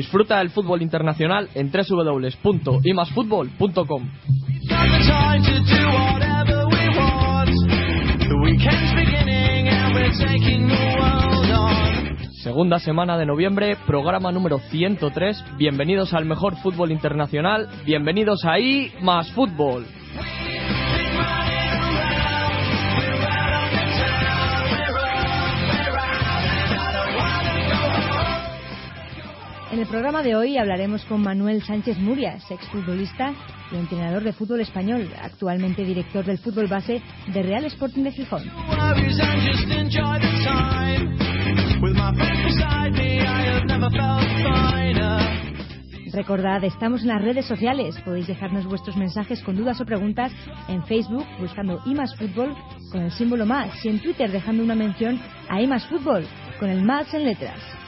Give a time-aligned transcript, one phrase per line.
[0.00, 4.10] Disfruta del fútbol internacional en www.imasfutbol.com.
[12.42, 15.44] Segunda semana de noviembre, programa número 103.
[15.58, 17.68] Bienvenidos al mejor fútbol internacional.
[17.84, 19.84] Bienvenidos a I más fútbol.
[29.80, 33.32] El programa de hoy hablaremos con Manuel Sánchez Murias, exfutbolista
[33.72, 37.00] y entrenador de fútbol español, actualmente director del fútbol base
[37.32, 38.42] de Real Sporting de Gijón.
[46.12, 47.98] Recordad, estamos en las redes sociales.
[48.04, 50.30] Podéis dejarnos vuestros mensajes con dudas o preguntas
[50.68, 52.54] en Facebook buscando IMAS Fútbol
[52.92, 56.26] con el símbolo más y en Twitter dejando una mención a IMAS Fútbol
[56.58, 57.79] con el más en letras.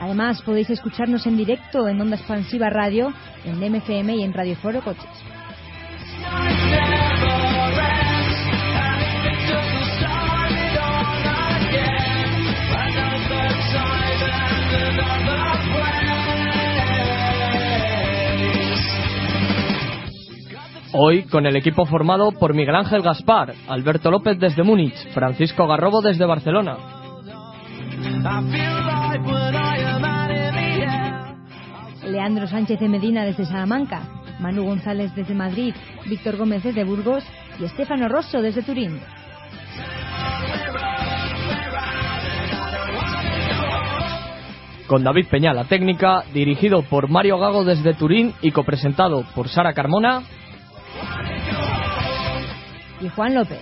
[0.00, 3.12] Además, podéis escucharnos en directo en Onda Expansiva Radio,
[3.44, 5.04] en MFM y en Radio Foro Coches.
[20.92, 26.00] Hoy con el equipo formado por Miguel Ángel Gaspar, Alberto López desde Múnich, Francisco Garrobo
[26.02, 26.76] desde Barcelona.
[32.04, 34.02] Leandro Sánchez de Medina desde Salamanca,
[34.40, 35.74] Manu González desde Madrid,
[36.06, 37.22] Víctor Gómez desde Burgos
[37.60, 39.00] y Estefano Rosso desde Turín.
[44.88, 49.72] Con David Peña la técnica, dirigido por Mario Gago desde Turín y copresentado por Sara
[49.72, 50.24] Carmona
[53.00, 53.60] y Juan López.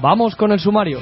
[0.00, 1.00] Vamos con el sumario.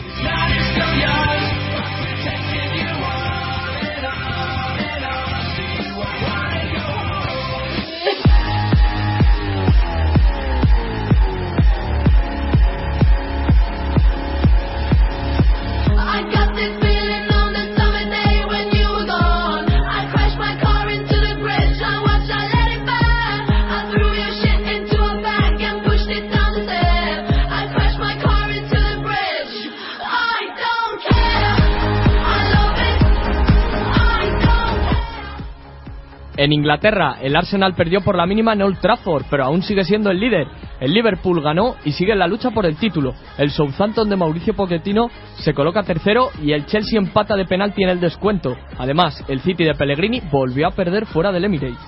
[36.36, 40.10] En Inglaterra, el Arsenal perdió por la mínima en Old Trafford, pero aún sigue siendo
[40.10, 40.46] el líder.
[40.80, 43.14] El Liverpool ganó y sigue en la lucha por el título.
[43.38, 47.88] El Southampton de Mauricio Pochettino se coloca tercero y el Chelsea empata de penalti en
[47.88, 48.54] el descuento.
[48.76, 51.78] Además, el City de Pellegrini volvió a perder fuera del Emirates.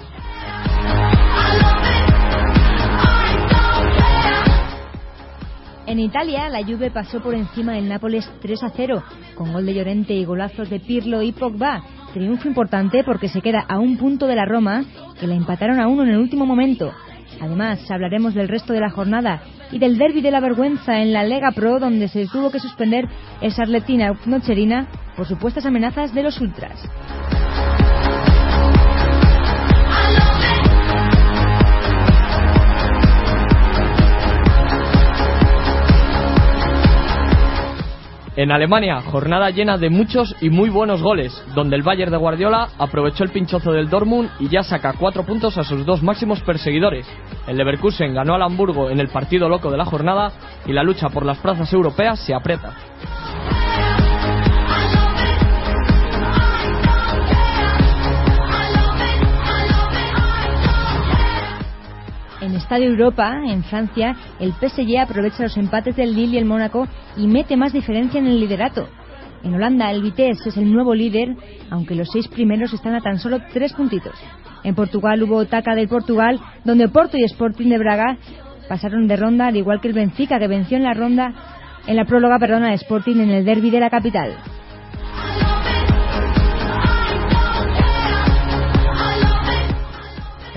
[5.88, 9.02] En Italia, la Juve pasó por encima del Nápoles 3 a 0,
[9.34, 11.82] con gol de Llorente y golazos de Pirlo y Pogba.
[12.12, 14.84] Triunfo importante porque se queda a un punto de la Roma,
[15.20, 16.92] que la empataron a uno en el último momento.
[17.40, 21.24] Además, hablaremos del resto de la jornada y del derby de la vergüenza en la
[21.24, 23.06] Lega Pro, donde se tuvo que suspender
[23.40, 26.80] esa Arletina Nocherina por supuestas amenazas de los ultras.
[38.38, 42.68] En Alemania, jornada llena de muchos y muy buenos goles, donde el Bayern de Guardiola
[42.78, 47.04] aprovechó el pinchozo del Dortmund y ya saca cuatro puntos a sus dos máximos perseguidores.
[47.48, 50.30] El Leverkusen ganó al Hamburgo en el partido loco de la jornada
[50.66, 52.74] y la lucha por las plazas europeas se aprieta.
[62.58, 66.86] Estadio Europa, en Francia, el PSG aprovecha los empates del Lille y el Mónaco
[67.16, 68.88] y mete más diferencia en el liderato.
[69.42, 71.28] En Holanda, el Vitesse es el nuevo líder,
[71.70, 74.14] aunque los seis primeros están a tan solo tres puntitos.
[74.64, 78.18] En Portugal hubo Taca del Portugal, donde Porto y Sporting de Braga
[78.68, 81.32] pasaron de ronda, al igual que el Benfica, que venció en la ronda,
[81.86, 84.36] en la próloga, perdón, al Sporting en el derby de la capital.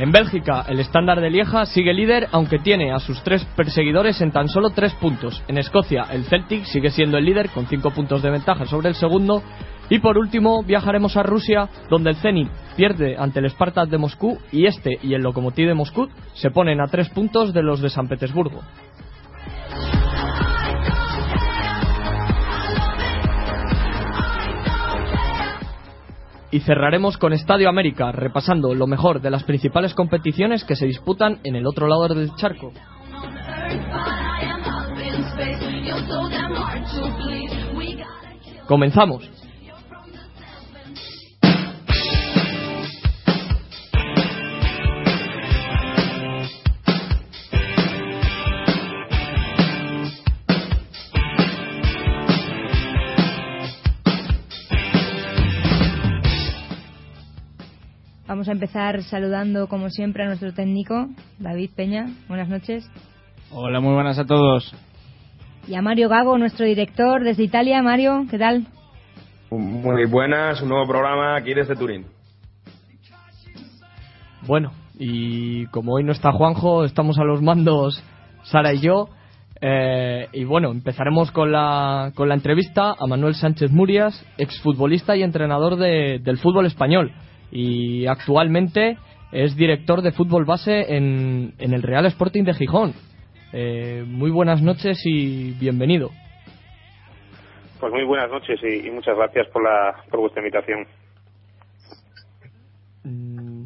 [0.02, 4.32] En Bélgica, el estándar de Lieja sigue líder, aunque tiene a sus tres perseguidores en
[4.32, 5.44] tan solo tres puntos.
[5.48, 8.96] En Escocia, el Celtic sigue siendo el líder con cinco puntos de ventaja sobre el
[8.96, 9.44] segundo.
[9.92, 14.40] Y por último, viajaremos a Rusia, donde el Zenit pierde ante el Spartak de Moscú
[14.52, 17.92] y este y el Lokomotiv de Moscú se ponen a tres puntos de los de
[17.92, 18.62] San Petersburgo.
[26.52, 31.40] Y cerraremos con Estadio América, repasando lo mejor de las principales competiciones que se disputan
[31.44, 32.72] en el otro lado del charco.
[38.68, 39.41] Comenzamos.
[58.42, 62.08] Vamos a empezar saludando, como siempre, a nuestro técnico, David Peña.
[62.28, 62.90] Buenas noches.
[63.52, 64.74] Hola, muy buenas a todos.
[65.68, 67.84] Y a Mario Gago, nuestro director desde Italia.
[67.84, 68.66] Mario, ¿qué tal?
[69.52, 72.08] Muy buenas, un nuevo programa aquí desde Turín.
[74.48, 78.04] Bueno, y como hoy no está Juanjo, estamos a los mandos
[78.42, 79.10] Sara y yo.
[79.62, 85.22] Eh, y bueno, empezaremos con la, con la entrevista a Manuel Sánchez Murias, exfutbolista y
[85.22, 87.14] entrenador de, del fútbol español
[87.52, 88.98] y actualmente
[89.32, 92.94] es director de fútbol base en, en el Real Sporting de Gijón.
[93.54, 96.10] Eh, muy buenas noches y bienvenido.
[97.80, 100.86] Pues muy buenas noches y, muchas gracias por, la, por vuestra invitación.
[103.04, 103.64] Mm,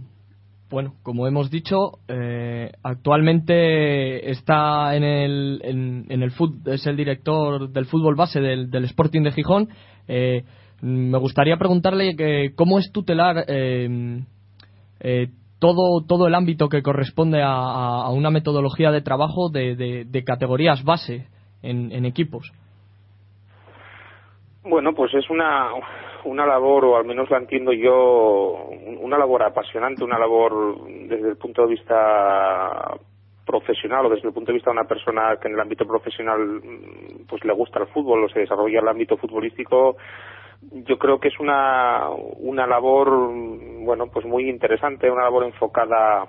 [0.69, 6.31] bueno, como hemos dicho, eh, actualmente está en el, en, el
[6.65, 9.69] es el director del fútbol base del, del Sporting de Gijón.
[10.07, 10.43] Eh,
[10.85, 14.19] me gustaría preguntarle que, cómo es tutelar eh,
[14.99, 15.27] eh,
[15.57, 21.25] todo, todo el ámbito que corresponde a, una metodología de trabajo de, categorías base
[21.63, 22.51] en, equipos.
[24.63, 25.69] Bueno, pues es una,
[26.23, 28.69] una labor, o al menos la entiendo yo,
[29.01, 32.95] una labor apasionante, una labor desde el punto de vista
[33.43, 36.61] profesional o desde el punto de vista de una persona que en el ámbito profesional
[37.27, 39.97] pues le gusta el fútbol o se desarrolla el ámbito futbolístico
[40.61, 43.09] yo creo que es una, una labor,
[43.83, 46.27] bueno, pues muy interesante, una labor enfocada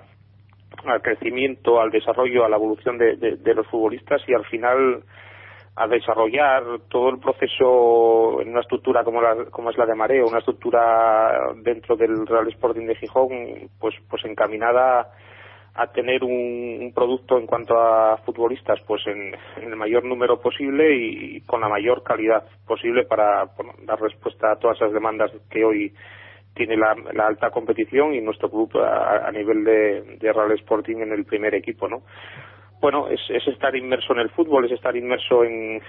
[0.85, 5.03] al crecimiento, al desarrollo, a la evolución de, de, los futbolistas y al final
[5.75, 10.27] a desarrollar todo el proceso en una estructura como, la, como es la de Mareo,
[10.27, 15.11] una estructura dentro del Real Sporting de Gijón, pues, pues encaminada
[15.77, 21.41] a tener un, producto en cuanto a futbolistas pues en, el mayor número posible y
[21.41, 23.49] con la mayor calidad posible para
[23.83, 25.93] dar respuesta a todas esas demandas que hoy
[26.55, 31.25] tiene la, alta competición y nuestro club a, nivel de, de Real Sporting en el
[31.25, 32.01] primer equipo, ¿no?
[32.79, 35.81] Bueno, es, estar inmerso en el fútbol, es estar inmerso en,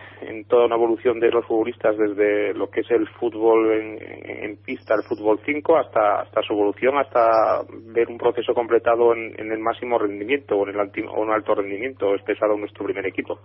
[0.49, 5.03] toda una evolución de los futbolistas desde lo que es el fútbol en, pista, el
[5.03, 7.63] fútbol 5, hasta, hasta su evolución, hasta
[7.93, 12.15] ver un proceso completado en, el máximo rendimiento o en el o un alto rendimiento
[12.15, 13.39] expresado en nuestro primer equipo.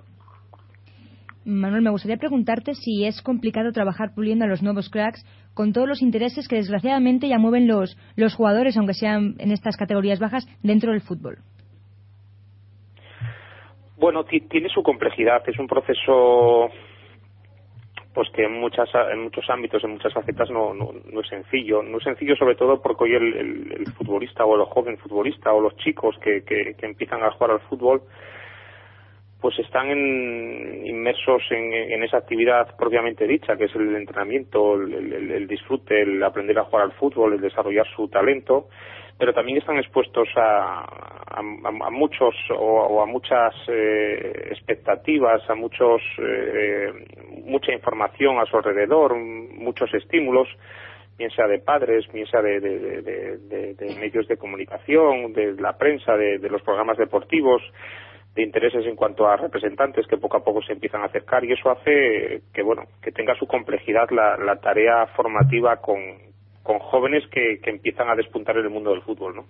[1.45, 5.89] Manuel, me gustaría preguntarte si es complicado trabajar puliendo a los nuevos cracks con todos
[5.89, 10.47] los intereses que desgraciadamente ya mueven los, los jugadores, aunque sean en estas categorías bajas,
[10.61, 11.39] dentro del fútbol.
[14.03, 16.69] Bueno, tiene su complejidad, es un proceso
[18.13, 20.91] pues que en muchas en muchos ámbitos, en muchas facetas no, no,
[21.21, 21.81] es sencillo.
[21.81, 25.77] No es sencillo sobre todo porque hoy el, futbolista o el joven futbolista o los
[25.77, 26.43] chicos que,
[26.81, 28.01] empiezan a jugar al fútbol
[29.39, 36.21] pues están inmersos en, esa actividad propiamente dicha, que es el entrenamiento, el, disfrute, el
[36.21, 38.67] aprender a jugar al fútbol, el desarrollar su talento
[39.23, 41.41] pero también están expuestos a,
[41.91, 46.91] muchos o, a muchas eh, expectativas, a muchos eh,
[47.45, 50.49] mucha información a su alrededor, muchos estímulos,
[51.17, 56.49] bien sea de padres, bien sea de, de, medios de comunicación, de la prensa, de,
[56.49, 57.61] los programas deportivos,
[58.35, 61.53] de intereses en cuanto a representantes que poco a poco se empiezan a acercar y
[61.53, 66.32] eso hace que bueno que tenga su complejidad la tarea formativa con,
[66.63, 69.45] con jóvenes que, que empiezan a despuntar en el mundo del fútbol, ¿no?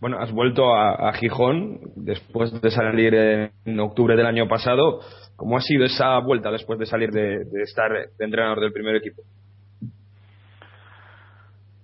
[0.00, 5.00] Bueno, has vuelto a, Gijón después de salir en octubre del año pasado.
[5.36, 9.22] ¿Cómo ha sido esa vuelta después de salir de, estar de entrenador del primer equipo?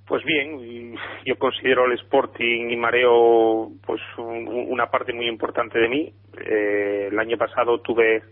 [0.07, 6.13] Pues bien, yo considero el Sporting y Mareo pues una parte muy importante de mí.
[6.39, 8.23] Eh, el año pasado tuve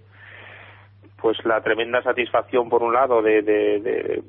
[1.20, 4.22] pues la tremenda satisfacción por un lado de, de, de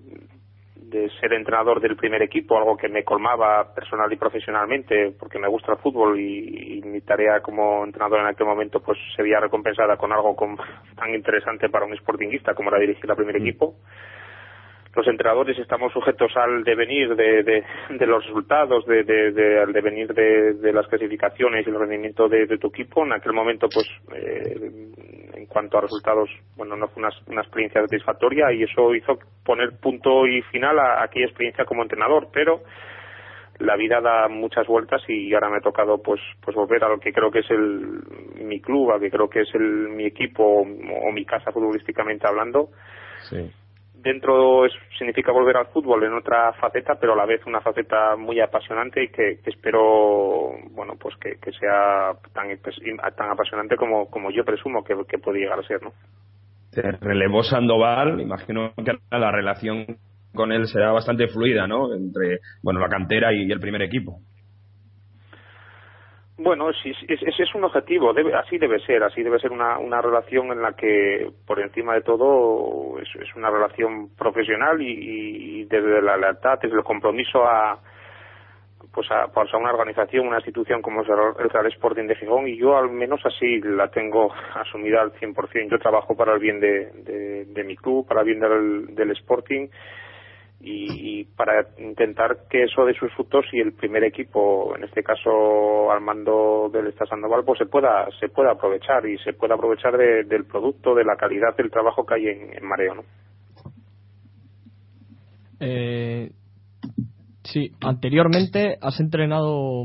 [1.19, 5.73] ser entrenador del primer equipo, algo que me colmaba personal y profesionalmente, porque me gusta
[5.73, 10.11] el fútbol y, mi tarea como entrenador en aquel momento pues se veía recompensada con
[10.11, 10.35] algo
[10.95, 13.41] tan interesante para un sportinguista como era dirigir al primer mm.
[13.41, 13.75] equipo.
[14.95, 20.71] Los entrenadores estamos sujetos al devenir de, de, los resultados, de, de, al devenir de,
[20.71, 23.03] las clasificaciones y el rendimiento de, tu equipo.
[23.03, 24.69] En aquel momento, pues, eh,
[25.43, 29.77] en cuanto a resultados, bueno, no fue una, una experiencia satisfactoria y eso hizo poner
[29.79, 32.61] punto y final a aquella experiencia como entrenador, pero
[33.59, 36.99] la vida da muchas vueltas y ahora me ha tocado pues pues volver a lo
[36.99, 38.01] que creo que es el
[38.43, 42.27] mi club, a lo que creo que es el mi equipo o, mi casa futbolísticamente
[42.27, 42.69] hablando.
[44.03, 44.63] Dentro
[44.97, 49.01] significa volver al fútbol en otra faceta, pero a la vez una faceta muy apasionante
[49.01, 52.47] y que, espero bueno pues que, sea tan
[53.15, 55.93] tan apasionante como como yo presumo que, que puede llegar a ser, ¿no?
[57.01, 59.85] relevó Sandoval, imagino que la relación
[60.33, 61.93] con él será bastante fluida, ¿no?
[61.93, 64.19] Entre, bueno, la cantera y el primer equipo.
[66.35, 70.51] Bueno, ese es, un objetivo, debe, así debe ser, así debe ser una, una relación
[70.51, 76.01] en la que, por encima de todo, es, es una relación profesional y, y, desde
[76.01, 77.79] la lealtad, desde el compromiso a,
[78.91, 82.47] pues a, pues a una organización, una institución como es el Real Sporting de Gijón
[82.47, 85.69] y yo al menos así la tengo asumida al 100%.
[85.69, 89.67] Yo trabajo para el bien de, de, mi club, para el bien del, del Sporting
[90.65, 95.91] y, para intentar que eso de sus frutos y el primer equipo, en este caso
[95.91, 99.97] al mando del Estado Sandoval, pues se pueda, se pueda aprovechar y se pueda aprovechar
[99.97, 103.03] del producto, de la calidad del trabajo que hay en, Mareo, ¿no?
[105.59, 106.31] Eh,
[107.43, 109.83] sí, anteriormente has entrenado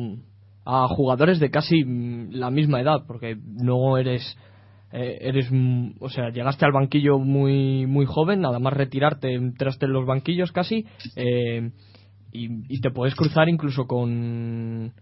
[0.64, 1.82] a jugadores de casi
[2.30, 4.36] la misma edad, porque no eres
[4.92, 5.50] eh, eres
[6.00, 10.50] o sea llegaste al banquillo muy muy joven nada más retirarte entraste en los banquillos
[10.50, 11.70] casi eh,
[12.32, 14.92] y, te puedes cruzar incluso con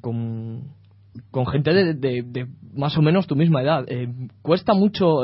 [0.00, 3.84] con, gente de, más o menos tu misma edad.
[3.86, 4.08] Eh,
[4.42, 5.20] cuesta mucho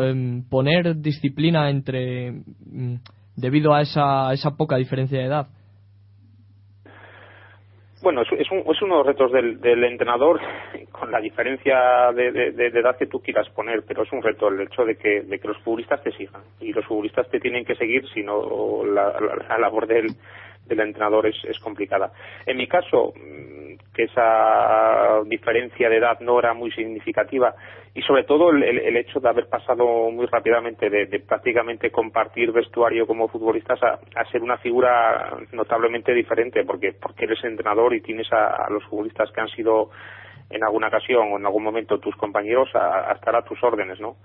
[0.48, 2.94] poner disciplina entre mm,
[3.36, 5.48] debido a esa, esa poca diferencia de edad
[8.02, 10.40] bueno, es, es, uno de los retos del, del entrenador,
[10.90, 14.60] con la diferencia de, de, edad que tú quieras poner, pero es un reto el
[14.60, 16.42] hecho de que, de que los futbolistas te sigan.
[16.60, 19.12] Y los futbolistas te tienen que seguir, si no la,
[19.48, 20.06] la, labor del,
[20.66, 22.10] del entrenador es, es complicada.
[22.46, 23.12] En mi caso,
[24.00, 27.54] que esa diferencia de edad no era muy significativa
[27.94, 32.50] y sobre todo el, el hecho de haber pasado muy rápidamente de, de prácticamente compartir
[32.50, 38.00] vestuario como futbolistas a, a, ser una figura notablemente diferente porque porque eres entrenador y
[38.00, 39.90] tienes a, los futbolistas que han sido
[40.48, 44.16] en alguna ocasión o en algún momento tus compañeros a, estar a tus órdenes, ¿no?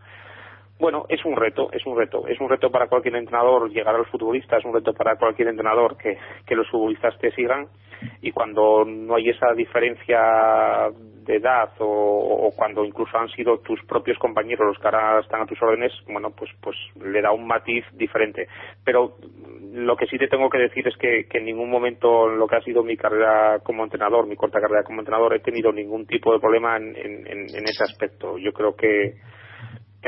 [0.79, 2.27] Bueno, es un reto, es un reto.
[2.27, 5.48] Es un reto para cualquier entrenador llegar a los futbolistas, es un reto para cualquier
[5.48, 7.67] entrenador que, que los futbolistas te sigan
[8.21, 10.89] y cuando no hay esa diferencia
[11.25, 15.45] de edad o, cuando incluso han sido tus propios compañeros los que ahora están a
[15.45, 18.47] tus órdenes, bueno, pues, pues le da un matiz diferente.
[18.83, 19.15] Pero
[19.74, 22.47] lo que sí te tengo que decir es que, que en ningún momento en lo
[22.47, 26.05] que ha sido mi carrera como entrenador, mi corta carrera como entrenador, he tenido ningún
[26.05, 28.38] tipo de problema en, en, en ese aspecto.
[28.38, 29.15] Yo creo que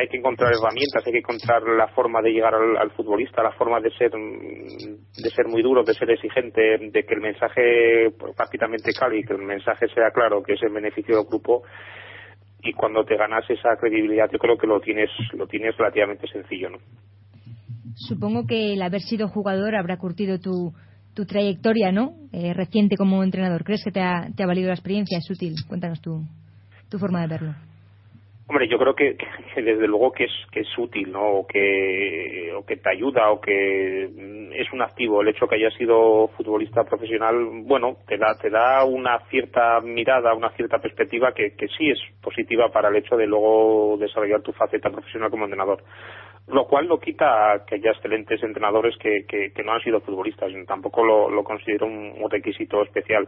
[0.02, 3.80] hay que encontrar herramientas, hay que encontrar la forma de llegar al, futbolista, la forma
[3.80, 8.92] de ser de ser muy duro, de ser exigente, de que el mensaje pues, prácticamente
[8.92, 11.64] y que el mensaje sea claro, que es el beneficio del grupo
[12.62, 16.70] y cuando te ganas esa credibilidad yo creo que lo tienes lo tienes relativamente sencillo,
[16.70, 16.78] ¿no?
[17.96, 20.74] Supongo que el haber sido jugador habrá curtido tu
[21.18, 22.14] tu trayectoria, ¿no?
[22.32, 23.64] Eh, reciente como entrenador.
[23.64, 25.18] ¿Crees que te ha, te ha valido la experiencia?
[25.18, 25.56] Es útil.
[25.68, 26.22] Cuéntanos tu,
[26.90, 27.56] tu forma de verlo.
[28.50, 29.18] Hombre, yo creo que,
[29.58, 31.40] desde luego que es que es útil, ¿no?
[31.40, 34.06] O que o que te ayuda o que
[34.54, 38.86] es un activo el hecho que hayas sido futbolista profesional, bueno, te da te da
[38.86, 43.98] una cierta mirada, una cierta perspectiva que, sí es positiva para el hecho de luego
[44.00, 45.84] desarrollar tu faceta profesional como entrenador.
[46.48, 51.44] Lo cual no quita que haya excelentes entrenadores que, no han sido futbolistas, tampoco lo
[51.44, 53.28] considero un requisito especial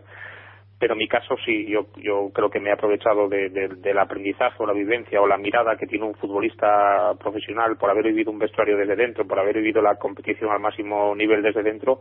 [0.80, 4.56] pero en mi caso sí, yo, yo creo que me he aprovechado de, del aprendizaje
[4.60, 8.40] o la vivencia o la mirada que tiene un futbolista profesional por haber vivido un
[8.40, 12.00] vestuario desde dentro, por haber vivido la competición al máximo nivel desde dentro,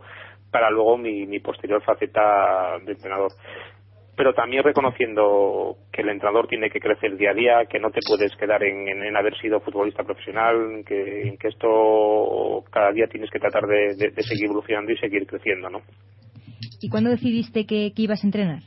[0.49, 3.31] para luego mi, mi posterior faceta de entrenador.
[4.15, 7.99] Pero también reconociendo que el entrenador tiene que crecer día a día, que no te
[8.07, 13.39] puedes quedar en, en, haber sido futbolista profesional, que, que esto cada día tienes que
[13.39, 15.81] tratar de, de seguir evolucionando y seguir creciendo, ¿no?
[16.81, 18.63] ¿Y cuándo decidiste que, ibas a entrenar?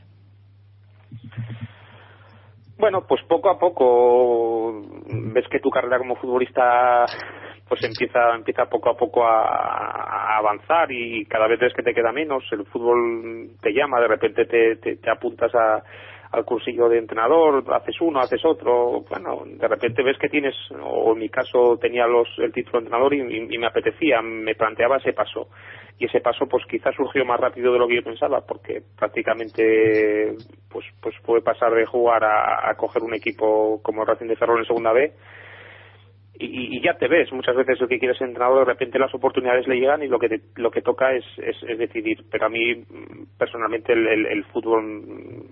[2.78, 7.07] Bueno, pues poco a poco ves que tu carrera como futbolista
[7.69, 12.12] pues empieza empieza poco a poco a, avanzar y cada vez ves que te queda
[12.12, 15.83] menos, el fútbol te llama, de repente te, te apuntas a,
[16.33, 21.12] al cursillo de entrenador, haces uno, haces otro, bueno, de repente ves que tienes, o
[21.12, 25.12] en mi caso tenía los, el título de entrenador y, me apetecía, me planteaba ese
[25.12, 25.49] paso.
[25.99, 30.35] Y ese paso pues quizás surgió más rápido de lo que yo pensaba, porque prácticamente
[30.71, 34.67] pues pues puede pasar de jugar a, coger un equipo como Racing de Ferrol en
[34.67, 35.12] segunda B,
[36.39, 39.77] y, ya te ves muchas veces el que quieres entrenador de repente las oportunidades le
[39.77, 42.85] llegan y lo que lo que toca es, es, decidir pero a mí
[43.39, 44.83] personalmente el, fútbol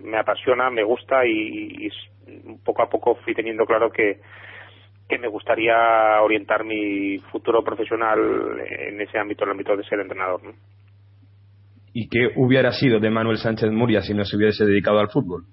[0.03, 1.89] me apasiona me gusta y,
[2.65, 4.21] poco a poco fui teniendo claro que
[5.09, 8.19] que me gustaría orientar mi futuro profesional
[8.89, 10.41] en ese ámbito, el ámbito de ser entrenador.
[11.93, 15.47] ¿Y qué hubiera sido de Manuel Sánchez Muria si no se hubiese dedicado al fútbol?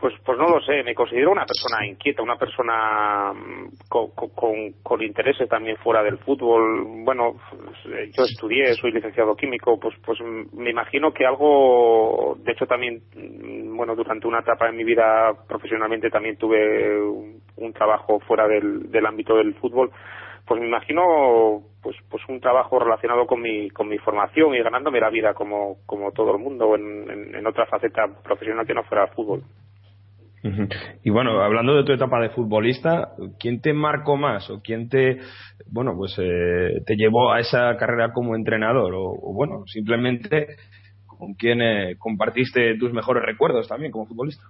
[0.00, 5.02] Pues, pues no lo sé, me considero una persona inquieta, una persona mm, con, con,
[5.02, 7.04] intereses también fuera del fútbol.
[7.04, 7.34] Bueno,
[7.84, 10.18] yo estudié, soy licenciado químico, pues, pues
[10.54, 15.34] me imagino que algo, de hecho también, mm, bueno, durante una etapa en mi vida
[15.46, 17.40] profesionalmente también tuve un,
[17.74, 19.90] trabajo fuera del, del ámbito del fútbol
[20.46, 24.98] pues me imagino pues pues un trabajo relacionado con mi con mi formación y ganándome
[24.98, 28.82] la vida como como todo el mundo en, en, en otra faceta profesional que no
[28.82, 29.44] fuera el fútbol
[31.02, 35.18] y bueno, hablando de tu etapa de futbolista, ¿quién te marcó más o quién te,
[35.70, 40.56] bueno, pues eh, te llevó a esa carrera como entrenador o, bueno, simplemente
[41.06, 44.44] con quién eh, compartiste tus mejores recuerdos también como futbolista?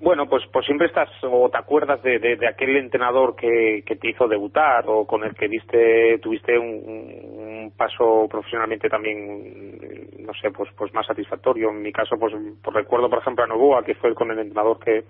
[0.00, 4.08] Bueno, pues, pues siempre estás o te acuerdas de, de, aquel entrenador que, que, te
[4.08, 10.70] hizo debutar o con el que viste, tuviste un, paso profesionalmente también, no sé, pues,
[10.76, 11.68] pues más satisfactorio.
[11.68, 14.78] En mi caso, pues, pues recuerdo, por ejemplo, a Novoa, que fue con el entrenador
[14.78, 15.04] que,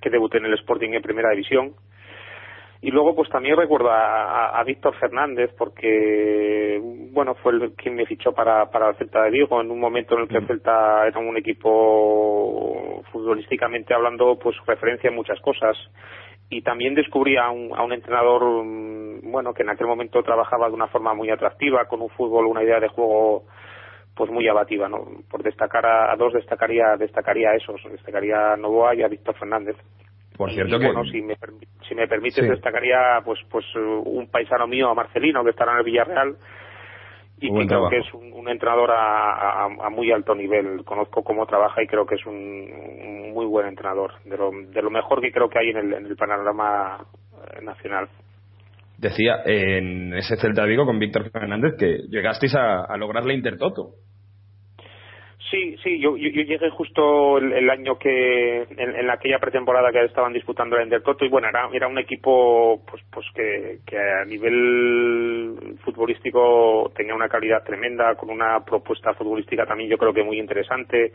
[0.00, 1.74] que debuté en el Sporting en Primera División
[2.82, 6.80] y luego, pues también recuerdo a, Víctor Fernández, porque,
[7.12, 10.14] bueno, fue el quien me fichó para, para el Celta de Vigo en un momento
[10.14, 10.46] en el que el mm.
[10.46, 15.76] Celta era un equipo futbolísticamente hablando, pues referencia en muchas cosas.
[16.50, 20.68] Y también descubrí a un, a un entrenador, mm, bueno, que en aquel momento trabajaba
[20.68, 23.44] de una forma muy atractiva, con un fútbol, una idea de juego
[24.14, 25.04] pues muy abativa, ¿no?
[25.30, 29.36] Por destacar a, a dos destacaría destacaría a esos, destacaría a Novoa y a Víctor
[29.36, 29.76] Fernández.
[30.36, 30.86] Por cierto que...
[30.86, 31.36] Bueno, si me,
[31.88, 35.84] si me permites, destacaría pues pues un paisano mío, a Marcelino, que estará en el
[35.84, 36.36] Villarreal,
[37.38, 40.84] y que creo que es un, entrenador a, a, muy alto nivel.
[40.84, 44.90] Conozco cómo trabaja y creo que es un, muy buen entrenador, de lo, de lo
[44.90, 48.08] mejor que creo que hay en el, en el panorama eh, nacional.
[48.96, 53.90] Decía en ese Celta Vigo con Víctor Fernández que llegasteis a, a lograr la Intertoto.
[55.50, 60.76] Sí, sí, yo, yo, llegué justo el, año que, en, aquella pretemporada que estaban disputando
[60.76, 66.90] el Intertoto y bueno, era, era un equipo pues, pues que, que a nivel futbolístico
[66.96, 71.12] tenía una calidad tremenda, con una propuesta futbolística también yo creo que muy interesante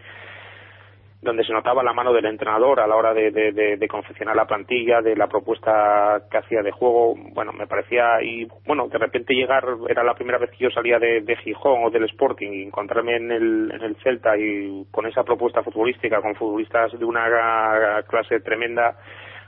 [1.22, 5.02] donde se notaba la mano del entrenador a la hora de, de, confeccionar la plantilla,
[5.02, 7.16] de la propuesta que hacía de juego.
[7.34, 10.98] Bueno, me parecía, y bueno, de repente llegar, era la primera vez que yo salía
[10.98, 15.24] de, Gijón o del Sporting y encontrarme en el, en el Celta y con esa
[15.24, 18.98] propuesta futbolística, con futbolistas de una clase tremenda,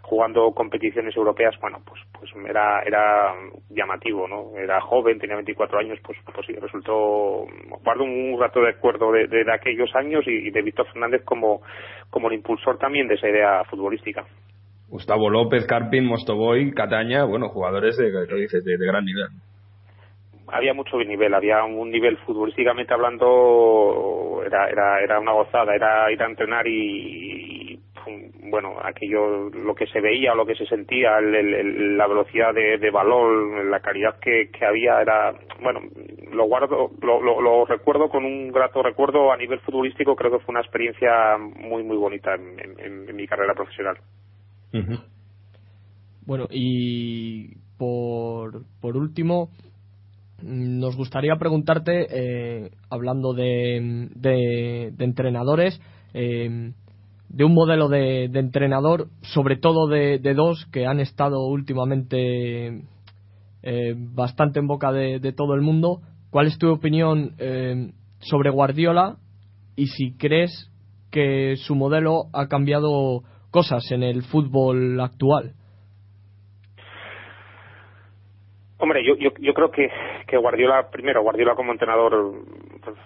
[0.04, 3.34] jugando competiciones europeas, bueno, pues pues era era
[3.70, 4.56] llamativo, ¿no?
[4.58, 7.48] Era joven, tenía 24 años, pues pues sí, resultó
[7.84, 11.62] guardo un rato de acuerdo de, de, aquellos años y, de Víctor Fernández como
[12.10, 14.26] como el impulsor también de esa idea futbolística.
[14.90, 19.30] Gustavo López, Carpin, Mostoboy, Cataña, bueno, jugadores de, de, de gran nivel
[20.54, 26.22] había mucho nivel, había un nivel futbolísticamente hablando, era, era, era una gozada, era ir
[26.22, 27.43] a entrenar y,
[28.50, 33.66] bueno, aquello, lo que se veía, lo que se sentía, la velocidad de, de valor,
[33.66, 35.82] la calidad que, que había, era, bueno,
[36.32, 40.54] lo guardo, lo, lo, recuerdo con un grato recuerdo a nivel futbolístico, creo que fue
[40.54, 43.98] una experiencia muy, muy bonita en, mi carrera profesional.
[46.26, 49.50] Bueno, y por, por último,
[50.42, 55.80] nos gustaría preguntarte, eh, hablando de, de, entrenadores,
[56.14, 56.74] eh,
[57.34, 62.84] de un modelo de, entrenador, sobre todo de, dos que han estado últimamente
[63.64, 66.00] eh, bastante en boca de, todo el mundo.
[66.30, 67.36] ¿Cuál es tu opinión
[68.20, 69.18] sobre Guardiola
[69.76, 70.72] y si crees
[71.12, 75.54] que su modelo ha cambiado cosas en el fútbol actual?
[78.84, 82.34] Hombre, yo, yo, creo que, Guardiola, primero, Guardiola como entrenador,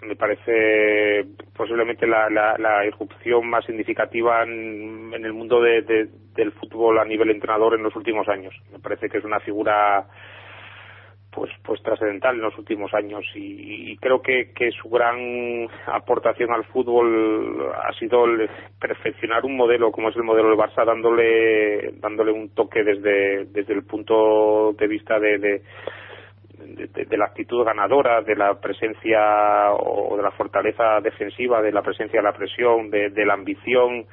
[0.01, 6.99] me parece posiblemente la, la, la irrupción más significativa en, el mundo de, del fútbol
[6.99, 8.53] a nivel entrenador en los últimos años.
[8.71, 10.07] Me parece que es una figura
[11.31, 16.65] pues pues trascendental en los últimos años y, creo que, que, su gran aportación al
[16.65, 18.25] fútbol ha sido
[18.79, 23.73] perfeccionar un modelo como es el modelo del Barça dándole dándole un toque desde desde
[23.73, 25.61] el punto de vista de, de
[26.75, 32.19] de, la actitud ganadora, de la presencia o de la fortaleza defensiva, de la presencia
[32.19, 34.05] de la presión, de, de la ambición,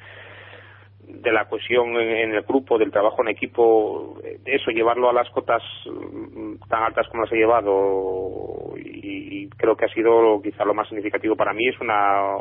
[1.07, 5.61] de la cohesión en, el grupo, del trabajo en equipo, eso, llevarlo a las cotas
[5.85, 10.87] mm, tan altas como las he llevado y, creo que ha sido quizá lo más
[10.87, 11.67] significativo para mí.
[11.67, 12.37] Es una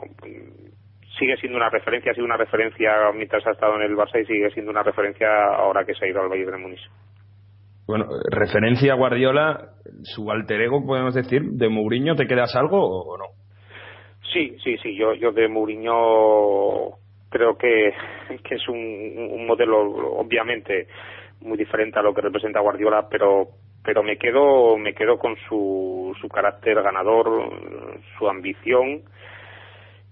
[1.19, 4.27] sigue siendo una referencia, ha sido una referencia mientras ha estado en el Barça y
[4.27, 6.91] sigue siendo una referencia ahora que se ha ido al Valle de Múnich.
[7.87, 13.19] Bueno, referencia a Guardiola, su alter ego, podemos decir, de Mourinho, ¿te quedas algo o
[13.19, 13.25] no?
[14.33, 17.93] Sí, sí, sí, yo, yo de Mourinho creo que,
[18.43, 19.81] que es un, modelo
[20.19, 20.87] obviamente
[21.41, 23.49] muy diferente a lo que representa Guardiola, pero
[23.85, 27.51] pero me quedo me quedo con su, su carácter ganador,
[28.17, 29.03] su ambición.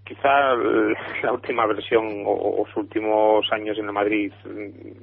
[0.05, 0.55] Quizá
[1.23, 4.33] la última versión o, sus últimos años en el Madrid,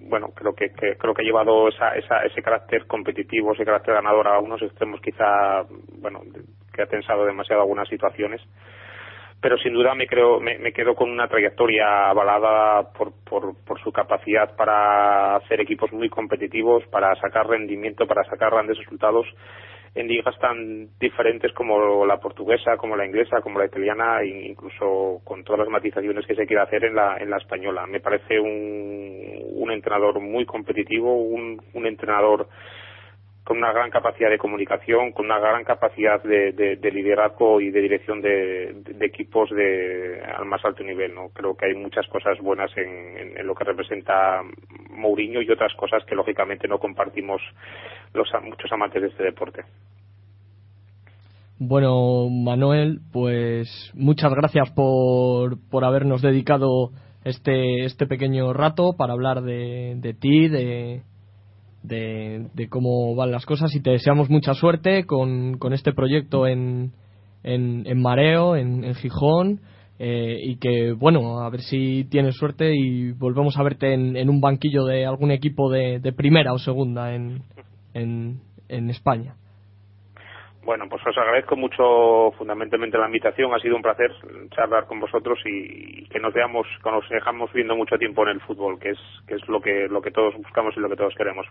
[0.01, 4.27] bueno, creo que, creo que ha llevado esa, esa, ese carácter competitivo, ese carácter ganador
[4.27, 5.63] a unos extremos quizá,
[5.99, 6.21] bueno,
[6.73, 8.41] que ha tensado demasiado algunas situaciones.
[9.41, 14.53] Pero sin duda me creo me, quedo con una trayectoria avalada por, por, su capacidad
[14.57, 19.25] para hacer equipos muy competitivos, para sacar rendimiento, para sacar grandes resultados
[19.95, 25.21] en ligas tan diferentes como la portuguesa, como la inglesa, como la italiana, e incluso
[25.23, 27.85] con todas las matizaciones que se quiere hacer en la, en la española.
[27.87, 32.49] Me parece un, entrenador muy competitivo, un entrenador
[33.43, 38.21] con una gran capacidad de comunicación, con una gran capacidad de, liderazgo y de dirección
[38.21, 41.15] de, equipos de, al más alto nivel.
[41.15, 41.29] ¿no?
[41.29, 44.41] Creo que hay muchas cosas buenas en, lo que representa
[44.91, 47.41] Mourinho y otras cosas que lógicamente no compartimos
[48.13, 49.63] los muchos amantes de este deporte.
[51.57, 56.91] Bueno, Manuel, pues muchas gracias por, por habernos dedicado
[57.25, 61.01] este, este pequeño rato para hablar de, de ti, de,
[61.83, 66.91] de, cómo van las cosas y te deseamos mucha suerte con, con este proyecto en,
[67.43, 69.61] en, Mareo, en, Gijón.
[70.01, 74.29] Eh, y que, bueno, a ver si tienes suerte y volvemos a verte en, en
[74.29, 77.43] un banquillo de algún equipo de, de primera o segunda en,
[77.93, 78.39] en,
[78.69, 79.35] en España.
[80.63, 83.53] Bueno, pues os agradezco mucho fundamentalmente la invitación.
[83.53, 84.11] Ha sido un placer
[84.55, 88.41] charlar con vosotros y, que nos veamos, que nos dejamos viendo mucho tiempo en el
[88.41, 91.13] fútbol, que es, que es lo que, lo que todos buscamos y lo que todos
[91.15, 91.45] queremos.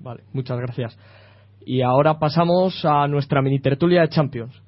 [0.00, 0.98] Vale, muchas gracias.
[1.60, 4.67] Y ahora pasamos a nuestra mini tertulia de Champions.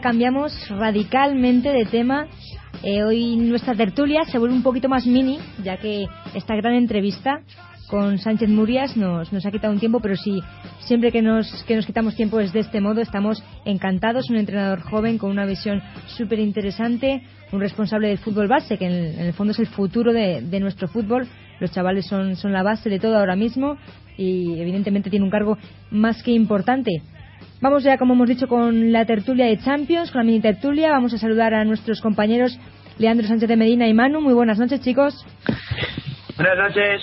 [0.00, 2.26] Cambiamos radicalmente de tema.
[2.82, 7.40] Eh, hoy nuestra tertulia se vuelve un poquito más mini, ya que esta gran entrevista
[7.88, 10.40] con Sánchez Murias nos, nos ha quitado un tiempo, pero sí,
[10.80, 14.28] siempre que nos, que nos quitamos tiempo es de este modo, estamos encantados.
[14.30, 19.18] Un entrenador joven con una visión súper interesante, un responsable del fútbol base, que en
[19.18, 21.26] el, fondo es el futuro de, de, nuestro fútbol.
[21.60, 23.76] Los chavales son, son la base de todo ahora mismo
[24.16, 25.56] y evidentemente tiene un cargo
[25.90, 27.02] más que importante.
[27.60, 30.92] Vamos ya, como hemos dicho, con la tertulia de Champions, con la mini tertulia.
[30.92, 32.56] Vamos a saludar a nuestros compañeros
[32.98, 34.20] Leandro Sánchez de Medina y Manu.
[34.20, 35.26] Muy buenas noches, chicos.
[36.36, 37.02] Buenas noches.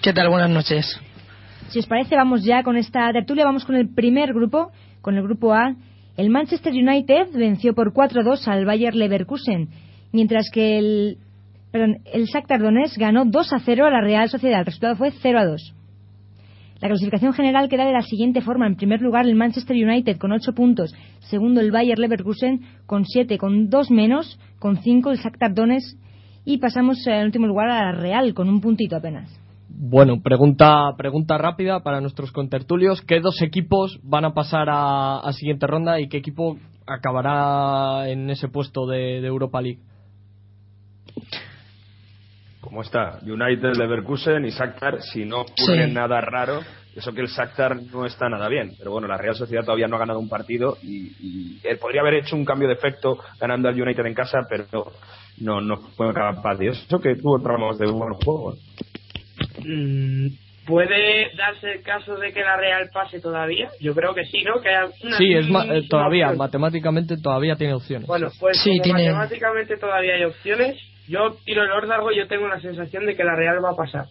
[0.00, 0.30] ¿Qué tal?
[0.30, 0.98] Buenas noches.
[1.68, 3.44] Si os parece, vamos ya con esta tertulia.
[3.44, 5.74] Vamos con el primer grupo, con el grupo A.
[6.16, 9.68] El Manchester United venció por 4-2 al Bayer Leverkusen,
[10.12, 11.18] mientras que el,
[11.72, 14.60] perdón, el Shakhtar Donetsk ganó 2-0 a la Real Sociedad.
[14.60, 15.74] El resultado fue 0-2.
[16.80, 18.66] La clasificación general queda de la siguiente forma.
[18.66, 20.94] En primer lugar, el Manchester United con 8 puntos.
[21.20, 24.38] Segundo, el Bayer Leverkusen con 7, con 2 menos.
[24.58, 25.98] Con 5, el Shakhtar Donetsk.
[26.44, 29.30] Y pasamos en último lugar a la Real con un puntito apenas.
[29.68, 33.02] Bueno, pregunta, pregunta rápida para nuestros contertulios.
[33.02, 38.48] ¿Qué dos equipos van a pasar a, siguiente ronda y qué equipo acabará en ese
[38.48, 39.80] puesto de, Europa League?
[42.70, 43.18] ¿Cómo está?
[43.22, 46.60] United, Leverkusen y Shakhtar, si no ocurre nada raro,
[46.94, 48.70] eso que el Shakhtar no está nada bien.
[48.78, 52.14] Pero bueno, la Real Sociedad todavía no ha ganado un partido y, él podría haber
[52.14, 54.92] hecho un cambio de efecto ganando al United en casa, pero
[55.38, 58.54] no, no fue capaz de eso que tuvo tramos de buen juego.
[59.64, 60.28] Mm,
[60.64, 63.68] ¿Puede darse el caso de que la Real pase todavía?
[63.80, 64.60] Yo creo que sí, ¿no?
[64.60, 64.70] Que
[65.18, 68.06] sí, es eh, todavía, matemáticamente todavía tiene opciones.
[68.06, 70.78] Bueno, pues sí, matemáticamente todavía hay opciones,
[71.10, 73.76] yo tiro el órdago y yo tengo la sensación de que la Real va a
[73.76, 74.06] pasar.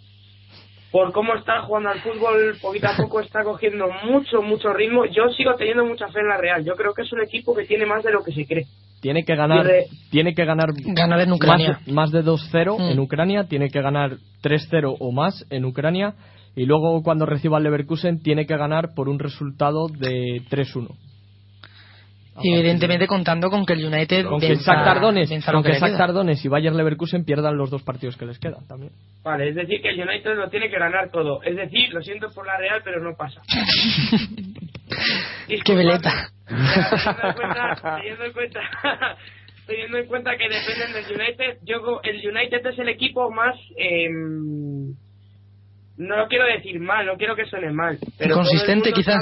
[0.92, 5.06] Por cómo está jugando al fútbol, poquito a poco está cogiendo mucho, mucho ritmo.
[5.06, 6.66] Yo sigo teniendo mucha fe en la Real.
[6.66, 8.66] Yo creo que es un equipo que tiene más de lo que se cree.
[9.02, 9.66] Tiene que ganar,
[10.12, 11.80] tiene que ganar, ganar en Ucrania.
[11.88, 12.92] Más, de 2-0 mm.
[12.92, 16.16] en Ucrania, tiene que ganar 3-0 o más en Ucrania
[16.56, 20.90] y luego cuando reciba el Leverkusen tiene que ganar por un resultado de 3-1.
[22.41, 27.69] Y evidentemente contando con que el United con que Tardones, y Bayern Leverkusen pierdan los
[27.69, 28.91] dos partidos que les quedan también.
[29.23, 31.41] Vale, es decir que el United lo tiene que ganar todo.
[31.43, 33.41] Es decir, lo siento por la Real, pero no pasa.
[35.65, 36.30] Qué veleta.
[36.47, 38.60] Teniendo en cuenta,
[39.67, 44.95] teniendo en cuenta que dependen del United, yo el United es el equipo más em,
[45.99, 49.17] no lo quiero decir mal, no quiero que suene mal, pero consistente quizá.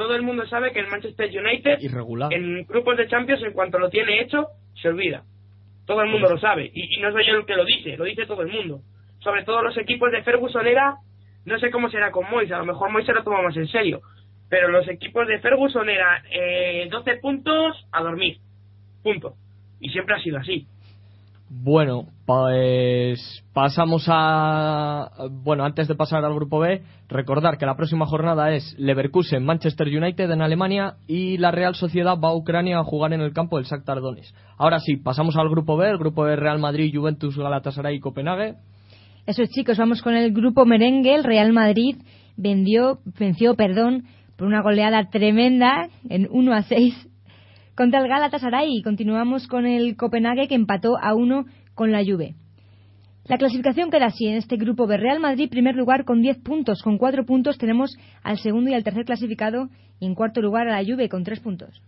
[0.00, 2.32] Todo el mundo sabe que el Manchester United Irregular.
[2.32, 4.46] en grupos de Champions en cuanto lo tiene hecho
[4.80, 5.24] se olvida.
[5.84, 8.24] Todo el mundo lo sabe y, no soy yo el que lo dice, lo dice
[8.24, 8.80] todo el mundo.
[9.18, 10.96] Sobre todo los equipos de Ferguson era
[11.44, 13.68] no sé cómo será con Mois, a lo mejor Mois se lo toma más en
[13.68, 14.00] serio,
[14.48, 18.38] pero los equipos de Ferguson eran eh, 12 puntos a dormir,
[19.02, 19.34] punto.
[19.80, 20.66] Y siempre ha sido así.
[21.52, 25.10] Bueno, pues pasamos a.
[25.42, 29.88] Bueno, antes de pasar al grupo B, recordar que la próxima jornada es Leverkusen, Manchester
[29.88, 33.56] United en Alemania y la Real Sociedad va a Ucrania a jugar en el campo
[33.56, 34.32] del Shakhtar Donetsk.
[34.58, 38.54] Ahora sí, pasamos al grupo B, el grupo de Real Madrid, Juventus, Galatasaray y Copenhague.
[39.26, 41.16] Eso es, chicos, vamos con el grupo merengue.
[41.16, 41.96] El Real Madrid
[42.36, 44.04] vendió, venció perdón,
[44.36, 47.09] por una goleada tremenda en 1 a 6
[47.80, 48.82] contra el Galatasaray.
[48.82, 52.34] Continuamos con el Copenhague que empató a 1 con la Juve.
[53.24, 56.82] La clasificación queda así en este grupo de Real Madrid, primer lugar con 10 puntos.
[56.82, 60.78] Con 4 puntos tenemos al segundo y al tercer clasificado y en cuarto lugar a
[60.78, 61.82] la Juve con 3 puntos.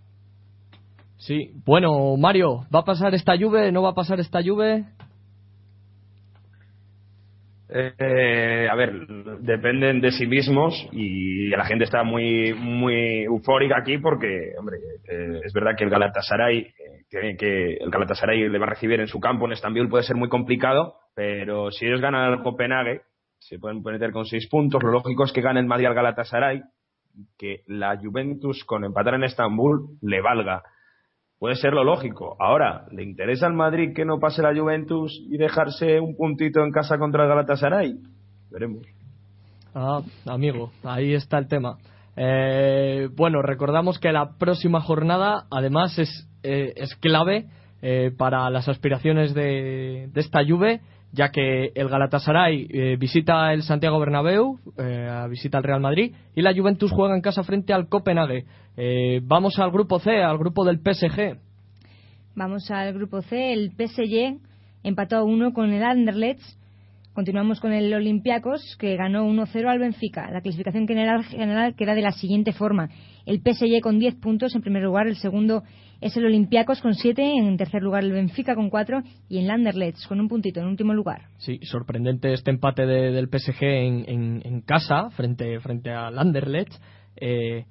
[1.18, 3.70] Sí, bueno, Mario, ¿va a pasar esta Juve?
[3.70, 4.87] ¿No va a pasar esta Juve?
[7.74, 9.06] Eh, a ver,
[9.40, 14.76] dependen de sí mismos y la gente está muy muy eufórica aquí porque, hombre,
[15.08, 19.00] eh, es verdad que el Galatasaray eh, tiene que el Galatasaray le va a recibir
[19.00, 23.02] en su campo en Estambul puede ser muy complicado, pero si ellos ganan al Copenhague
[23.38, 24.82] se pueden meter con seis puntos.
[24.82, 26.62] Lo lógico es que gane el Madrid al Galatasaray,
[27.38, 30.62] que la Juventus con empatar en Estambul le valga
[31.42, 32.37] puede ser lo lógico.
[32.38, 36.70] Ahora, ¿le interesa al Madrid que no pase la Juventus y dejarse un puntito en
[36.70, 37.96] casa contra el Galatasaray?
[38.48, 38.87] Veremos.
[39.74, 41.78] Ah, amigo, ahí está el tema.
[42.14, 47.46] Eh, bueno, recordamos que la próxima jornada, además, es, eh, es clave
[47.83, 50.81] eh, para las aspiraciones de, de, esta Juve,
[51.12, 54.59] ya que el Galatasaray visita el Santiago Bernabéu,
[55.29, 58.46] visita el Real Madrid, y la Juventus juega en casa frente al Copenhague.
[58.77, 61.38] Eh, vamos al grupo C, al grupo del PSG.
[62.35, 64.38] Vamos al grupo C, el PSG
[64.83, 66.40] empató a uno con el Anderlecht.
[67.12, 70.31] Continuamos con el Olympiacos, que ganó 1-0 al Benfica.
[70.31, 72.88] La clasificación general, general queda de la siguiente forma.
[73.27, 75.62] El PSG con 10 puntos en primer lugar, el segundo
[76.03, 80.07] es el Olympiacos con 7, en tercer lugar el Benfica con 4 y el Anderlecht
[80.09, 81.23] con un puntito en último lugar.
[81.38, 86.75] Sí, sorprendente este empate del PSG en, casa frente, frente al Anderlecht.
[87.17, 87.65] Eh,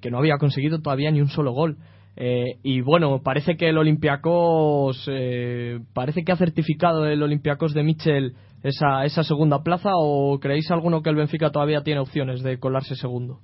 [0.00, 1.78] que, no había conseguido todavía ni un solo gol.
[2.16, 7.84] Eh, y bueno, parece que el Olympiacos, eh, parece que ha certificado el Olympiacos de
[7.84, 12.58] Michel esa, esa segunda plaza o creéis alguno que el Benfica todavía tiene opciones de
[12.58, 13.38] colarse segundo?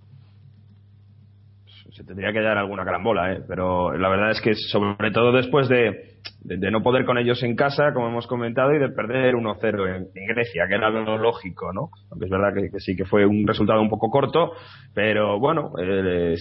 [1.94, 3.42] Se tendría que dar alguna carambola, ¿eh?
[3.46, 7.54] pero la verdad es que sobre todo después de, de, no poder con ellos en
[7.54, 11.90] casa, como hemos comentado, y de perder 1-0 en, Grecia, que era lo lógico, ¿no?
[12.10, 14.54] Aunque es verdad que, sí que fue un resultado un poco corto,
[14.92, 16.36] pero bueno, el,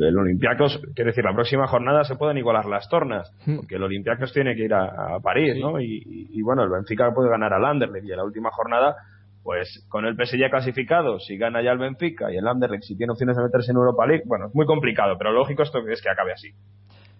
[0.00, 3.56] el, Olympiacos, quiere decir, la próxima jornada se pueden igualar las tornas, hmm.
[3.58, 5.80] porque el Olympiacos tiene que ir a, París, ¿no?
[5.80, 8.96] Y, bueno, el Benfica puede ganar al Anderlecht y en la última jornada
[9.48, 13.12] pues con el PSG clasificado, si gana ya el Benfica y el Anderlecht si tiene
[13.12, 16.10] opciones de meterse en Europa League, bueno, es muy complicado, pero lógico esto es que
[16.10, 16.50] acabe así.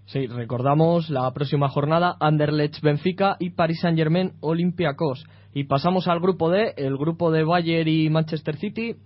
[0.04, 5.26] Sí, recordamos la próxima jornada Anderlecht Benfica y Paris Saint-Germain Olympiacos.
[5.54, 8.96] Y pasamos al grupo D, el grupo de Bayern y Manchester City.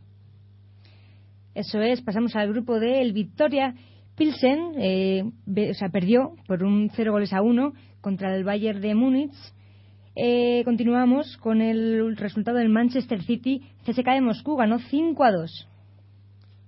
[1.55, 3.77] Eso es, pasamos al grupo D, el Victoria
[4.17, 5.23] Pilsen, eh,
[5.71, 9.37] o sea, perdió por un 0 goles a 1 contra el Bayern de Múnich.
[10.15, 13.63] Eh, continuamos con el resultado del Manchester City.
[13.87, 15.69] CSK de Moscú ganó 5 a 2.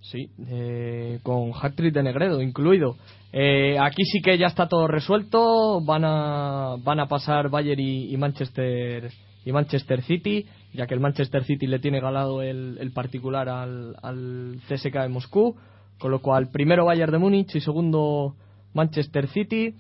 [0.01, 2.97] Sí, eh, con hat de Negredo incluido.
[3.33, 5.81] Eh, aquí sí que ya está todo resuelto.
[5.83, 9.11] Van a, van a pasar Bayern y, Manchester
[9.45, 14.61] y Manchester City, ya que el Manchester City le tiene galado el, particular al, al,
[14.69, 15.57] CSK de Moscú.
[15.99, 18.37] Con lo cual, primero Bayern de Múnich y segundo
[18.73, 19.75] Manchester City.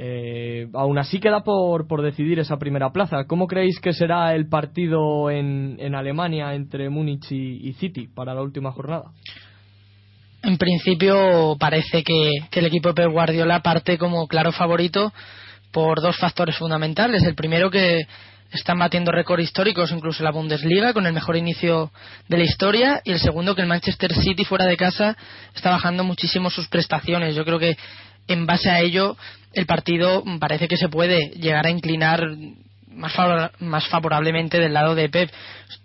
[0.00, 3.24] Eh, aún así queda por, por decidir esa primera plaza.
[3.26, 8.42] ¿Cómo creéis que será el partido en, en Alemania entre Múnich y, City para la
[8.42, 9.10] última jornada?
[10.40, 15.12] en principio parece que, el equipo de Pep Guardiola parte como claro favorito
[15.72, 17.24] por dos factores fundamentales.
[17.24, 18.06] El primero que
[18.52, 21.90] están batiendo récords históricos, incluso la Bundesliga, con el mejor inicio
[22.28, 25.16] de la historia, y el segundo que el Manchester City fuera de casa
[25.56, 27.34] está bajando muchísimo sus prestaciones.
[27.34, 27.76] Yo creo que
[28.28, 29.16] en base a ello
[29.52, 32.22] el partido parece que se puede llegar a inclinar
[32.90, 35.30] más, favorablemente del lado de Pep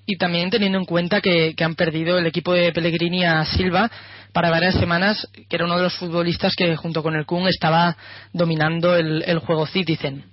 [0.06, 3.90] y también teniendo en cuenta que, han perdido el equipo de Pellegrini a Silva
[4.34, 7.96] para varias semanas, que era uno de los futbolistas que junto con el Kun estaba
[8.34, 10.26] dominando el, el juego Citizen.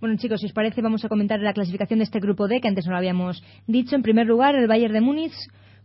[0.00, 2.68] Bueno, chicos, si os parece, vamos a comentar la clasificación de este grupo D, que
[2.68, 3.96] antes no lo habíamos dicho.
[3.96, 5.32] En primer lugar, el Bayern de Múnich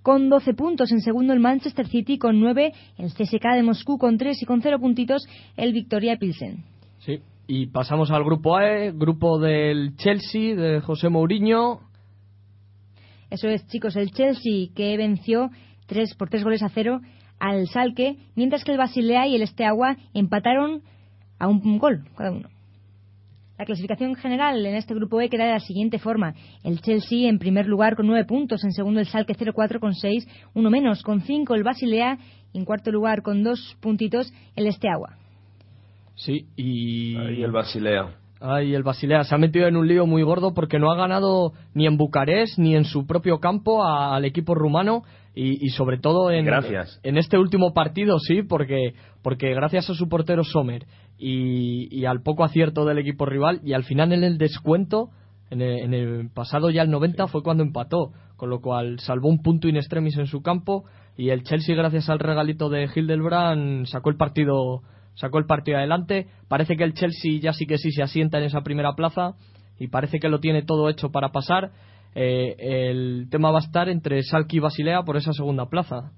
[0.01, 0.91] con 12 puntos.
[0.91, 2.73] En segundo, el Manchester City con 9.
[2.97, 6.63] El CSK de Moscú con 3 y con 0 puntitos, el Victoria Pilsen.
[6.99, 11.81] Sí, y pasamos al grupo A, grupo del Chelsea, de José Mourinho.
[13.29, 15.49] Eso es, chicos, el Chelsea que venció
[15.87, 17.01] 3 por 3 goles a 0
[17.39, 20.83] al Salque, mientras que el Basilea y el Esteagua empataron
[21.39, 22.49] a un gol cada uno.
[23.61, 26.33] La clasificación general en este grupo E queda de la siguiente forma.
[26.63, 30.27] El Chelsea en primer lugar con nueve puntos, en segundo el Salque 04 con seis,
[30.55, 32.17] uno menos con cinco el Basilea
[32.53, 35.15] y en cuarto lugar con dos puntitos el Esteagua.
[36.15, 37.15] Sí, y...
[37.17, 38.20] Ahí el Basilea.
[38.41, 39.23] Ahí el Basilea.
[39.23, 42.57] Se ha metido en un lío muy gordo porque no ha ganado ni en Bucarest
[42.57, 46.45] ni en su propio campo al equipo rumano y, sobre todo en,
[47.03, 50.85] en este último partido, sí, porque, porque gracias a su portero Sommer
[51.17, 55.09] y, al poco acierto del equipo rival y al final en el descuento,
[55.49, 59.67] en el, pasado ya el 90 fue cuando empató, con lo cual salvó un punto
[59.67, 60.83] in extremis en su campo
[61.15, 64.81] y el Chelsea gracias al regalito de Hildebrand sacó el partido
[65.21, 66.27] sacó el partido adelante.
[66.49, 69.35] Parece que el Chelsea ya sí que sí se asienta en esa primera plaza
[69.79, 71.71] y parece que lo tiene todo hecho para pasar.
[72.15, 72.55] Eh,
[72.89, 76.11] el tema va a estar entre Salki y Basilea por esa segunda plaza.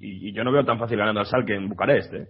[0.00, 2.12] Y, yo no veo tan fácil ganando al Salki en Bucarest.
[2.12, 2.28] ¿eh?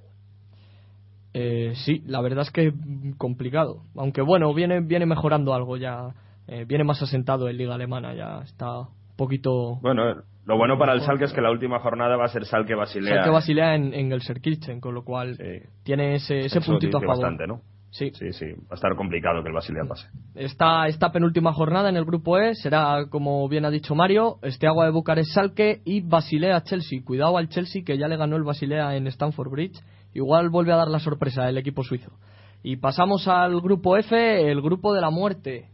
[1.33, 2.73] Eh, sí, la verdad es que
[3.19, 3.83] complicado.
[3.97, 6.15] Aunque bueno, viene, viene mejorando algo ya.
[6.49, 9.81] Eh, viene más asentado en Liga Alemana, ya está un poquito.
[9.83, 12.75] Bueno, lo bueno para el Salke es que la última jornada va a ser Salke
[12.75, 13.17] Basilea.
[13.17, 15.37] Salke Basilea en, en el Serkirchen, con lo cual
[15.83, 17.17] tiene ese, ese puntito a favor.
[17.17, 17.61] Bastante, ¿no?
[17.91, 18.11] Sí.
[18.13, 20.09] sí, sí, va a estar complicado que el Basilea pase.
[20.35, 24.67] Esta, esta penúltima jornada en el grupo E será, como bien ha dicho Mario, este
[24.67, 27.01] agua de Bucarest Salke y Basilea Chelsea.
[27.03, 29.81] Cuidado al Chelsea que ya le ganó el Basilea en Stamford Bridge
[30.17, 32.11] igual vuelve a dar la sorpresa el equipo suizo.
[32.63, 35.71] Y pasamos al grupo F, el grupo de la muerte.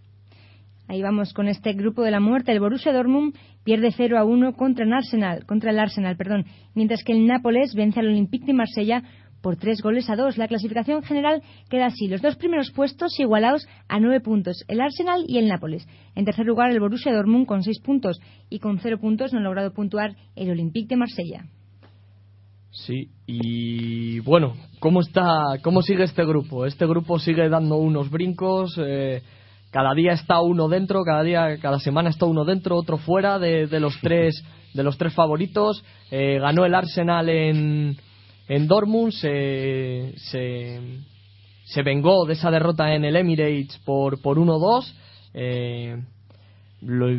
[0.89, 2.53] Ahí vamos con este grupo de la muerte.
[2.53, 7.03] El Borussia Dortmund pierde 0 a 1 contra el Arsenal, contra el Arsenal, perdón, mientras
[7.05, 9.03] que el Nápoles vence al Olympique de Marsella
[9.43, 10.39] por tres goles a dos.
[10.39, 15.25] La clasificación general queda así: los dos primeros puestos igualados a nueve puntos, el Arsenal
[15.27, 15.87] y el Nápoles.
[16.15, 19.43] En tercer lugar, el Borussia Dortmund con seis puntos y con cero puntos no ha
[19.43, 21.45] logrado puntuar el Olympique de Marsella.
[22.71, 26.65] Sí, y bueno, ¿cómo está, cómo sigue este grupo?
[26.65, 29.21] Este grupo sigue dando unos brincos, eh,
[29.73, 33.67] cada día está uno dentro, cada día, cada semana está uno dentro, otro fuera de,
[33.81, 35.83] los tres, de los tres favoritos.
[36.11, 37.97] Eh, ganó el Arsenal en,
[38.49, 44.93] en Dortmund, se, se, vengó de esa derrota en el Emirates por, por 1-2.
[45.33, 45.97] Eh,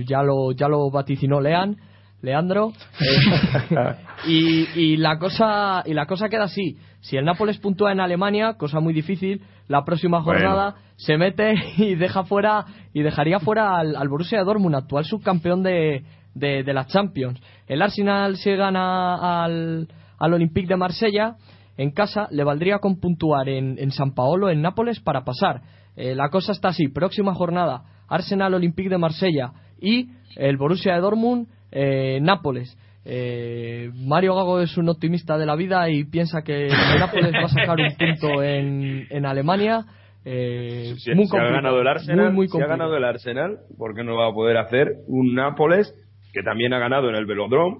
[0.07, 1.75] ya, lo, ya lo vaticinó Leán.
[2.23, 2.71] Leandro.
[4.25, 6.77] Eh, y, la cosa, y la cosa queda así.
[7.01, 11.95] Si el Nápoles puntúa en Alemania, cosa muy difícil, la próxima jornada se mete y
[11.95, 16.05] deja fuera y dejaría fuera al, Borussia Dortmund, actual subcampeón de,
[16.35, 17.41] de, la Champions.
[17.67, 21.35] El Arsenal se gana al, al Olympique de Marsella
[21.75, 25.63] en casa, le valdría con puntuar en, en San Paolo, en Nápoles, para pasar.
[25.97, 30.07] Eh, la cosa está así, próxima jornada, Arsenal Olympique de Marsella y
[30.37, 32.77] el Borussia de Dortmund eh, Nápoles.
[33.05, 37.49] Eh, Mario Gago es un optimista de la vida y piensa que Nápoles va a
[37.49, 39.85] sacar un punto en, en Alemania.
[40.23, 44.29] Eh, muy ha ganado el Arsenal, muy, ha ganado el Arsenal, ¿por qué no va
[44.29, 45.93] a poder hacer un Nápoles
[46.31, 47.79] que también ha ganado en el Velodrome,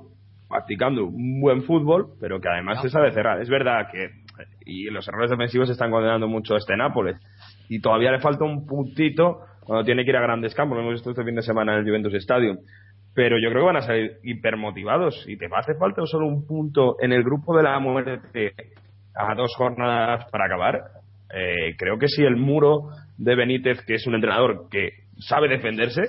[0.50, 3.42] practicando un buen fútbol, pero que además se sabe cerrar?
[3.42, 4.10] Es verdad que
[4.66, 7.16] y los errores defensivos están condenando mucho a este Nápoles
[7.70, 10.76] y todavía le falta un puntito cuando tiene que ir a grandes campos.
[10.76, 12.58] Lo hemos visto este fin de semana en el Juventus Stadium
[13.14, 16.28] pero yo creo que van a salir hipermotivados y te va a hacer falta solo
[16.28, 18.54] un punto en el grupo de la muerte
[19.16, 20.82] a dos jornadas para acabar.
[21.34, 24.90] Eh, creo que si el muro de Benítez, que es un entrenador que
[25.20, 26.02] sabe defenderse,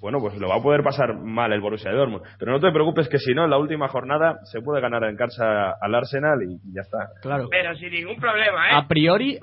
[0.00, 2.22] bueno, pues lo va a poder pasar mal el Borussia Dortmund.
[2.38, 5.16] Pero no te preocupes que si no, en la última jornada se puede ganar en
[5.16, 6.98] casa al Arsenal y ya está.
[7.22, 7.48] Claro.
[7.50, 8.74] Pero sin ningún problema, ¿eh?
[8.74, 9.38] A priori,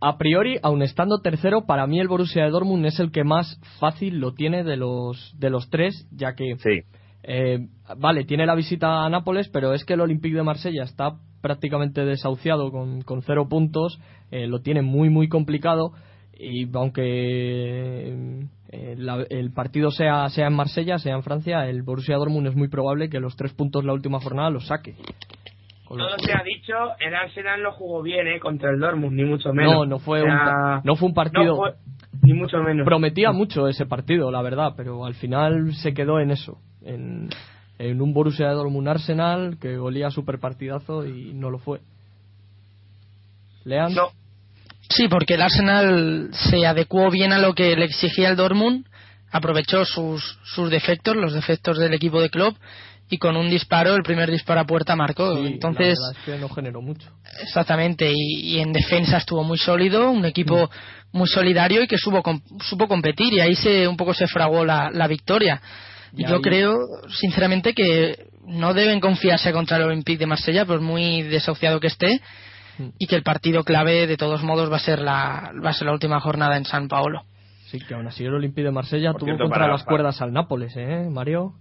[0.00, 4.18] a, priori, aun estando tercero, para mí el Borussia Dortmund es el que más fácil
[4.18, 6.56] lo tiene de los, de los tres, ya que...
[6.58, 6.82] Sí.
[7.24, 11.12] Eh, vale, tiene la visita a Nápoles, pero es que el Olympique de Marsella está
[11.40, 14.00] prácticamente desahuciado con, con cero puntos,
[14.32, 15.92] eh, lo tiene muy, muy complicado
[16.42, 18.96] y aunque eh,
[19.28, 23.10] el partido sea, sea en Marsella, sea en Francia, el Borussia Dortmund es muy probable
[23.10, 24.96] que los tres puntos la última jornada los saque.
[25.86, 28.40] Todo se ha dicho, el Arsenal no jugó bien ¿eh?
[28.40, 29.74] contra el Dortmund, ni mucho menos.
[29.74, 30.30] No, no fue, un,
[30.84, 31.62] no fue un partido...
[32.22, 32.86] ni mucho menos.
[32.86, 37.28] Prometía mucho ese partido, la verdad, pero al final se quedó en eso, en,
[37.78, 41.80] en un Borussia Dortmund Arsenal que golía super partidazo y no lo fue.
[43.64, 43.92] Lean.
[43.92, 44.08] No.
[44.92, 48.86] Sí, porque el Arsenal se adecuó bien a lo que le exigía el Dortmund,
[49.30, 52.56] aprovechó sus, sus defectos, los defectos del equipo de club
[53.08, 55.36] y con un disparo, el primer disparo a puerta marcó.
[55.36, 57.10] Entonces, que no generó mucho.
[57.42, 61.18] Exactamente, y, en defensa estuvo muy sólido, un equipo mm.
[61.18, 62.22] muy solidario y que supo,
[62.60, 65.60] supo competir y ahí se un poco se fraguó la, la victoria.
[66.14, 66.78] Y Yo creo,
[67.20, 72.20] sinceramente, que no deben confiarse contra el Olympique de Marsella, por muy desahuciado que esté.
[72.98, 75.86] Y que el partido clave, de todos modos, va a ser la, va a ser
[75.86, 77.22] la última jornada en San Paolo.
[77.66, 81.08] Sí, que aún así el Olympique de Marsella tuvo contra las cuerdas al Nápoles, ¿eh,
[81.10, 81.54] Mario?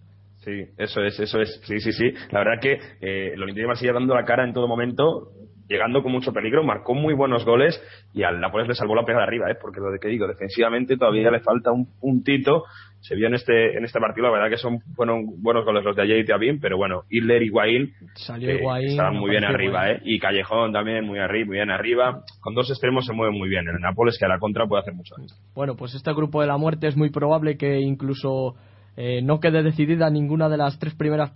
[0.43, 1.62] Sí, eso es, eso es.
[1.64, 2.12] Sí, sí, sí.
[2.32, 5.30] La verdad que eh, el Olympique de Marsella dando la cara en todo momento,
[5.68, 7.82] llegando con mucho peligro, marcó muy buenos goles
[8.14, 9.55] y al Nápoles le salvó la pega de arriba, ¿eh?
[9.62, 12.66] porque lo de que digo, defensivamente todavía le falta un puntito.
[13.02, 15.95] Se vio en este en este partido, la verdad que son fueron buenos goles los
[15.95, 20.02] de ayer y Tiabín, pero bueno, Hitler y Guaín, estaban muy bien arriba, ¿eh?
[20.06, 22.24] Y Callejón también muy arriba, muy bien arriba.
[22.41, 23.68] Con dos extremos se mueve muy bien.
[23.68, 25.16] El Nápoles que a la contra puede hacer mucho.
[25.56, 28.56] Bueno, pues este grupo de la muerte es muy probable que incluso
[28.97, 31.32] eh, no quede decidida ninguna de las tres primeras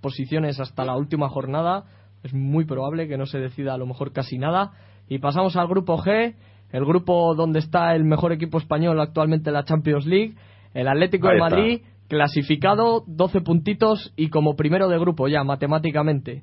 [0.00, 1.84] posiciones hasta la última jornada.
[2.22, 4.72] Es muy probable que no se decida a lo mejor casi nada.
[5.08, 6.34] Y pasamos al grupo G,
[6.70, 10.34] el grupo donde está el mejor equipo español actualmente en la Champions League,
[10.74, 16.42] el Atlético de Madrid, clasificado 12 puntitos y como primero de grupo ya matemáticamente.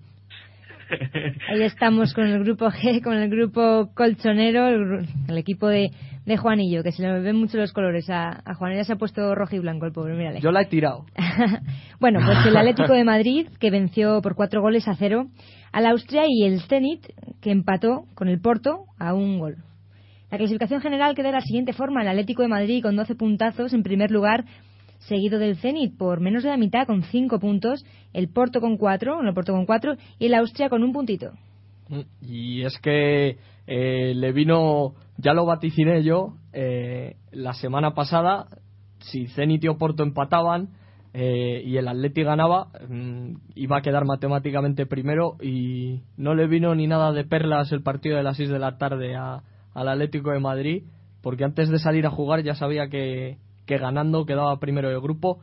[1.49, 5.89] Ahí estamos con el grupo G, con el grupo colchonero, el, equipo de,
[6.25, 8.09] de, Juanillo, que se le ven mucho los colores.
[8.09, 10.41] A, a Juanillo se ha puesto rojo y blanco el pobre, mírale.
[10.41, 11.05] Yo la he tirado.
[11.99, 15.27] bueno, pues el Atlético de Madrid, que venció por cuatro goles a cero
[15.71, 17.05] al Austria, y el Zenit,
[17.41, 19.57] que empató con el Porto a un gol.
[20.31, 23.73] La clasificación general queda de la siguiente forma: el Atlético de Madrid con 12 puntazos
[23.73, 24.45] en primer lugar
[24.99, 29.21] seguido del Zenit por menos de la mitad con cinco puntos, el Porto con cuatro,
[29.21, 31.31] el Porto con cuatro y el Austria con un puntito.
[31.89, 38.47] Mm, y es que eh, le vino, ya lo vaticiné yo, eh, la semana pasada,
[38.99, 40.69] si Zenit y Oporto empataban
[41.13, 46.73] eh, y el Atleti ganaba, mm, iba a quedar matemáticamente primero y no le vino
[46.75, 49.15] ni nada de perlas el partido de las 6 de la tarde
[49.75, 50.83] al Atlético de Madrid,
[51.21, 55.39] porque antes de salir a jugar ya sabía que, que ganando quedaba primero el grupo.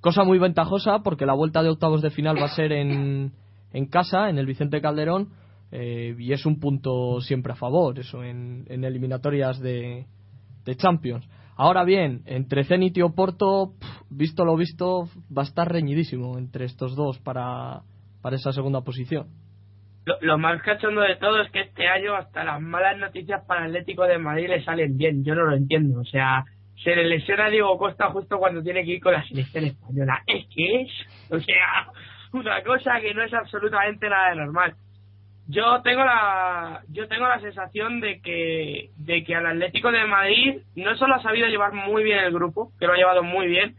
[0.00, 3.32] Cosa muy ventajosa porque la vuelta de octavos de final va a ser en,
[3.72, 5.30] en casa, en el Vicente Calderón,
[5.70, 10.06] eh, y es un punto siempre a favor, eso, en, eliminatorias de,
[10.64, 11.26] de, Champions.
[11.56, 13.72] Ahora bien, entre Zenit y Oporto,
[14.10, 17.82] visto lo visto, va a estar reñidísimo entre estos dos para,
[18.20, 19.28] para esa segunda posición.
[20.04, 23.64] Lo, lo, más cachondo de todo es que este año hasta las malas noticias para
[23.64, 25.24] Atlético de Madrid le salen bien.
[25.24, 26.00] Yo no lo entiendo.
[26.00, 26.44] O sea,
[26.82, 30.22] se le lesiona a Diego Costa justo cuando tiene que ir con la selección española.
[30.26, 30.90] Es que es,
[31.30, 31.86] o sea,
[32.32, 34.74] una cosa que no es absolutamente nada de normal.
[35.48, 40.62] Yo tengo la yo tengo la sensación de que de que al Atlético de Madrid
[40.76, 43.74] no solo ha sabido llevar muy bien el grupo, que lo ha llevado muy bien,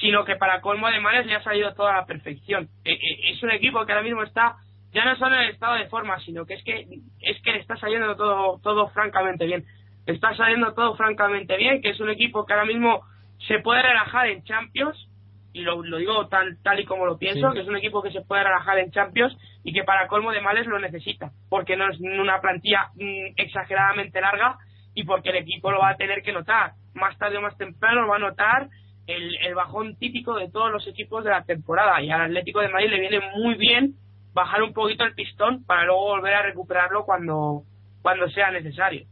[0.00, 2.68] sino que para colmo de males le ha salido toda la perfección.
[2.84, 4.56] E, e, es un equipo que ahora mismo está
[4.92, 6.86] ya no solo el estado de forma, sino que es que
[7.20, 9.64] es que le está saliendo todo todo francamente bien
[10.06, 13.02] está saliendo todo francamente bien, que es un equipo que ahora mismo
[13.46, 15.08] se puede relajar en Champions,
[15.52, 18.20] y lo, digo tal, tal y como lo pienso, que es un equipo que se
[18.20, 21.98] puede relajar en Champions y que para colmo de males lo necesita, porque no es
[22.00, 24.58] una plantilla mm, exageradamente larga
[24.94, 26.72] y porque el equipo lo va a tener que notar.
[26.94, 28.68] Más tarde o más temprano va a notar
[29.08, 32.68] el, el bajón típico de todos los equipos de la temporada y al Atlético de
[32.68, 33.94] Madrid le viene muy bien
[34.32, 37.62] bajar un poquito el pistón para luego volver a recuperarlo cuando,
[38.02, 39.06] cuando sea necesario.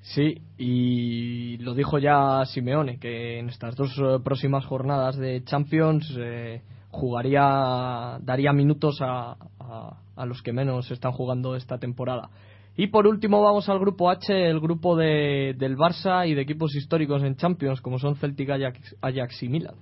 [0.00, 6.14] Sí, y lo dijo ya Simeone, que en estas dos eh, próximas jornadas de Champions
[6.16, 12.30] eh, jugaría, daría minutos a, a, los que menos están jugando esta temporada.
[12.76, 16.76] Y por último vamos al grupo H, el grupo de, del Barça y de equipos
[16.76, 19.74] históricos en Champions, como son Celtic, Ajax, Ajax y Milan.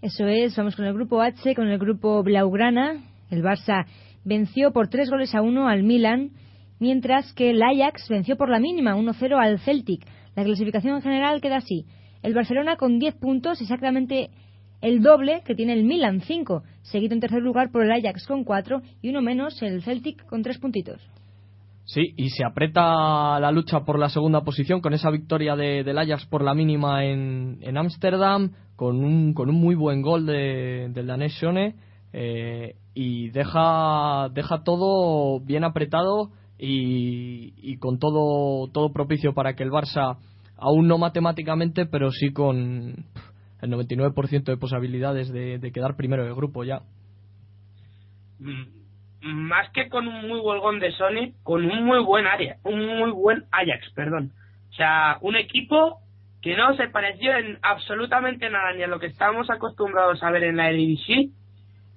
[0.00, 3.02] Eso es, vamos con el grupo H, con el grupo Blaugrana.
[3.30, 3.84] El Barça
[4.24, 6.30] venció por tres goles a uno al Milan
[6.78, 10.06] mientras que el Ajax venció por la mínima 1-0 al Celtic.
[10.36, 11.84] La clasificación general queda así.
[12.22, 14.30] El Barcelona con 10 puntos, exactamente
[14.82, 18.44] el doble que tiene el Milan, 5, seguido en tercer lugar por el Ajax con
[18.44, 21.00] 4 y uno menos el Celtic con 3 puntitos.
[21.88, 25.96] Sí, y se aprieta la lucha por la segunda posición con esa victoria de, del
[25.98, 31.08] Ajax por la mínima en Ámsterdam, con, un, con un muy buen gol de, del
[31.08, 31.74] danés Shone,
[32.12, 39.64] eh, y deja, deja todo bien apretado y, y, con todo, todo propicio para que
[39.64, 40.18] el Barça,
[40.56, 43.06] aún no matemáticamente, pero sí con
[43.62, 46.82] el 99% de posibilidades de, de quedar primero del grupo ya.
[48.38, 48.77] Mm,
[49.20, 53.10] más que con un muy buen de Sony, con un muy buen área, un muy
[53.10, 54.32] buen Ajax, perdón.
[54.70, 56.00] O sea, un equipo
[56.42, 60.44] que no se pareció en absolutamente nada ni a lo que estamos acostumbrados a ver
[60.44, 61.30] en la Eredivisie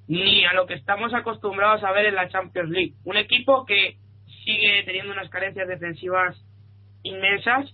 [0.08, 2.94] ni a lo que estamos acostumbrados a ver en la Champions League.
[3.06, 3.98] Un equipo que
[4.44, 6.36] sigue teniendo unas carencias defensivas
[7.04, 7.74] inmensas,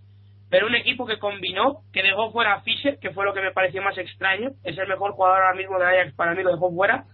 [0.49, 3.51] pero un equipo que combinó, que dejó fuera a Fischer, que fue lo que me
[3.51, 6.71] pareció más extraño, es el mejor jugador ahora mismo de Ajax, para mí lo dejó
[6.71, 7.05] fuera,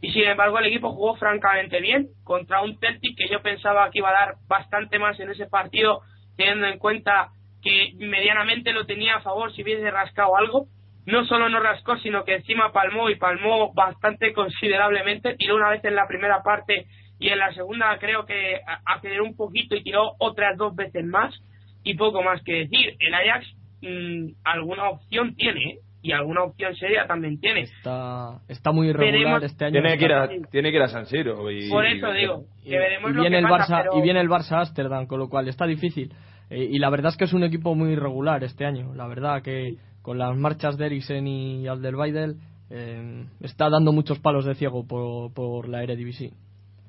[0.00, 3.98] y sin embargo el equipo jugó francamente bien contra un Celtic que yo pensaba que
[3.98, 6.02] iba a dar bastante más en ese partido,
[6.36, 7.30] teniendo en cuenta
[7.62, 10.66] que medianamente lo tenía a favor si hubiese rascado algo.
[11.06, 15.34] No solo no rascó, sino que encima palmó y palmó bastante considerablemente.
[15.36, 16.86] Tiró una vez en la primera parte
[17.18, 21.34] y en la segunda creo que aceleró un poquito y tiró otras dos veces más.
[21.82, 22.96] Y poco más que decir.
[23.00, 23.46] El Ajax
[23.80, 25.78] mm, alguna opción tiene, ¿eh?
[26.08, 27.60] Y alguna opción seria también tiene.
[27.60, 29.72] Está, está muy irregular este año.
[29.72, 31.50] Tiene que, ir a, tiene que ir a San Siro.
[31.50, 35.06] Y, Por eso digo, que veremos y viene el Barça, Y viene el Barça Ámsterdam,
[35.06, 36.10] con lo cual está difícil.
[36.48, 38.94] Eh, y la verdad es que es un equipo muy irregular este año.
[38.94, 42.38] La verdad que con las marchas de Eriksen y Alderweireld
[42.70, 46.32] eh, está dando muchos palos de ciego por, por la Eredivisie.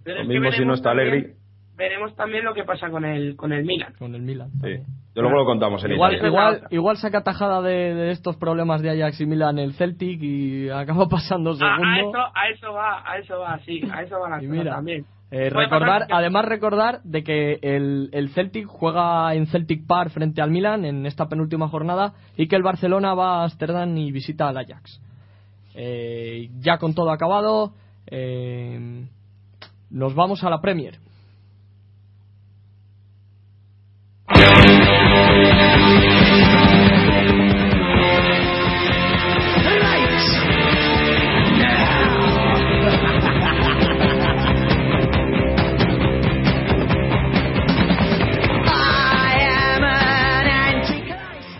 [0.05, 1.33] Lo mismo si no está Alegri.
[1.79, 3.93] Veremos también lo que pasa con el con el Milan.
[3.97, 4.49] Con el Milan.
[4.61, 4.83] Sí.
[5.15, 9.25] luego lo contamos en igual, igual, igual saca tajada de, estos problemas de Ajax y
[9.25, 11.85] Milan el Celtic y acaba pasando segundo.
[11.85, 15.05] A, eso, a eso va, a eso va, sí, a eso va la cosa también.
[15.31, 20.51] Eh, recordar, además recordar de que el, el, Celtic juega en Celtic Park frente al
[20.51, 24.57] Milan en esta penúltima jornada y que el Barcelona va a Ámsterdam y visita al
[24.57, 24.99] Ajax.
[25.75, 27.71] Eh, ya con todo acabado,
[28.07, 29.05] eh,
[29.89, 30.99] nos vamos a la Premier.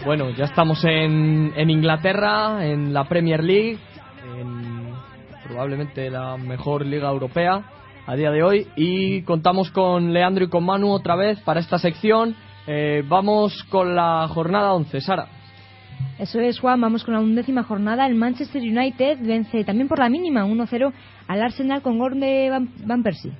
[0.09, 3.77] Bueno, ya estamos en, en Inglaterra, en la Premier League,
[4.39, 4.89] en
[5.45, 7.61] probablemente la mejor liga europea
[8.07, 11.77] a día de hoy, y contamos con Leandro y con Manu otra vez para esta
[11.77, 12.35] sección.
[12.65, 15.27] Eh, vamos con la jornada 11, Sara.
[16.17, 16.81] Eso es, Juan.
[16.81, 18.07] Vamos con la undécima jornada.
[18.07, 20.91] El Manchester United vence también por la mínima, 1-0
[21.27, 22.49] al Arsenal con gol de
[22.83, 23.33] Van, Persie.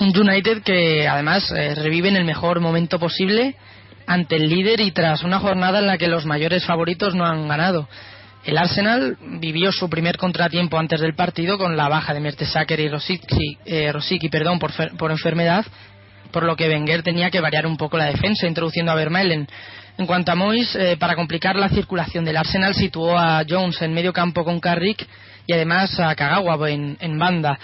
[0.00, 3.54] Un United que además eh, revive en el mejor momento posible
[4.06, 7.48] ante el líder y tras una jornada en la que los mayores favoritos no han
[7.48, 7.88] ganado.
[8.44, 12.88] El Arsenal vivió su primer contratiempo antes del partido con la baja de Mertesacker y
[12.88, 13.92] Rosicky, eh,
[14.30, 15.64] perdón, por, enfermedad,
[16.30, 19.48] por lo que Wenger tenía que variar un poco la defensa, introduciendo a Vermaelen.
[19.96, 23.94] En cuanto a Mois, eh, para complicar la circulación del Arsenal, situó a Jones en
[23.94, 25.06] medio campo con Carrick
[25.46, 27.58] y además a Kagawa en banda.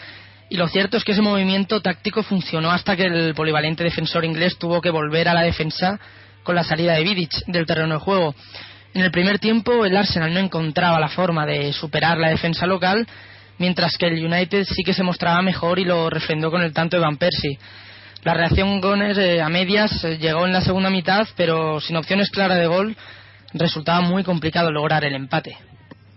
[0.51, 4.59] Y lo cierto es que ese movimiento táctico funcionó hasta que el polivalente defensor inglés
[4.59, 6.01] tuvo que volver a la defensa
[6.43, 8.35] con la salida de Vidic del terreno de juego.
[8.93, 13.07] En el primer tiempo el Arsenal no encontraba la forma de superar la defensa local,
[13.59, 16.97] mientras que el United sí que se mostraba mejor y lo refrendó con el tanto
[16.97, 17.59] de Van Persie.
[18.25, 22.31] La reacción Gones eh, a medias eh, llegó en la segunda mitad, pero sin opciones
[22.31, 22.97] claras de gol
[23.55, 25.57] resultaba muy complicado lograr el empate.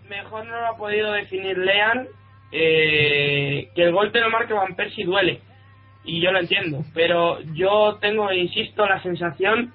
[0.09, 2.07] Mejor no lo ha podido definir Lean,
[2.51, 5.41] eh, que el gol te lo marque Van Persie duele,
[6.03, 9.73] y yo lo entiendo, pero yo tengo, insisto, la sensación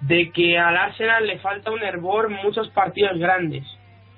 [0.00, 3.64] de que al Arsenal le falta un hervor muchos partidos grandes.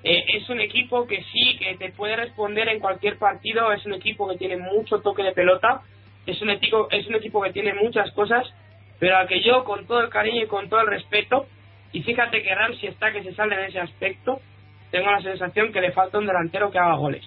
[0.02, 3.94] Eh, es un equipo que sí, que te puede responder en cualquier partido, es un
[3.94, 5.82] equipo que tiene mucho toque de pelota,
[6.26, 8.46] es un equipo, es un equipo que tiene muchas cosas,
[8.98, 11.46] pero a que yo con todo el cariño y con todo el respeto,
[11.92, 14.40] y fíjate que Ramsey está que se sale en ese aspecto,
[14.90, 17.24] tengo la sensación que le falta un delantero que haga goles.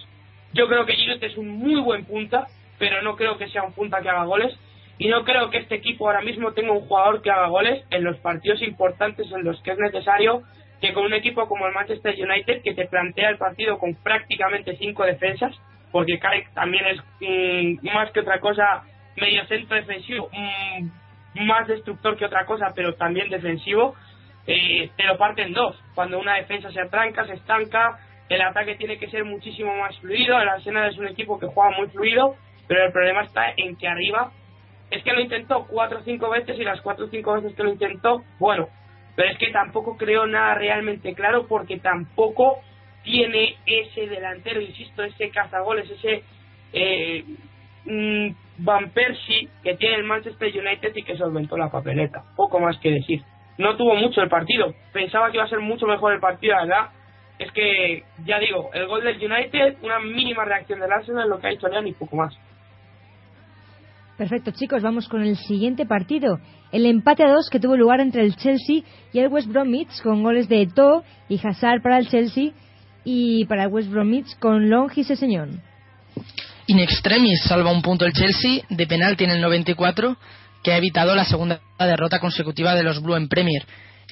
[0.52, 2.46] Yo creo que Giroud es un muy buen punta,
[2.78, 4.58] pero no creo que sea un punta que haga goles,
[5.00, 8.04] y no creo que este equipo ahora mismo tenga un jugador que haga goles en
[8.04, 10.42] los partidos importantes en los que es necesario
[10.78, 14.76] que con un equipo como el Manchester United que te plantea el partido con prácticamente
[14.76, 15.58] cinco defensas,
[15.90, 18.82] porque Carrick también es mm, más que otra cosa
[19.16, 23.94] medio centro defensivo, mm, más destructor que otra cosa, pero también defensivo,
[24.46, 25.82] eh, te lo parte en dos.
[25.94, 27.98] Cuando una defensa se atranca, se estanca,
[28.28, 30.38] el ataque tiene que ser muchísimo más fluido.
[30.38, 32.36] El Arsenal es un equipo que juega muy fluido,
[32.68, 34.30] pero el problema está en que arriba
[34.90, 37.62] es que lo intentó cuatro o cinco veces y las cuatro o cinco veces que
[37.62, 38.68] lo intentó, bueno,
[39.16, 42.60] pero es que tampoco creo nada realmente claro porque tampoco
[43.02, 46.22] tiene ese delantero, insisto, ese cazagoles, ese
[46.72, 47.24] eh,
[47.84, 48.28] mm,
[48.58, 52.22] Van Persie que tiene el Manchester United y que solventó la papeleta.
[52.36, 53.22] Poco más que decir.
[53.58, 54.74] No tuvo mucho el partido.
[54.92, 56.90] Pensaba que iba a ser mucho mejor el partido, verdad.
[57.38, 61.46] Es que, ya digo, el gol del United, una mínima reacción del Arsenal, lo que
[61.46, 62.38] ha hecho ya ni poco más.
[64.20, 66.40] Perfecto, chicos, vamos con el siguiente partido.
[66.72, 68.82] El empate a dos que tuvo lugar entre el Chelsea
[69.14, 72.50] y el West Bromwich con goles de Eto'o y Hazard para el Chelsea
[73.02, 75.62] y para el West Bromwich con Long y Seseñón.
[76.66, 80.18] In extremis salva un punto el Chelsea de penalti en el 94
[80.62, 83.62] que ha evitado la segunda derrota consecutiva de los Blue en Premier.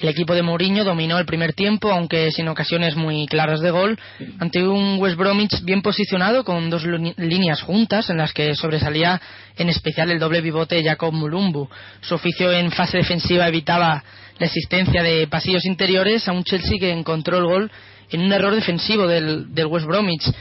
[0.01, 3.99] El equipo de Mourinho dominó el primer tiempo, aunque sin ocasiones muy claras de gol,
[4.39, 6.85] ante un West Bromwich bien posicionado con dos
[7.17, 9.21] líneas juntas en las que sobresalía
[9.57, 11.67] en especial el doble pivote Jacob Mulumbu.
[11.99, 14.03] Su oficio en fase defensiva evitaba
[14.37, 17.71] la existencia de pasillos interiores a un Chelsea que encontró el gol
[18.09, 20.31] en un error defensivo del, del West Bromwich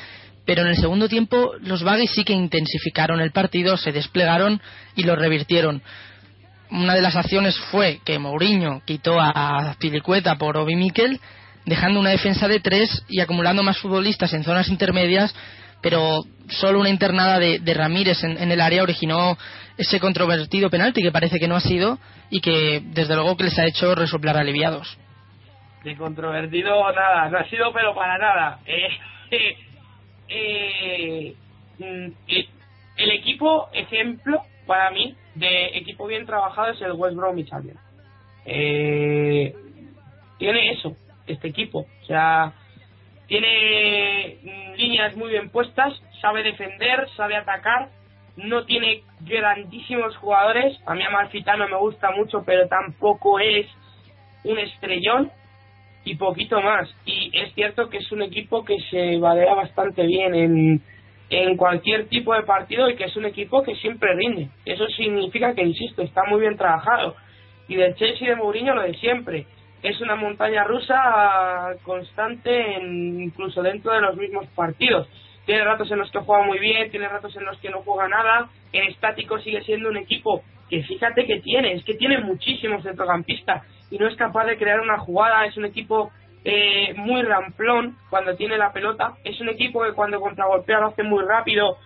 [0.49, 4.63] pero en el segundo tiempo los Baggies sí que intensificaron el partido, se desplegaron
[4.97, 5.83] y lo revirtieron.
[6.71, 11.19] Una de las acciones fue que Mourinho quitó a Pilicueta por Obi Mikel,
[11.64, 15.35] dejando una defensa de tres y acumulando más futbolistas en zonas intermedias,
[15.81, 19.37] pero solo una internada de, Ramírez en, el área originó
[19.77, 21.99] ese controvertido penalti que parece que no ha sido
[22.31, 24.99] y que desde luego que les ha hecho resoplar aliviados.
[25.85, 28.59] De controvertido nada, no ha sido pero para nada.
[28.66, 28.89] Eh,
[30.29, 31.35] eh,
[31.79, 32.09] mm,
[32.97, 37.79] el equipo ejemplo para mí de equipo bien trabajado es el West Bromwich Albion.
[38.45, 39.55] Eh,
[40.39, 40.95] tiene eso,
[41.27, 41.87] este equipo.
[42.03, 42.53] O sea,
[43.27, 47.89] tiene mm, líneas muy bien puestas, sabe defender, sabe atacar,
[48.37, 50.79] no tiene grandísimos jugadores.
[50.87, 53.66] A mí Amalfitano me gusta mucho, pero tampoco es
[54.45, 55.33] un estrellón
[56.05, 56.89] y poquito más.
[57.07, 60.83] Y es cierto que es un equipo que se valera bastante bien en,
[61.31, 64.49] en cualquier tipo de partido y que es un equipo que siempre rinde.
[64.64, 67.16] Eso significa que, insisto, está muy bien trabajado.
[67.68, 69.47] Y del Chelsea de Mourinho lo de siempre.
[69.83, 75.09] Es una montaña rusa constante incluso dentro de los mismos partidos.
[75.45, 78.09] Tiene ratos en los que juega muy bien, tiene ratos en los que no juega
[78.09, 78.49] nada.
[78.72, 83.64] En estático sigue siendo un equipo que fíjate que tiene, es que tiene muchísimos centrocampistas
[83.91, 86.11] y no es capaz de crear una jugada, es un equipo
[86.45, 91.03] eh, muy ramplón cuando tiene la pelota, es un equipo que cuando contragolpea lo hace
[91.03, 91.76] muy rápido,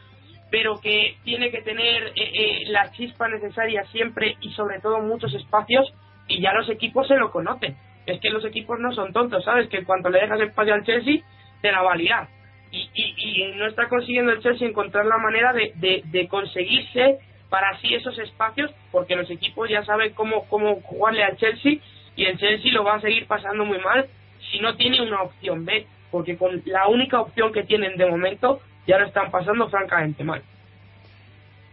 [0.50, 5.32] pero que tiene que tener eh, eh, la chispa necesaria siempre y sobre todo muchos
[5.34, 5.92] espacios
[6.28, 7.76] y ya los equipos se lo conocen.
[8.04, 9.68] Es que los equipos no son tontos, ¿sabes?
[9.68, 11.22] Que cuando le dejas espacio al Chelsea,
[11.62, 12.28] te la va a liar.
[12.70, 17.18] Y, y, no está consiguiendo el Chelsea encontrar la manera de, de, de conseguirse
[17.50, 21.74] para así esos espacios, porque los equipos ya saben cómo, cómo jugarle al Chelsea
[22.16, 24.08] y el Chelsea lo va a seguir pasando muy mal
[24.52, 28.60] si no tiene una opción B, porque con la única opción que tienen de momento
[28.86, 30.42] ya lo están pasando francamente mal.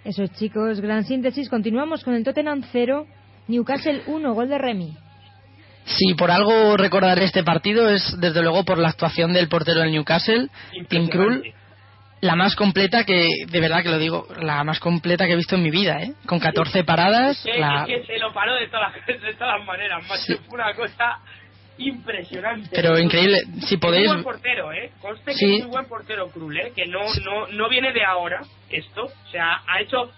[0.05, 1.49] Eso chicos, gran síntesis.
[1.49, 3.05] Continuamos con el Tottenham 0,
[3.47, 4.97] Newcastle 1, gol de Remy.
[5.85, 9.91] Si por algo recordar este partido es desde luego por la actuación del portero del
[9.91, 10.47] Newcastle,
[10.87, 11.53] Tim Krul,
[12.21, 15.55] la más completa que, de verdad que lo digo, la más completa que he visto
[15.55, 16.13] en mi vida, ¿eh?
[16.25, 17.43] Con 14 paradas.
[17.45, 21.19] Es que, se lo paró de todas, de todas maneras, Fue una cosa
[21.79, 22.69] impresionante.
[22.71, 24.03] Pero increíble, si podéis...
[24.03, 24.91] Es muy buen portero, ¿eh?
[25.01, 26.71] Conste que es muy buen portero Krul, ¿eh?
[26.75, 29.05] Que no, no, no viene de ahora esto.
[29.05, 30.11] O sea, ha hecho...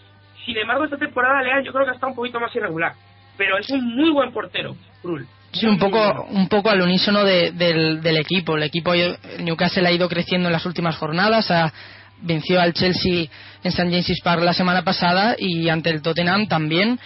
[0.46, 2.94] Sin embargo, esta temporada Leal yo creo que está un poquito más irregular.
[3.38, 5.28] Pero es un muy buen portero, Krul.
[5.54, 8.56] Sí, un poco, un poco al unísono del, del, equipo.
[8.56, 8.94] El equipo
[9.40, 11.74] Newcastle ha ido creciendo en las últimas jornadas, ha,
[12.22, 13.24] venció al Chelsea
[13.64, 13.84] en St.
[13.84, 17.00] James's Park la semana pasada y ante el Tottenham también,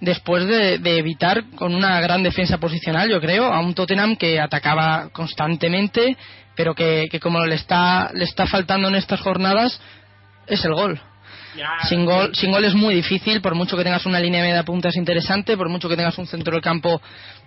[0.00, 5.10] después de, evitar con una gran defensa posicional, yo creo, a un Tottenham que atacaba
[5.12, 6.16] constantemente,
[6.56, 9.80] pero que, que como le está, le está faltando en estas jornadas,
[10.46, 11.00] es el gol
[11.88, 14.96] sin gol, sin gol es muy difícil, por mucho que tengas una línea media puntas
[14.96, 17.00] interesante, por mucho que tengas un centro del campo,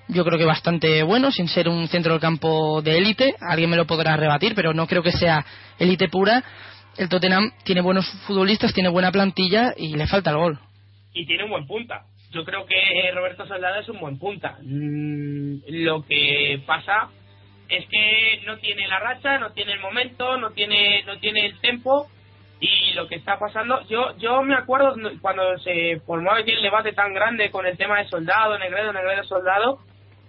[0.08, 3.36] yo creo que bastante bueno, sin ser un centro del campo de élite.
[3.40, 5.46] Alguien me lo podrá rebatir, pero no creo que sea
[5.80, 6.44] élite pura.
[6.98, 10.60] El Tottenham tiene buenos futbolistas, tiene buena plantilla y le falta el gol.
[11.14, 12.06] Y tiene un buen punta.
[12.34, 14.58] Yo creo que Roberto Soldado es un buen punta.
[14.62, 17.10] Mm, lo que pasa
[17.70, 21.60] es que no tiene la racha, no tiene el momento, no tiene, no tiene el
[21.60, 22.08] tempo
[22.60, 27.14] y lo que está pasando, yo yo me acuerdo cuando se formó el debate tan
[27.14, 29.80] grande con el tema de Soldado, Negredo, Negredo, Soldado,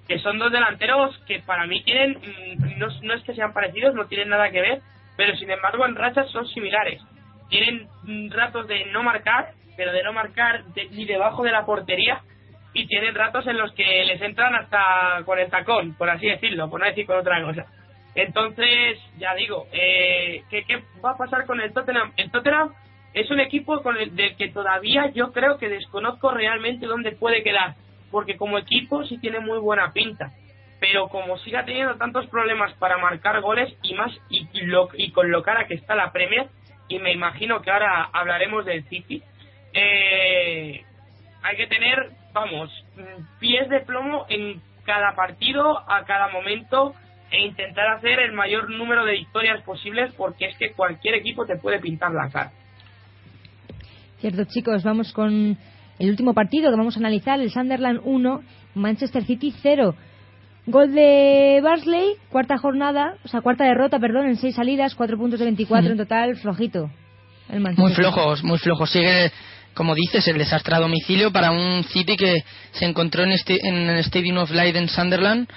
[0.09, 3.95] que son dos delanteros que para mí tienen, mm, no, no es que sean parecidos,
[3.95, 4.81] no tienen nada que ver,
[5.17, 7.01] pero sin embargo en rachas son similares.
[7.51, 12.23] Tienen mm, ratos de no marcar pero de no marcar ni debajo de la portería
[12.73, 16.69] y tienen ratos en los que les entran hasta con el tacón, por así decirlo,
[16.69, 17.67] por no decir con otra cosa.
[18.15, 22.13] Entonces, ya digo, eh, ¿qué, ¿qué, va a pasar con el Tottenham?
[22.17, 22.73] El Tottenham
[23.13, 27.43] es un equipo con el del que todavía yo creo que desconozco realmente dónde puede
[27.43, 27.75] quedar,
[28.11, 30.33] porque como equipo sí tiene muy buena pinta,
[30.81, 35.31] pero como siga teniendo tantos problemas para marcar goles y más y, lo, y con
[35.31, 36.49] lo cara que está la Premier,
[36.89, 39.23] y me imagino que ahora hablaremos del City,
[39.75, 40.83] eh,
[41.43, 42.71] hay que tener, vamos,
[43.41, 46.95] pies de plomo en cada partido, a cada momento,
[47.31, 51.57] e intentar hacer el mayor número de victorias posibles, porque es que cualquier equipo te
[51.57, 52.53] puede pintar la cara.
[54.21, 55.59] Cierto, chicos, vamos con
[55.99, 58.41] el último partido que vamos a analizar, el Sunderland 1,
[58.75, 59.95] Manchester City 0.
[60.67, 65.39] Gol de Barsley, cuarta jornada, o sea, cuarta derrota, perdón, en seis salidas, cuatro puntos
[65.39, 66.91] de 24 en total, flojito.
[67.77, 68.91] muy flojos, muy flojos.
[68.91, 69.31] Sigue,
[69.75, 73.89] como dices, el desastre a domicilio para un City que se encontró en, este, en
[73.91, 75.49] el Stadium of Light en Sunderland,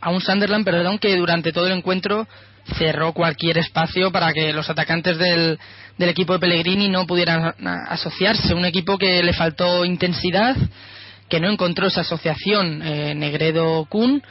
[0.00, 2.26] a un Sunderland, perdón, que durante todo el encuentro
[2.76, 5.58] cerró cualquier espacio para que los atacantes del,
[5.96, 7.54] del equipo de Pellegrini no pudieran
[7.88, 8.54] asociarse.
[8.54, 10.56] Un equipo que le faltó intensidad,
[11.28, 14.22] que no encontró esa asociación eh, Negredo-Kun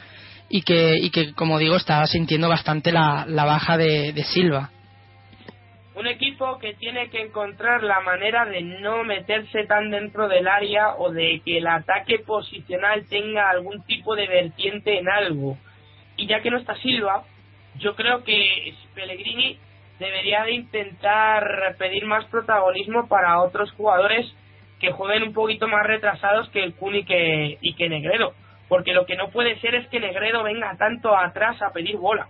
[0.48, 4.70] y que, y que, como digo, estaba sintiendo bastante la, la baja de, de Silva.
[5.98, 10.94] Un equipo que tiene que encontrar la manera de no meterse tan dentro del área
[10.94, 15.58] o de que el ataque posicional tenga algún tipo de vertiente en algo.
[16.16, 17.24] Y ya que no está Silva,
[17.80, 19.58] yo creo que Pellegrini
[19.98, 24.32] debería de intentar pedir más protagonismo para otros jugadores
[24.78, 28.34] que jueguen un poquito más retrasados que el Kun y que, y que Negredo.
[28.68, 32.28] Porque lo que no puede ser es que Negredo venga tanto atrás a pedir bola.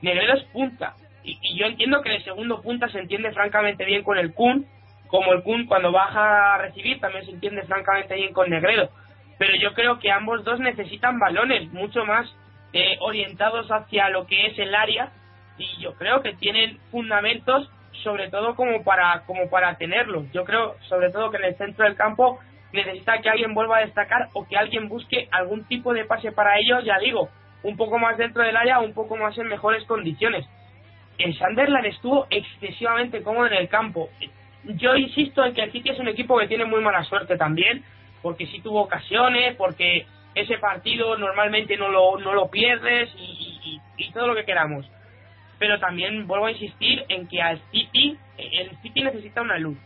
[0.00, 0.94] Negredo es punta.
[1.22, 4.66] Y, yo entiendo que el segundo punta se entiende francamente bien con el Kun,
[5.08, 8.90] como el Kun cuando baja a recibir también se entiende francamente bien con Negredo.
[9.38, 12.32] Pero yo creo que ambos dos necesitan balones mucho más
[12.72, 15.10] eh, orientados hacia lo que es el área
[15.58, 17.70] y yo creo que tienen fundamentos
[18.04, 20.30] sobre todo como para como para tenerlos.
[20.32, 22.38] Yo creo sobre todo que en el centro del campo
[22.72, 26.58] necesita que alguien vuelva a destacar o que alguien busque algún tipo de pase para
[26.58, 27.28] ellos, ya digo,
[27.62, 30.46] un poco más dentro del área, un poco más en mejores condiciones.
[31.22, 34.08] El Sunderland estuvo excesivamente cómodo en el campo.
[34.64, 37.84] Yo insisto en que el City es un equipo que tiene muy mala suerte también,
[38.22, 43.80] porque sí tuvo ocasiones, porque ese partido normalmente no lo, no lo pierdes y,
[44.14, 44.90] todo lo que queramos.
[45.58, 49.78] Pero también vuelvo a insistir en que al City, el City necesita una luz.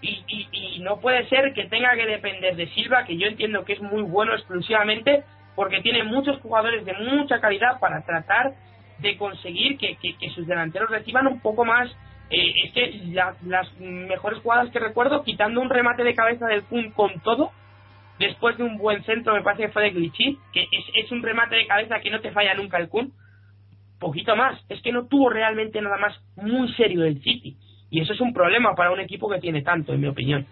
[0.00, 3.64] Y, y, y, no puede ser que tenga que depender de Silva, que yo entiendo
[3.64, 5.24] que es muy bueno exclusivamente,
[5.56, 8.52] porque tiene muchos jugadores de mucha calidad para tratar
[8.98, 11.90] de conseguir que, que, sus delanteros reciban un poco más.
[12.28, 13.00] Eh, es que
[13.44, 17.52] las mejores jugadas que recuerdo, quitando un remate de cabeza del Kun con todo,
[18.18, 21.22] después de un buen centro, me parece que fue de Glitchy, que es, es, un
[21.22, 23.12] remate de cabeza que no te falla nunca el Kun.
[23.98, 27.56] Poquito más, es que no tuvo realmente nada más muy serio el City.
[27.90, 30.46] Y eso es un problema para un equipo que tiene tanto, en mi opinión.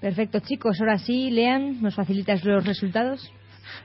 [0.00, 0.80] Perfecto, chicos.
[0.80, 3.32] Ahora sí, Lean, ¿nos facilitas los resultados?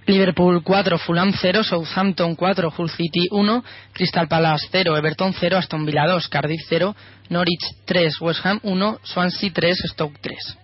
[0.06, 3.64] Liverpool 4, Fulham 0, Southampton 4, Hull City 1,
[3.94, 6.96] Crystal Palace 0, Everton 0, Aston Villa 2, Cardiff 0,
[7.30, 10.58] Norwich 3, West Ham 1, Swansea 3, Stoke 3.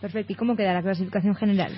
[0.00, 0.32] Perfecto.
[0.32, 1.72] ¿Y cómo queda la clasificación general?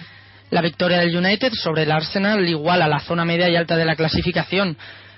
[0.50, 3.84] La victoria del United sobre el Arsenal igual a la zona media y alta de
[3.84, 4.76] la clasificación.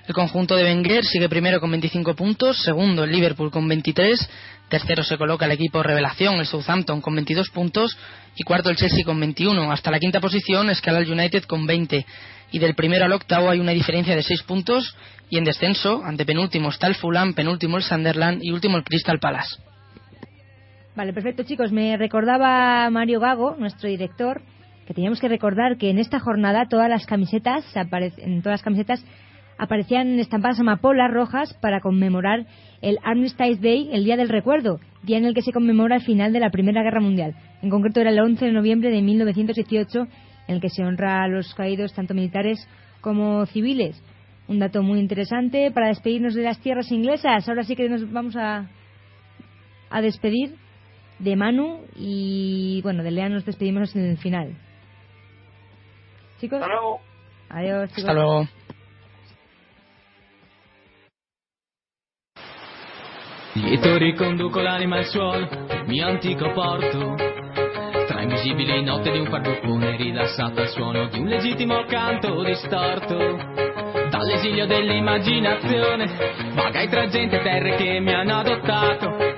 [0.09, 4.31] El conjunto de Wenger sigue primero con 25 puntos, segundo el Liverpool con 23,
[4.71, 7.95] tercero se coloca el equipo revelación, el Southampton con 22 puntos
[8.35, 9.71] y cuarto el Chelsea con 21.
[9.71, 12.07] Hasta la quinta posición escala el United con 20
[12.53, 14.97] y del primero al octavo hay una diferencia de 6 puntos
[15.29, 19.19] y en descenso, ante penúltimo está el Fulham, penúltimo el Sunderland y último el Crystal
[19.19, 19.57] Palace.
[20.97, 21.71] Vale, perfecto, chicos.
[21.71, 24.41] Me recordaba Mario Gago, nuestro director,
[24.87, 27.63] que teníamos que recordar que en esta jornada todas las camisetas,
[28.17, 29.05] en todas las camisetas
[29.59, 32.47] aparecían estampadas amapolas rojas para conmemorar
[32.81, 36.33] el Armistice Day, el Día del Recuerdo, día en el que se conmemora el final
[36.33, 37.35] de la Primera Guerra Mundial.
[37.61, 40.01] En concreto era el 11 de noviembre de 1918,
[40.47, 42.67] en el que se honra a los caídos tanto militares
[43.01, 44.03] como civiles.
[44.47, 47.49] Un dato muy interesante para despedirnos de las tierras inglesas.
[47.49, 48.71] Ahora sí que nos vamos a,
[49.91, 50.55] a despedir
[51.19, 54.57] de Manu y bueno, de Lea nos despedimos en el final.
[56.41, 56.61] Chicos.
[56.63, 57.01] Hasta luego.
[57.51, 58.05] Adiós, chicos.
[58.05, 58.49] Hasta luego.
[63.61, 67.17] Lieto riconduco l'anima al suolo, il mio antico porto.
[68.07, 73.17] Tra invisibili notte di un farbuffone rilassato al suono di un legittimo canto distorto.
[74.11, 76.07] Dall'esilio dell'immaginazione,
[76.55, 79.29] vagai tra gente e terre che mi hanno adottato.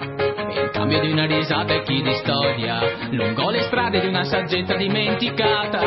[1.01, 5.81] di una risata e chi di storia, lungo le strade di una saggezza dimenticata,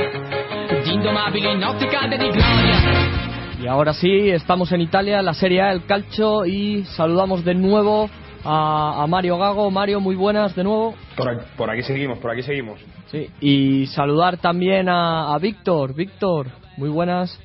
[0.81, 3.21] di indomabili notti calde di gloria.
[3.59, 8.09] Y ahora sí, estamos en Italia, la Serie A, el calcio, y saludamos de nuevo
[8.43, 9.69] a, a Mario Gago.
[9.71, 10.95] Mario, muy buenas de nuevo.
[11.15, 12.79] Por aquí, por aquí seguimos, por aquí seguimos.
[13.11, 15.93] Sí, y saludar también a, a Víctor.
[15.93, 17.39] Víctor, muy buenas.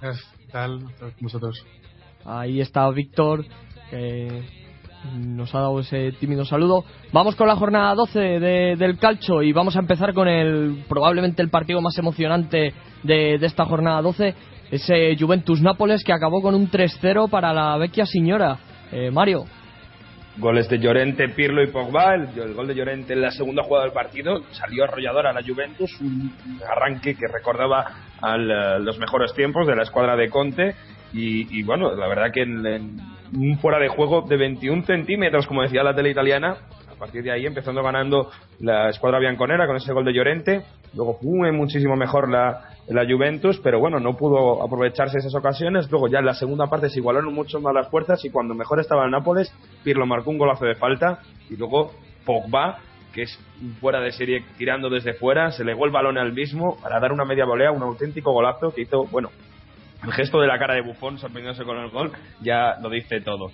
[0.00, 0.10] ¿Qué
[0.50, 0.80] tal
[1.20, 1.64] vosotros?
[2.24, 3.44] Ahí está Víctor,
[3.90, 4.42] que
[5.16, 6.84] nos ha dado ese tímido saludo.
[7.12, 11.42] Vamos con la jornada 12 de- del calcio y vamos a empezar con el probablemente
[11.42, 12.72] el partido más emocionante
[13.02, 14.34] de, de esta jornada 12,
[14.70, 18.58] ese Juventus-Nápoles que acabó con un 3-0 para la vecchia señora.
[18.92, 19.46] Eh, Mario.
[20.36, 22.14] Goles de Llorente, Pirlo y Pogba.
[22.14, 25.90] El, gol de Llorente en la segunda jugada del partido salió arrollador a la Juventus.
[26.00, 26.32] Un
[26.70, 27.84] arranque que recordaba
[28.20, 30.74] a los mejores tiempos de la escuadra de Conte.
[31.14, 32.98] Y, bueno, la verdad que en,
[33.34, 36.56] un fuera de juego de 21 centímetros, como decía la tele italiana,
[37.02, 38.30] partir de ahí empezando ganando
[38.60, 40.62] la escuadra bianconera con ese gol de Llorente.
[40.94, 45.90] Luego fue muchísimo mejor la, la Juventus, pero bueno, no pudo aprovecharse esas ocasiones.
[45.90, 48.78] Luego ya en la segunda parte se igualaron mucho más las fuerzas y cuando mejor
[48.78, 51.18] estaba el Nápoles, Pirlo marcó un golazo de falta
[51.50, 51.90] y luego
[52.24, 52.78] Pogba,
[53.12, 53.36] que es
[53.80, 57.24] fuera de serie tirando desde fuera, se legó el balón al mismo para dar una
[57.24, 59.30] media volea, un auténtico golazo que hizo, bueno,
[60.04, 63.50] el gesto de la cara de Buffon sorprendiéndose con el gol ya lo dice todo.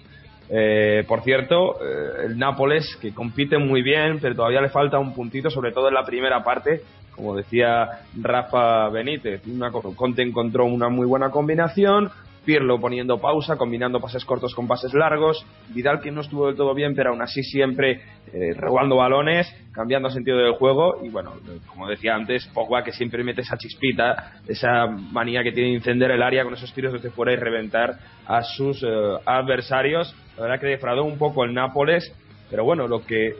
[0.50, 5.14] Eh, por cierto, eh, el Nápoles que compite muy bien, pero todavía le falta un
[5.14, 6.82] puntito, sobre todo en la primera parte.
[7.14, 12.10] Como decía Rafa Benítez, una, Conte encontró una muy buena combinación.
[12.44, 15.44] Pirlo poniendo pausa, combinando pases cortos con pases largos.
[15.68, 18.00] Vidal que no estuvo del todo bien, pero aún así siempre
[18.32, 21.00] eh, robando balones, cambiando sentido del juego.
[21.02, 21.34] Y bueno,
[21.66, 26.10] como decía antes, Pogba que siempre mete esa chispita, esa manía que tiene de encender
[26.10, 28.86] el área con esos tiros desde fuera y reventar a sus eh,
[29.24, 30.14] adversarios.
[30.36, 32.12] La verdad que defraudó un poco el Nápoles,
[32.50, 33.36] pero bueno, lo que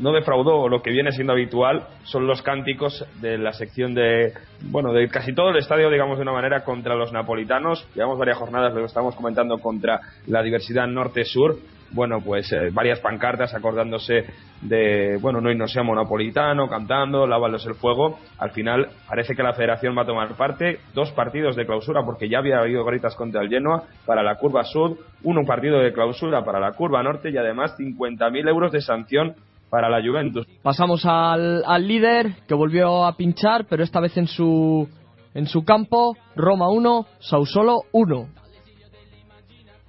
[0.00, 4.32] no defraudó, lo que viene siendo habitual, son los cánticos de la sección de,
[4.62, 7.86] bueno, de casi todo el estadio, digamos de una manera, contra los napolitanos.
[7.94, 11.56] Llevamos varias jornadas, lo estamos comentando, contra la diversidad norte-sur.
[11.92, 14.24] Bueno, pues eh, varias pancartas acordándose
[14.62, 18.18] de, bueno, no irnos sea monopolitano, cantando, lávalos el fuego.
[18.38, 20.80] Al final parece que la federación va a tomar parte.
[20.94, 24.64] Dos partidos de clausura, porque ya había habido gritas contra el Genoa para la curva
[24.64, 29.34] sur, uno partido de clausura para la curva norte y además 50.000 euros de sanción
[29.68, 30.46] para la Juventus.
[30.62, 34.88] Pasamos al, al líder que volvió a pinchar, pero esta vez en su
[35.34, 38.28] en su campo, Roma 1, Sausolo 1.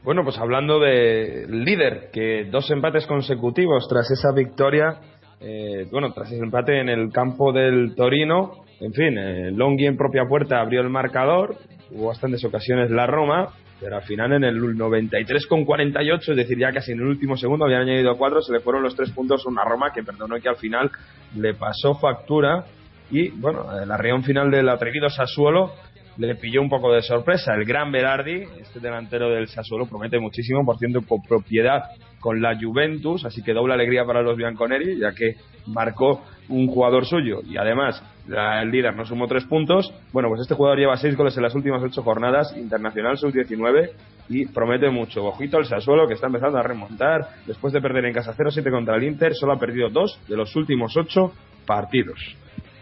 [0.04, 4.98] Bueno, pues hablando del líder, que dos empates consecutivos tras esa victoria,
[5.40, 9.96] eh, bueno, tras ese empate en el campo del Torino, en fin, eh, Longhi en
[9.96, 11.56] propia puerta abrió el marcador,
[11.92, 16.58] hubo bastantes ocasiones la Roma, pero al final en el 93 con 48, es decir,
[16.60, 19.46] ya casi en el último segundo habían añadido cuatro, se le fueron los tres puntos
[19.46, 20.92] a una Roma que perdonó que al final
[21.38, 22.66] le pasó factura.
[23.10, 25.72] Y bueno, la reunión final del atrevido Sassuolo
[26.18, 27.54] le pilló un poco de sorpresa.
[27.56, 31.84] El gran Berardi, este delantero del Sassuolo, promete muchísimo, por ciento con propiedad
[32.20, 35.36] con la Juventus, así que doble alegría para los bianconeri, ya que
[35.68, 39.94] marcó un jugador suyo y además el líder no sumó tres puntos.
[40.14, 43.90] Bueno, pues este jugador lleva seis goles en las últimas ocho jornadas, internacional sub-19
[44.30, 45.26] y promete mucho.
[45.26, 47.28] Ojito el Sassuolo que está empezando a remontar.
[47.46, 50.56] Después de perder en casa 0-7 contra el Inter, solo ha perdido dos de los
[50.56, 51.34] últimos ocho
[51.66, 52.20] partidos.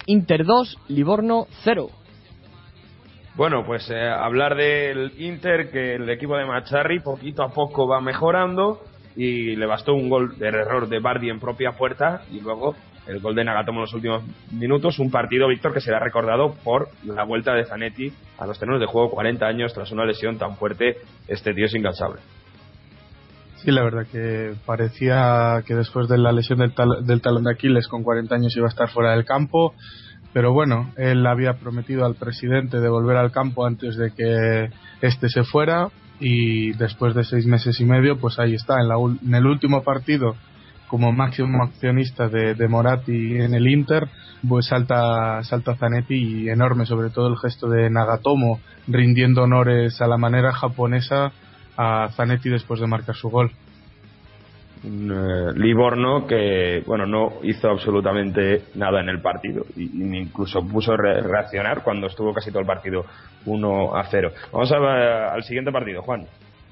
[0.06, 1.90] Inter 2, Livorno 0.
[3.36, 8.02] Bueno, pues eh, hablar del Inter, que el equipo de Macharri poquito a poco va
[8.02, 8.82] mejorando
[9.16, 12.76] y le bastó un gol de error de Bardi en propia puerta y luego
[13.08, 15.00] el gol de Nagatomo en los últimos minutos.
[15.00, 18.86] Un partido, Víctor, que será recordado por la vuelta de Zanetti a los terrenos de
[18.86, 20.98] juego 40 años tras una lesión tan fuerte.
[21.28, 22.20] Este tío es incansable.
[23.58, 27.52] Sí, la verdad que parecía que después de la lesión del, tal- del talón de
[27.52, 29.74] Aquiles con 40 años iba a estar fuera del campo,
[30.34, 34.70] pero bueno, él había prometido al presidente de volver al campo antes de que
[35.02, 38.96] este se fuera y después de seis meses y medio, pues ahí está, en, la
[38.96, 40.36] en el último partido
[40.88, 44.10] como máximo accionista de, de Moratti en el Inter,
[44.48, 50.08] pues salta, salta Zanetti y enorme, sobre todo el gesto de Nagatomo, rindiendo honores a
[50.08, 51.32] la manera japonesa
[51.78, 53.52] a Zanetti después de marcar su gol.
[54.84, 60.98] Eh, Livorno que, bueno, no hizo absolutamente nada en el partido y, y incluso puso
[60.98, 63.06] re- reaccionar cuando estuvo casi todo el partido
[63.46, 64.32] 1 a 0.
[64.52, 66.26] Vamos a- al siguiente partido, Juan.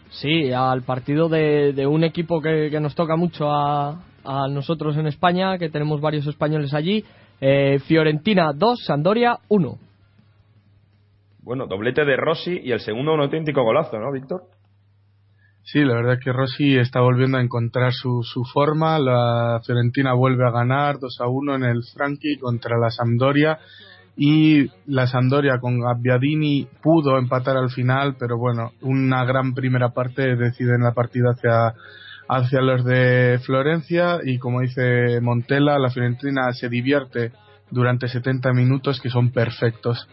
[0.10, 3.90] Sí, al partido de, de un equipo que, que nos toca mucho a,
[4.26, 7.06] a nosotros en España, que tenemos varios españoles allí.
[7.40, 9.78] Eh, Fiorentina 2, Sandoria 1.
[11.44, 14.42] Bueno, doblete de Rossi y el segundo un auténtico golazo, ¿no, Víctor?
[15.64, 18.98] Sí, la verdad es que Rossi está volviendo a encontrar su, su forma.
[18.98, 23.60] La Fiorentina vuelve a ganar 2 a 1 en el Franchi contra la Sampdoria
[24.18, 30.36] y la Sampdoria con Gabbiadini pudo empatar al final, pero bueno, una gran primera parte
[30.36, 31.74] deciden la partida hacia
[32.30, 37.32] hacia los de Florencia y como dice Montella, la Fiorentina se divierte
[37.72, 40.08] durante 70 minutos que son perfectos.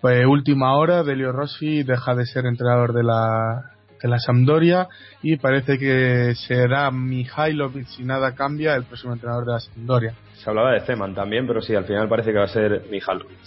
[0.00, 3.72] Pues, última hora, Delio Rossi deja de ser entrenador de la,
[4.02, 4.88] de la Sampdoria
[5.22, 10.14] y parece que será Mihailovic si nada cambia el próximo entrenador de la Sampdoria.
[10.42, 13.38] Se hablaba de Zeman también, pero sí, al final parece que va a ser Mihailovic.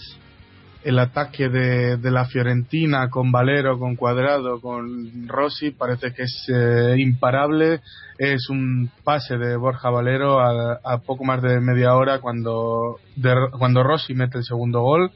[0.84, 6.48] El ataque de, de la Fiorentina con Valero, con Cuadrado, con Rossi parece que es
[6.52, 7.80] eh, imparable.
[8.18, 13.32] Es un pase de Borja Valero a, a poco más de media hora cuando, de,
[13.56, 15.12] cuando Rossi mete el segundo gol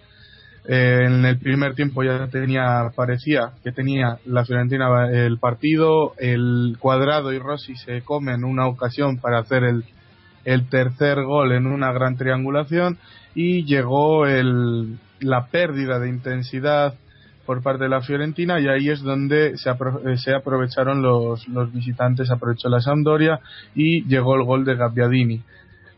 [0.69, 6.77] eh, en el primer tiempo ya tenía, parecía que tenía la Fiorentina el partido, el
[6.79, 9.85] cuadrado y Rossi se comen una ocasión para hacer el,
[10.45, 12.99] el tercer gol en una gran triangulación
[13.35, 16.95] y llegó el, la pérdida de intensidad
[17.45, 21.73] por parte de la Fiorentina y ahí es donde se, eh, se aprovecharon los, los
[21.73, 23.39] visitantes, aprovechó la Sampdoria
[23.75, 25.43] y llegó el gol de Gabbiadini.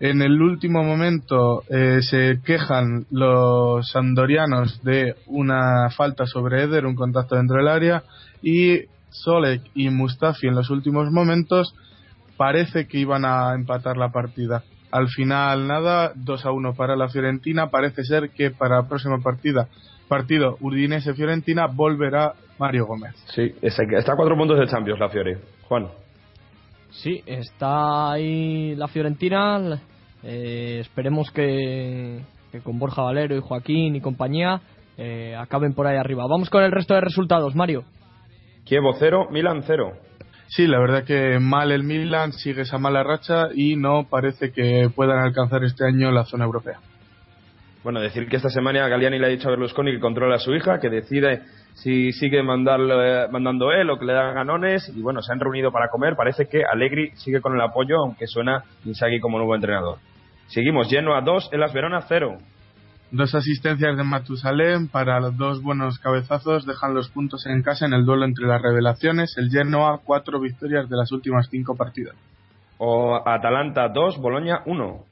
[0.00, 6.94] En el último momento eh, se quejan los andorianos de una falta sobre Eder, un
[6.94, 8.04] contacto dentro del área,
[8.40, 11.74] y Solek y Mustafi en los últimos momentos
[12.36, 14.62] parece que iban a empatar la partida.
[14.92, 17.68] Al final nada, 2 a 1 para la Fiorentina.
[17.68, 19.68] Parece ser que para la próxima partida,
[20.08, 23.14] partido Udinese-Fiorentina volverá Mario Gómez.
[23.34, 25.38] Sí, está a cuatro puntos de Champions la Fiore.
[25.68, 25.88] Juan.
[26.90, 29.80] Sí, está ahí la Fiorentina.
[30.22, 32.20] Eh, esperemos que,
[32.50, 34.60] que, con Borja Valero y Joaquín y compañía
[34.96, 36.26] eh, acaben por ahí arriba.
[36.28, 37.84] Vamos con el resto de resultados, Mario.
[38.64, 39.92] Kievo 0, Milan 0.
[40.48, 44.90] Sí, la verdad que mal el Milan, sigue esa mala racha y no parece que
[44.94, 46.80] puedan alcanzar este año la zona europea.
[47.84, 50.54] Bueno, decir que esta semana Galiani le ha dicho a Berlusconi que controla a su
[50.54, 51.42] hija, que decide
[51.82, 54.92] si sigue mandando él o que le da ganones.
[54.94, 56.16] Y bueno, se han reunido para comer.
[56.16, 59.98] Parece que Allegri sigue con el apoyo, aunque suena Inzaghi como nuevo entrenador.
[60.48, 62.38] Seguimos, lleno a 2, en las Verona 0.
[63.10, 67.94] Dos asistencias de Matusalén para los dos buenos cabezazos dejan los puntos en casa en
[67.94, 69.36] el duelo entre las revelaciones.
[69.38, 72.16] El Genoa, cuatro victorias de las últimas cinco partidas.
[72.78, 75.04] O Atalanta 2, Boloña 1.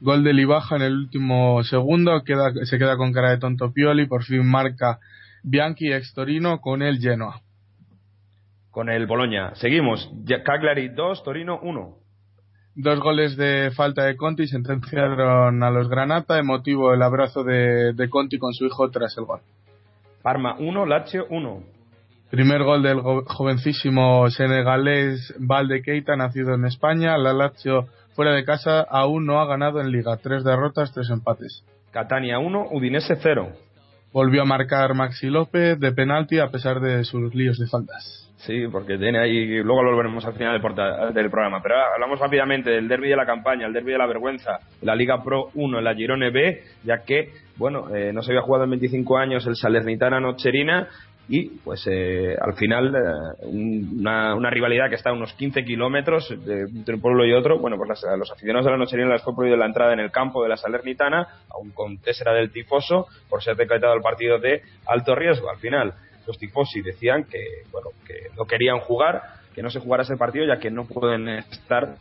[0.00, 4.06] Gol de Libaja en el último segundo, queda, se queda con cara de tonto Pioli,
[4.06, 4.98] por fin marca
[5.48, 7.40] Bianchi ex Torino con el Genoa.
[8.72, 9.54] Con el Boloña.
[9.54, 10.10] Seguimos.
[10.44, 11.96] Cagliari 2, Torino 1.
[12.74, 18.10] Dos goles de falta de Conti sentenciaron a los Granata, emotivo el abrazo de, de
[18.10, 19.38] Conti con su hijo tras el gol.
[20.20, 21.62] Parma 1, Lazio 1.
[22.28, 27.16] Primer gol del jovencísimo senegalés Valde Keita, nacido en España.
[27.18, 27.86] La Lazio
[28.16, 30.16] fuera de casa aún no ha ganado en Liga.
[30.16, 31.64] Tres derrotas, tres empates.
[31.92, 33.52] Catania 1, Udinese 0
[34.16, 38.32] volvió a marcar Maxi López de penalti a pesar de sus líos de faltas.
[38.38, 42.70] Sí, porque tiene ahí, luego lo veremos al final del, del programa, pero hablamos rápidamente
[42.70, 45.94] del derby de la campaña, el derby de la vergüenza, la Liga Pro 1, la
[45.94, 50.18] Girone B, ya que, bueno, eh, no se había jugado en 25 años el Salernitana
[50.18, 50.88] Nocherina
[51.28, 56.30] y pues eh, al final eh, una, una, rivalidad que está a unos 15 kilómetros
[56.30, 59.56] entre un pueblo y otro bueno pues los aficionados de la nocherina les fue prohibido
[59.56, 63.56] la entrada en el campo de la Salernitana aún con tésera del tifoso por ser
[63.56, 65.50] decretado el partido de alto riesgo.
[65.50, 65.94] Al final
[66.26, 69.22] los tifosi decían que bueno que no querían jugar
[69.54, 71.96] que no se jugara ese partido ya que no pueden estar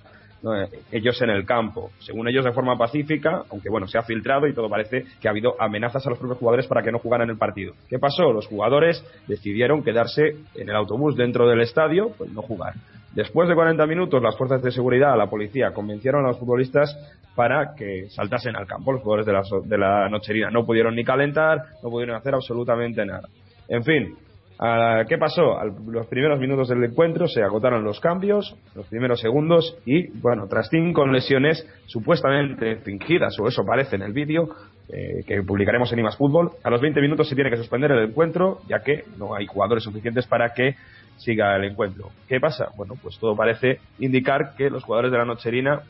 [0.91, 1.91] ellos en el campo.
[1.99, 5.31] Según ellos, de forma pacífica, aunque bueno, se ha filtrado y todo parece que ha
[5.31, 7.73] habido amenazas a los propios jugadores para que no jugaran el partido.
[7.89, 8.31] ¿Qué pasó?
[8.31, 12.73] Los jugadores decidieron quedarse en el autobús dentro del estadio, pues no jugar.
[13.13, 16.93] Después de 40 minutos, las fuerzas de seguridad, la policía, convencieron a los futbolistas
[17.33, 18.91] para que saltasen al campo.
[18.91, 23.05] Los jugadores de la, de la nocherina no pudieron ni calentar, no pudieron hacer absolutamente
[23.05, 23.29] nada.
[23.69, 24.15] En fin,
[24.57, 25.59] ¿Qué pasó?
[25.59, 30.47] A los primeros minutos del encuentro se agotaron los cambios, los primeros segundos, y bueno,
[30.47, 34.47] tras cinco lesiones supuestamente fingidas, o eso parece en el vídeo
[34.87, 38.09] eh, que publicaremos en IMAS Fútbol, a los 20 minutos se tiene que suspender el
[38.09, 40.75] encuentro, ya que no hay jugadores suficientes para que
[41.17, 42.11] siga el encuentro.
[42.27, 42.69] ¿Qué pasa?
[42.77, 45.81] Bueno, pues todo parece indicar que los jugadores de la Nocherina,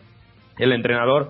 [0.58, 1.30] el entrenador,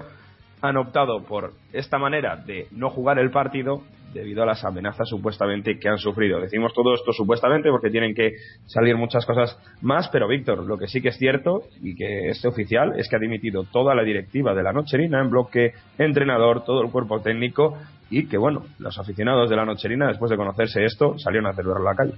[0.62, 3.82] han optado por esta manera de no jugar el partido
[4.16, 6.40] debido a las amenazas supuestamente que han sufrido.
[6.40, 8.32] Decimos todo esto supuestamente porque tienen que
[8.66, 12.44] salir muchas cosas más, pero Víctor, lo que sí que es cierto y que es
[12.46, 16.82] oficial es que ha dimitido toda la directiva de la Nocherina en bloque, entrenador, todo
[16.82, 17.78] el cuerpo técnico
[18.10, 21.82] y que, bueno, los aficionados de la Nocherina, después de conocerse esto, salieron a celebrar
[21.82, 22.14] la calle.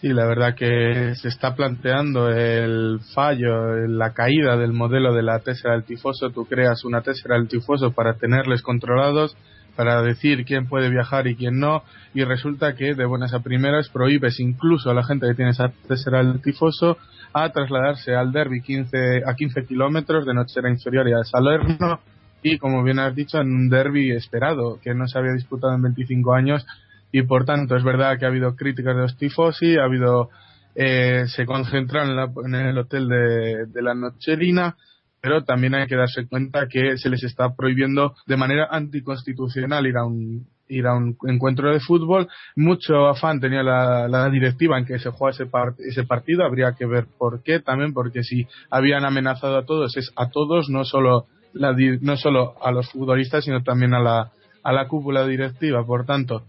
[0.00, 5.40] Sí, la verdad que se está planteando el fallo, la caída del modelo de la
[5.40, 6.30] tésera del tifoso.
[6.30, 9.36] Tú creas una tésera del tifoso para tenerles controlados,
[9.78, 13.88] para decir quién puede viajar y quién no, y resulta que de buenas a primeras
[13.88, 16.98] prohíbes incluso a la gente que tiene esa tésera del tifoso
[17.32, 22.00] a trasladarse al derby 15, a 15 kilómetros de Nochera Inferior y a Salerno,
[22.42, 25.82] y como bien has dicho, en un derby esperado, que no se había disputado en
[25.82, 26.66] 25 años
[27.12, 30.30] y por tanto es verdad que ha habido críticas de los tifosi, ha habido
[30.74, 34.74] eh, se concentraron en, el hotel de, de, la Nocherina,
[35.20, 39.96] pero también hay que darse cuenta que se les está prohibiendo de manera anticonstitucional ir
[39.96, 42.28] a un ir a un encuentro de fútbol.
[42.54, 45.48] Mucho afán tenía la, directiva en que se juega ese,
[45.88, 46.44] ese partido.
[46.44, 50.68] Habría que ver por qué también, porque si habían amenazado a todos, es a todos,
[50.68, 54.30] no solo, la, no solo a los futbolistas, sino también a la,
[54.62, 55.84] a la cúpula directiva.
[55.86, 56.44] Por tanto,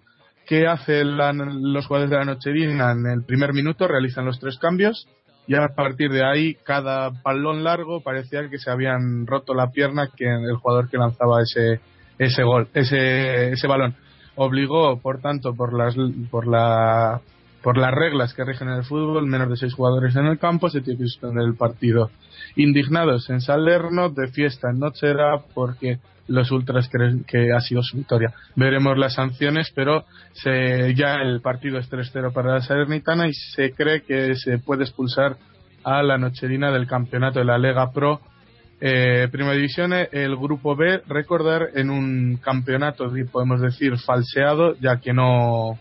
[0.49, 2.91] ¿Qué hacen los jugadores de la Nocherina?
[2.93, 5.07] En el primer minuto realizan los tres cambios
[5.49, 10.11] y a partir de ahí cada balón largo parecía que se habían roto la pierna
[10.15, 11.81] que el jugador que lanzaba ese
[12.19, 13.95] ese gol, ese ese balón.
[14.35, 15.95] Obligó, por tanto, por las
[16.29, 17.19] por la
[17.63, 20.81] por las reglas que rigen el fútbol, menos de seis jugadores en el campo, se
[20.81, 22.11] tiene que suspender el partido.
[22.55, 25.97] Indignados en Salerno, de fiesta en Nochera, porque
[26.29, 28.33] los ultras creen que ha sido su victoria.
[28.55, 33.71] Veremos las sanciones, pero se, ya el partido es 3-0 para la Salernitana y se
[33.71, 35.37] cree que se puede expulsar
[35.83, 38.21] a la Nocherina del campeonato de la Lega Pro.
[38.81, 45.11] Eh, Primera División, el grupo B, recordar en un campeonato, podemos decir, falseado, ya que
[45.11, 45.77] no,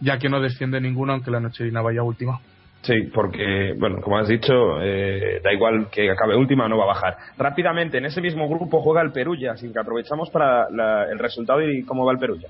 [0.00, 2.40] ya que no desciende ninguno, aunque la Nocherina vaya última.
[2.82, 6.88] Sí, porque, bueno, como has dicho, eh, da igual que acabe última, no va a
[6.88, 7.16] bajar.
[7.36, 10.66] Rápidamente, en ese mismo grupo juega el Perugia, así que aprovechamos para
[11.10, 12.48] el resultado y cómo va el Perugia.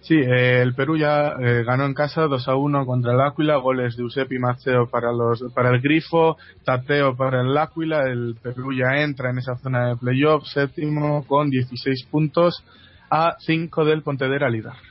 [0.00, 3.96] Sí, eh, el Perugia eh, ganó en casa 2 a 1 contra el Áquila, goles
[3.96, 9.30] de Giuseppe Maceo para, los, para el Grifo, Tateo para el Áquila, el Perugia entra
[9.30, 12.64] en esa zona de playoff, séptimo con 16 puntos
[13.10, 14.87] a 5 del Pontedera líder.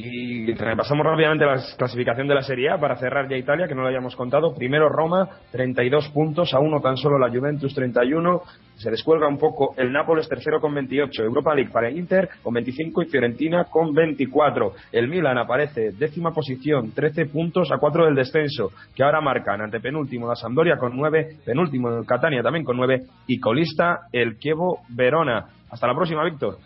[0.00, 3.82] Y repasamos rápidamente la clasificación de la Serie A para cerrar ya Italia, que no
[3.82, 4.54] lo hayamos contado.
[4.54, 8.42] Primero Roma, 32 puntos, a uno tan solo la Juventus, 31.
[8.76, 11.24] Se descuelga un poco el Nápoles, tercero con 28.
[11.24, 14.72] Europa League para Inter con 25 y Fiorentina con 24.
[14.92, 19.80] El Milan aparece décima posición, 13 puntos a 4 del descenso, que ahora marcan ante
[19.80, 24.82] penúltimo la Sampdoria con 9, penúltimo el Catania también con 9 y colista el Chievo
[24.90, 25.46] Verona.
[25.70, 26.58] Hasta la próxima, Víctor.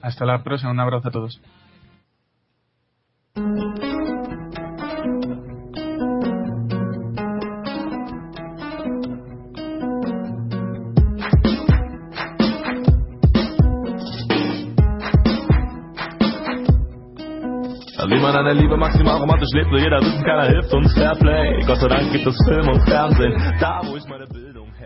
[0.00, 1.40] Hasta la próxima, un abrazo a todos.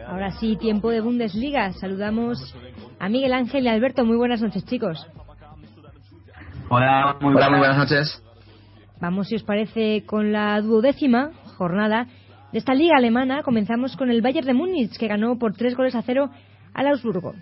[0.06, 1.72] Ahora sí, tiempo de Bundesliga.
[1.72, 2.54] Saludamos
[2.98, 4.04] a Miguel Ángel y Alberto.
[4.04, 5.06] Muy buenas noches, chicos.
[6.68, 8.24] Hola, muy buenas noches.
[9.04, 12.06] Vamos, si os parece, con la duodécima jornada
[12.52, 13.42] de esta liga alemana.
[13.42, 16.30] Comenzamos con el Bayern de Múnich, que ganó por tres goles a cero
[16.72, 17.34] al Augsburgo.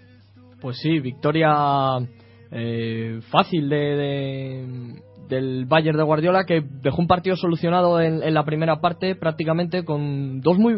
[0.61, 1.99] Pues sí, victoria
[2.51, 4.97] eh, fácil de,
[5.29, 10.41] del Bayern de Guardiola, que dejó un partido solucionado en, la primera parte prácticamente con
[10.41, 10.75] dos muy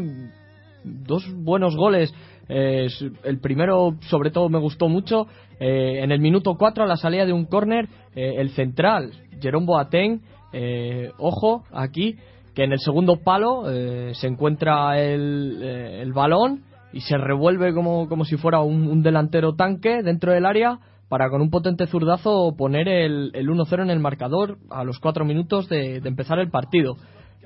[0.85, 2.13] dos buenos goles.
[2.51, 2.89] Eh,
[3.23, 5.29] el primero, sobre todo, me gustó mucho.
[5.59, 10.21] Eh, en el minuto 4, a la salida de un córner, el central, Jerome Boateng,
[10.57, 12.17] eh, ojo aquí
[12.55, 16.63] que en el segundo palo eh, se encuentra el, eh, balón
[16.93, 20.79] y se revuelve como, como si fuera un, delantero tanque dentro del área
[21.09, 25.25] para con un potente zurdazo poner el, el 1-0 en el marcador a los cuatro
[25.25, 26.97] minutos de, empezar el partido.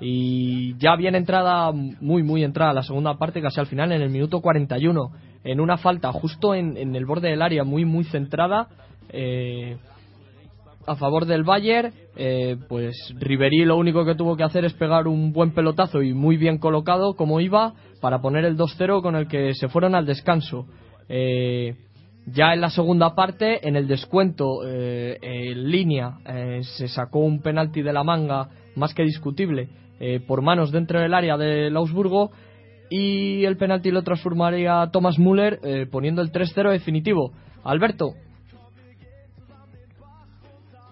[0.01, 4.11] Y ya bien entrada, muy, muy entrada la segunda parte, casi al final, en el
[4.11, 5.11] minuto 41,
[5.45, 8.69] en una falta justo en, en el borde del área, muy, muy centrada.
[9.09, 9.79] Eh,
[10.89, 15.07] a favor del Bayern, eh, pues Ribery lo único que tuvo que hacer es pegar
[15.07, 19.29] un buen pelotazo y muy bien colocado como iba para poner el 2-0 con el
[19.29, 20.67] que se fueron al descanso.
[21.09, 21.77] Eh,
[22.27, 26.19] ya en la segunda parte, en el descuento, eh, en línea,
[26.61, 29.69] se sacó un penalti de la manga más que discutible
[30.27, 32.31] por manos dentro del área del Augsburgo
[32.91, 37.33] y el penalti lo transformaría Thomas Müller poniendo el 3-0 definitivo.
[37.65, 38.13] Alberto,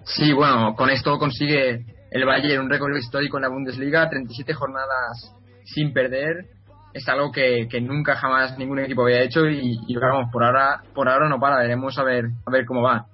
[0.07, 5.35] Sí, bueno, con esto consigue el Bayern un récord histórico en la Bundesliga, 37 jornadas
[5.65, 6.47] sin perder.
[6.95, 11.29] Es algo que, nunca jamás ningún equipo había hecho y, vamos, por ahora, por ahora
[11.29, 13.07] no para, veremos a ver, a ver cómo va.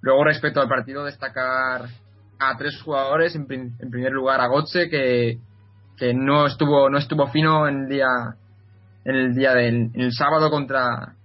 [0.00, 1.86] Luego, respecto al partido, destacar
[2.38, 3.34] a tres jugadores.
[3.34, 5.38] En, primer lugar, a Gotze, que,
[5.96, 8.06] que no estuvo no estuvo fino en el día
[9.04, 11.16] en el día del en el sábado contra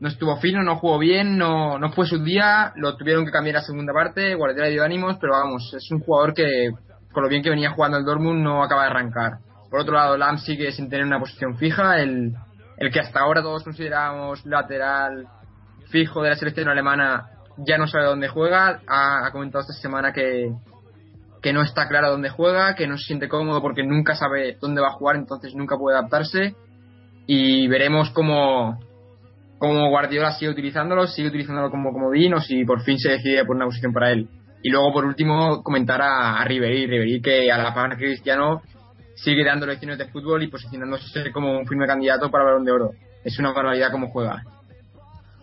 [0.00, 3.56] no estuvo fino, no jugó bien, no, no fue su día, lo tuvieron que cambiar
[3.56, 6.70] a segunda parte, Guardiola dio ánimos, pero vamos, es un jugador que
[7.12, 9.38] con lo bien que venía jugando el Dortmund no acaba de arrancar.
[9.70, 12.34] Por otro lado, Lam sigue sin tener una posición fija, el,
[12.76, 15.26] el que hasta ahora todos consideramos lateral
[15.90, 20.52] fijo de la selección alemana ya no sabe dónde juega, ha, comentado esta semana que,
[21.42, 24.80] que no está claro dónde juega, que no se siente cómodo porque nunca sabe dónde
[24.80, 26.54] va a jugar, entonces nunca puede adaptarse
[27.26, 28.78] y veremos cómo,
[29.58, 33.56] cómo Guardiola sigue utilizándolo, sigue utilizándolo como comodín o si por fin se decide por
[33.56, 34.28] una posición para él.
[34.62, 38.62] Y luego, por último, comentar a, a Ribery, Ribery que a la par que Cristiano
[39.14, 42.72] sigue dando lecciones de fútbol y posicionándose como un firme candidato para el Balón de
[42.72, 42.90] Oro.
[43.24, 44.42] Es una barbaridad cómo juega.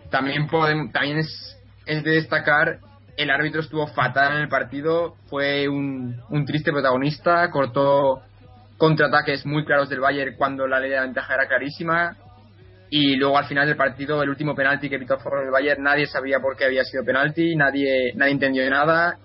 [0.09, 2.79] También podemos, también es, es de destacar
[3.17, 8.21] el árbitro estuvo fatal en el partido, fue un, un triste protagonista, cortó
[8.77, 12.17] contraataques muy claros del Bayern cuando la ley de la ventaja era clarísima
[12.97, 16.39] y luego al final del partido el último penalti que pitó del Bayern nadie sabía
[16.39, 19.17] por qué había sido penalti, nadie nadie entendió nada,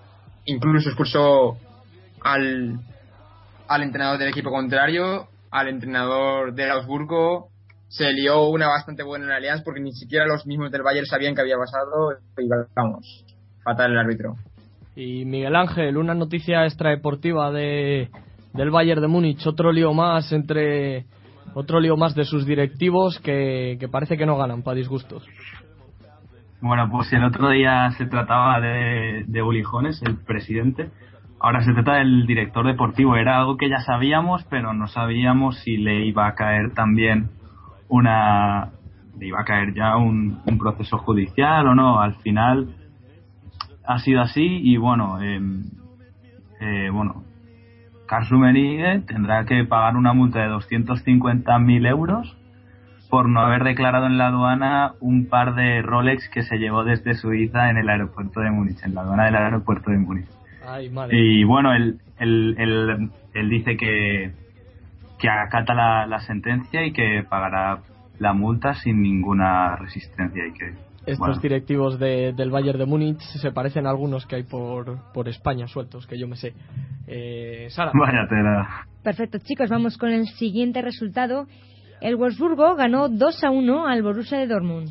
[0.45, 1.57] incluso expulsó
[2.21, 2.81] al
[3.69, 7.51] al entrenador del equipo contrario, al entrenador del Augsburgo,
[7.87, 11.43] se lió una bastante buena en porque ni siquiera los mismos del Bayern sabían que
[11.43, 13.25] había pasado y vamos,
[13.63, 14.35] fatal el árbitro.
[14.97, 18.11] Y Miguel Ángel, una noticia extradeportiva de,
[18.53, 21.07] del Bayern de Múnich, otro lío más entre
[21.55, 25.27] otro lío más de sus directivos que, parece que no ganan para disgustos.
[26.61, 30.91] Bueno, pues el otro día se trataba de, de Bulijones, el presidente.
[31.39, 33.17] Ahora se trata del director deportivo.
[33.17, 37.31] Era algo que ya sabíamos, pero no sabíamos si le iba a caer también
[37.89, 38.73] una.
[39.19, 41.99] le iba a caer ya un, un proceso judicial o no.
[41.99, 42.75] Al final
[43.87, 45.41] ha sido así y bueno, eh,
[46.61, 47.25] eh, bueno,
[48.11, 52.37] Carlos Rummenigge tendrá que pagar una multa de 250.000 euros
[53.09, 57.15] por no haber declarado en la aduana un par de Rolex que se llevó desde
[57.15, 60.27] Suiza en el aeropuerto de Múnich, en la aduana del aeropuerto de Múnich.
[60.67, 61.17] Ay, madre.
[61.17, 64.33] Y bueno, él, él, él, él dice que,
[65.21, 67.79] que acata la, la sentencia y que pagará
[68.19, 70.75] la multa sin ninguna resistencia y que
[71.13, 74.99] Estos bueno, directivos de- del Bayern de Múnich se parecen a algunos que hay por,
[75.13, 76.55] por España sueltos, que yo me sé.
[77.07, 77.93] Eh, Sara.
[77.95, 78.87] vaya tela.
[79.03, 81.47] Perfecto, chicos, vamos con el siguiente resultado.
[82.01, 84.89] El Wolfsburgo ganó 2 a 1 al Borussia de Dortmund.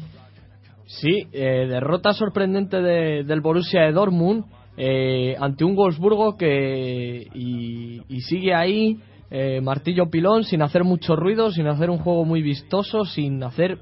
[0.86, 4.46] Sí, eh, derrota sorprendente de- del Borussia de Dortmund
[4.78, 8.98] eh, ante un Wolfsburgo que y, y sigue ahí
[9.30, 13.78] eh, martillo pilón sin hacer mucho ruido, sin hacer un juego muy vistoso, sin hacer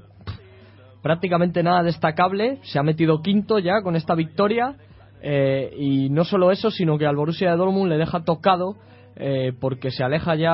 [1.02, 2.58] prácticamente nada destacable.
[2.62, 4.76] Se ha metido quinto ya con esta victoria
[5.22, 8.76] eh, y no solo eso, sino que al Borussia de Dortmund le deja tocado
[9.16, 10.52] eh, porque se aleja ya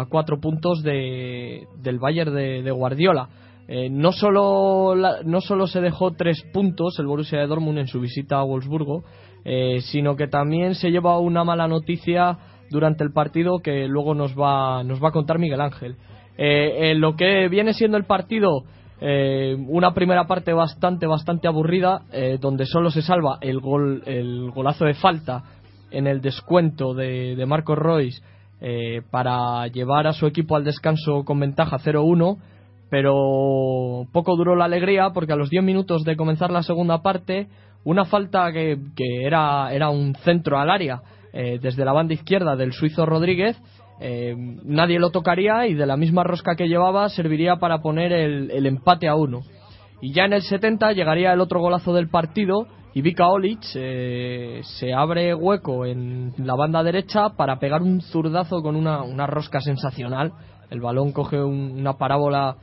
[0.00, 3.28] a cuatro puntos de, del Bayern de, Guardiola.
[3.68, 7.86] Eh, no, solo la- no solo se dejó tres puntos el Borussia de Dortmund en
[7.86, 9.04] su visita a Wolfsburgo,
[9.44, 12.38] eh, sino que también se lleva una mala noticia
[12.70, 15.96] durante el partido que luego nos va, nos va a contar Miguel Ángel.
[16.36, 18.64] Eh, lo que viene siendo el partido,
[19.04, 24.52] eh, una primera parte bastante, bastante aburrida, eh, donde solo se salva el, gol, el
[24.52, 25.42] golazo de falta
[25.90, 28.22] en el descuento de, Marcos Royce
[28.60, 32.38] eh, para llevar a su equipo al descanso con ventaja 0-1,
[32.90, 37.48] pero poco duró la alegría porque a los 10 minutos de comenzar la segunda parte,
[37.82, 41.02] una falta que, que era, era un centro al área
[41.34, 43.56] eh, desde la banda izquierda del suizo Rodríguez,
[44.04, 44.34] eh,
[44.64, 49.06] nadie lo tocaría y de la misma rosca que llevaba serviría para poner el, empate
[49.06, 49.42] a uno.
[50.00, 54.60] Y ya en el 70 llegaría el otro golazo del partido y Vika Olic eh,
[54.64, 59.60] se abre hueco en la banda derecha para pegar un zurdazo con una, una rosca
[59.60, 60.32] sensacional.
[60.70, 62.56] El balón coge un- una parábola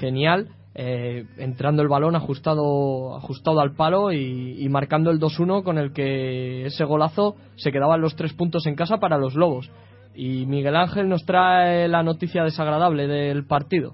[0.00, 5.78] genial, eh, entrando el balón ajustado, ajustado al palo y, y marcando el 2-1 con
[5.78, 9.70] el que ese golazo se quedaban los tres puntos en casa para los Lobos.
[10.16, 13.92] Y Miguel Ángel nos trae la noticia desagradable del partido.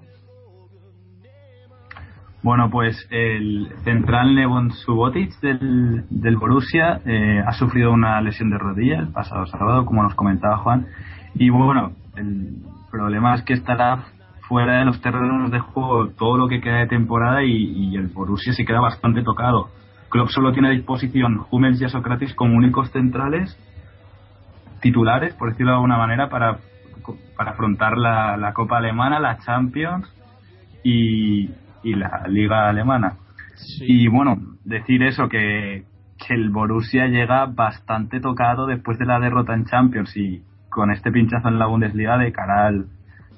[2.41, 8.57] Bueno, pues el central Levon Subotic del, del Borussia eh, ha sufrido una lesión de
[8.57, 10.87] rodilla el pasado sábado, como nos comentaba Juan.
[11.35, 12.57] Y bueno, el
[12.91, 14.05] problema es que estará
[14.47, 18.07] fuera de los terrenos de juego todo lo que queda de temporada y, y el
[18.07, 19.69] Borussia se queda bastante tocado.
[20.09, 23.57] Klopp solo tiene a disposición Hummels y a Socrates como únicos centrales
[24.83, 26.57] titulares, por decirlo de alguna manera, para,
[27.35, 30.05] para afrontar la, la Copa Alemana, la Champions
[30.83, 31.49] y,
[31.81, 33.13] y la Liga Alemana.
[33.79, 35.85] Y bueno, decir eso, que,
[36.17, 41.11] que el Borussia llega bastante tocado después de la derrota en Champions y con este
[41.11, 42.87] pinchazo en la Bundesliga de cara al,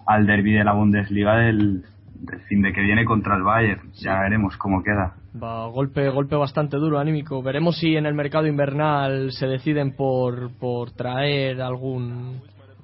[0.07, 1.83] al derby de la Bundesliga del,
[2.25, 3.91] del fin de que viene contra el Bayern.
[3.93, 5.15] Ya veremos cómo queda.
[5.41, 7.41] Va, golpe, golpe bastante duro, anímico.
[7.41, 12.41] Veremos si en el mercado invernal se deciden por, por traer algún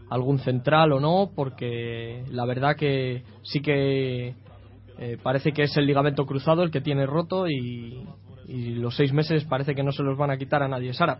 [0.09, 4.35] algún central o no, porque la verdad que sí que
[4.99, 8.05] eh, parece que es el ligamento cruzado el que tiene roto y,
[8.45, 10.93] y los seis meses parece que no se los van a quitar a nadie.
[10.93, 11.19] Sara.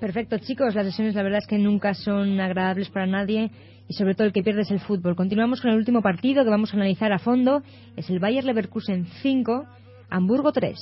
[0.00, 0.74] Perfecto, chicos.
[0.74, 3.50] Las lesiones, la verdad es que nunca son agradables para nadie
[3.90, 5.16] y sobre todo el que pierde es el fútbol.
[5.16, 7.60] Continuamos con el último partido que vamos a analizar a fondo.
[7.96, 9.64] Es el Bayer Leverkusen 5,
[10.08, 10.78] Hamburgo 3.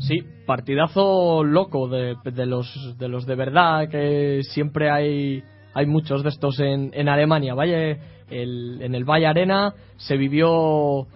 [0.00, 5.44] Sí, partidazo loco de, de los de los de verdad que siempre hay
[5.74, 7.54] hay muchos de estos en, en Alemania.
[7.54, 11.06] Valle, el, en el Valle Arena se vivió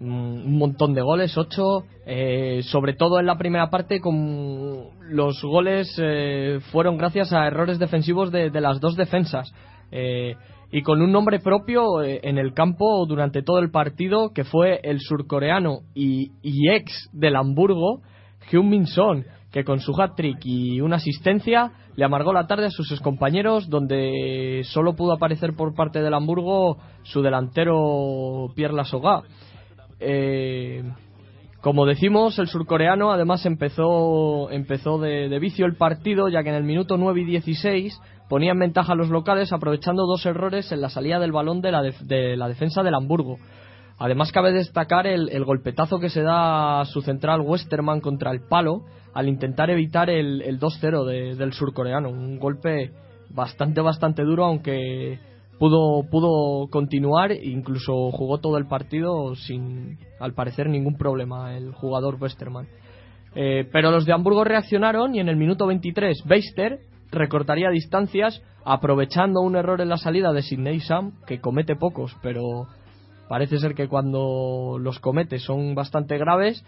[0.00, 5.40] mm, un montón de goles, ocho, eh, sobre todo en la primera parte con los
[5.40, 9.54] goles eh, fueron gracias a errores defensivos de, de las dos defensas
[9.96, 10.34] eh,
[10.74, 14.80] y con un nombre propio eh, en el campo durante todo el partido que fue
[14.82, 18.00] el surcoreano y, y ex del Hamburgo
[18.50, 22.70] Hyun Min Son que con su hat-trick y una asistencia le amargó la tarde a
[22.70, 29.22] sus compañeros, donde solo pudo aparecer por parte del Hamburgo su delantero Pierre Lasogá.
[30.00, 30.82] Eh,
[31.60, 36.56] como decimos, el surcoreano además empezó, empezó de, de, vicio el partido, ya que en
[36.56, 37.96] el minuto 9 y 16
[38.34, 41.70] ponía en ventaja a los locales, aprovechando dos errores en la salida del balón de
[41.70, 43.38] la, de, de la defensa del Hamburgo.
[43.96, 48.86] Además, cabe destacar el, golpetazo que se da a su central Westerman contra el palo
[49.12, 52.10] al intentar evitar el, el 2-0 de, del surcoreano.
[52.10, 52.90] Un golpe
[53.30, 55.20] bastante, bastante duro, aunque
[55.60, 62.16] pudo, pudo continuar incluso jugó todo el partido sin, al parecer, ningún problema el jugador
[62.20, 62.66] Westerman.
[63.36, 66.80] Eh, pero los de Hamburgo reaccionaron y en el minuto 23 Beister
[67.14, 72.66] recortaría distancias aprovechando un error en la salida de Sidney Sam, que comete pocos, pero
[73.28, 76.64] parece ser que cuando los comete son bastante graves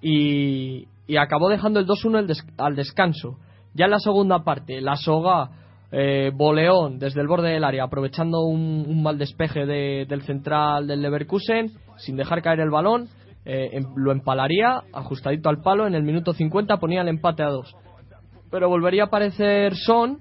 [0.00, 3.38] y, y acabó dejando el 2-1 des al descanso.
[3.74, 5.50] Ya en la segunda parte, la soga
[5.92, 10.86] eh, Boleón desde el borde del área, aprovechando un, un mal despeje de, del central
[10.86, 13.08] del Leverkusen, sin dejar caer el balón,
[13.44, 17.48] eh, em, lo empalaría, ajustadito al palo, en el minuto 50 ponía el empate a
[17.48, 17.76] 2.
[18.56, 20.16] Pero volvería a aparecer Son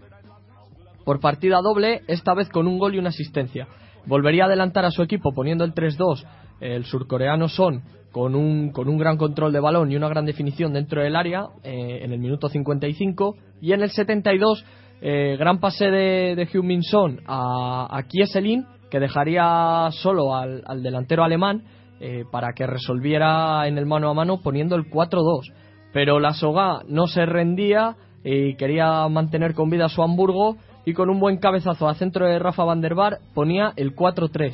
[1.06, 3.66] por partida doble, esta vez con un gol y una asistencia.
[4.08, 6.26] Volvería a adelantar a su equipo poniendo el 3-2
[6.60, 10.74] el surcoreano Son con un, con un gran control de balón y una gran definición
[10.74, 14.66] dentro del área eh, en el minuto 55 y en el 72
[15.00, 20.84] eh, gran pase de, de Hyun Min Son a, Kieselin que dejaría solo al, al
[20.84, 21.64] delantero alemán
[22.02, 25.54] eh, para que resolviera en el mano a mano poniendo el 4-2
[25.94, 27.96] pero la Soga no se rendía
[28.26, 32.40] y quería mantener con vida su Hamburgo y con un buen cabezazo a centro de
[32.40, 34.52] Rafa van der Bar ponía el 4-3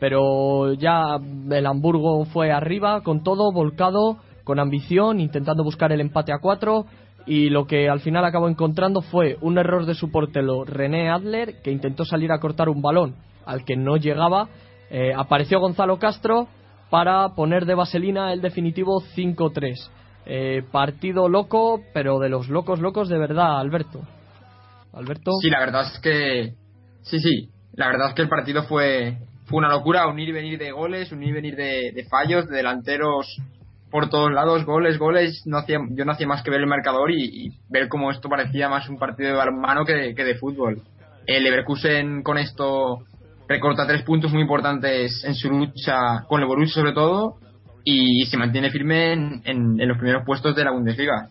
[0.00, 1.18] pero ya
[1.50, 6.86] el Hamburgo fue arriba con todo, volcado, con ambición, intentando buscar el empate a cuatro
[7.26, 11.62] y lo que al final acabó encontrando fue un error de su portero René Adler
[11.62, 13.14] que intentó salir a cortar un balón
[13.46, 14.48] al que no llegaba.
[14.90, 16.48] Eh, apareció Gonzalo Castro
[16.90, 19.90] para poner de vaselina el definitivo 5-3.
[20.26, 24.00] Eh, partido loco, pero de los locos locos de verdad, Alberto.
[24.92, 25.32] Alberto.
[25.42, 26.54] Sí, la verdad es que
[27.02, 27.50] sí, sí.
[27.74, 30.70] La verdad es que el partido fue fue una locura, un ir y venir de
[30.70, 33.36] goles, un ir y venir de, fallos, de delanteros
[33.90, 35.42] por todos lados, goles, goles.
[35.44, 38.28] No hacía, yo no hacía más que ver el marcador y, y ver cómo esto
[38.28, 40.82] parecía más un partido de balonmano que de, que de fútbol.
[41.26, 43.04] El Leverkusen con esto
[43.46, 47.36] recorta tres puntos muy importantes en su lucha con el Borussia sobre todo
[47.84, 51.28] y se mantiene firme en, en, en los primeros puestos de la Bundesliga.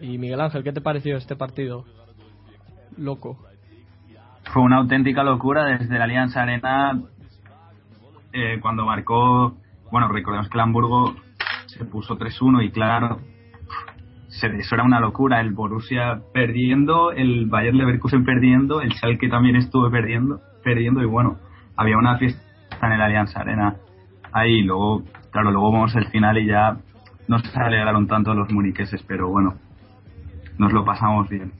[0.00, 1.84] Y Miguel Ángel, ¿qué te pareció este partido?
[2.96, 3.38] Loco.
[4.52, 7.00] Fue una auténtica locura desde la Alianza Arena
[8.32, 9.56] eh, cuando marcó,
[9.90, 11.14] bueno, recordemos que el Hamburgo
[11.66, 13.20] se puso 3-1 y claro,
[14.28, 19.56] se, eso era una locura, el Borussia perdiendo, el Bayern Leverkusen perdiendo, el Schalke también
[19.56, 21.38] estuvo perdiendo, perdiendo y bueno,
[21.76, 22.42] había una fiesta
[22.82, 23.76] en el Alianza Arena
[24.32, 25.02] ahí, luego,
[25.36, 26.78] claro, luego vamos al final y ya
[27.28, 29.54] no se alegraron tanto los muniqueses, pero bueno,
[30.56, 31.52] nos lo pasamos bien.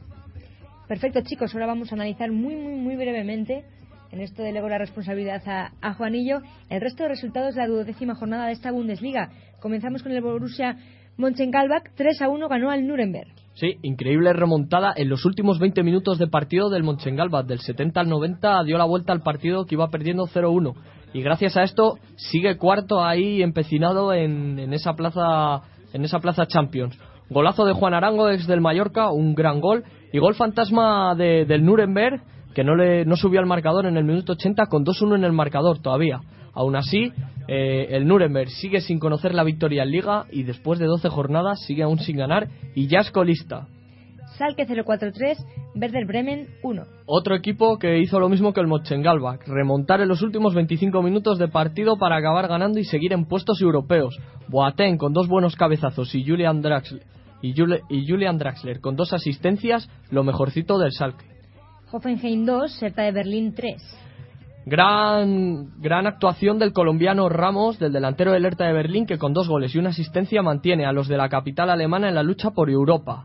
[0.89, 3.65] Perfecto, chicos, ahora vamos a analizar muy, muy, muy brevemente
[4.13, 6.41] en esto delego la responsabilidad a, a, Juanillo.
[6.71, 9.29] El resto de resultados de la duodécima jornada de esta Bundesliga.
[9.61, 10.79] Comenzamos con el Borussia
[11.19, 13.29] Mönchengladbach, 3 a 1 ganó al Nuremberg.
[13.55, 17.45] Sí, increíble remontada en los últimos 20 minutos de partido del Mönchengladbach.
[17.45, 20.75] Del 70 al 90 dio la vuelta al partido que iba perdiendo 0-1.
[21.17, 25.63] Y gracias a esto sigue cuarto ahí empecinado en, en, esa plaza
[25.95, 26.99] en esa plaza Champions.
[27.31, 29.83] Golazo de Juan Arango desde el Mallorca, un gran gol.
[30.13, 32.21] Y gol fantasma de, del Nuremberg
[32.55, 35.33] que no, le, no subió al marcador en el minuto 80 con 2-1 en el
[35.33, 36.21] marcador todavía.
[36.53, 37.11] Aún así,
[37.49, 41.65] eh, el Nuremberg sigue sin conocer la victoria en Liga y después de 12 jornadas
[41.65, 43.69] sigue aún sin ganar y ya es colista.
[44.39, 45.39] Salke 043,
[45.75, 46.83] Werder Bremen 1.
[47.07, 51.39] Otro equipo que hizo lo mismo que el Mönchengladbach, remontar en los últimos 25 minutos
[51.39, 54.19] de partido para acabar ganando y seguir en puestos europeos.
[54.49, 57.03] Boateng con dos buenos cabezazos y Julian Draxler,
[57.41, 57.55] y,
[57.89, 61.25] y Julian Draxler con dos asistencias, lo mejorcito del Salke.
[61.91, 63.83] Hoffenheim 2, Serta de Berlín 3.
[64.67, 69.49] Gran, gran actuación del colombiano Ramos, del delantero del Hertha de Berlín, que con dos
[69.49, 72.69] goles y una asistencia mantiene a los de la capital alemana en la lucha por
[72.69, 73.25] Europa.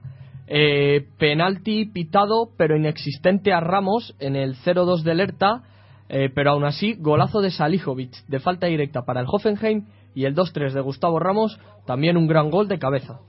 [0.53, 5.63] Eh, penalti pitado, pero inexistente a Ramos en el 0-2 del Hertha,
[6.09, 10.35] eh, pero aún así golazo de Salijovic de falta directa para el Hoffenheim y el
[10.35, 13.21] 2-3 de Gustavo Ramos, también un gran gol de cabeza.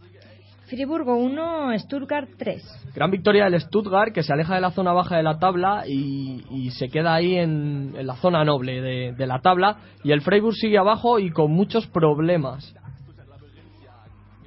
[0.66, 2.92] Friburgo 1, Stuttgart 3.
[2.92, 6.42] Gran victoria del Stuttgart que se aleja de la zona baja de la tabla y,
[6.50, 9.76] y se queda ahí en, en la zona noble de, de, la tabla.
[10.02, 12.74] Y el Freiburg sigue abajo y con muchos problemas.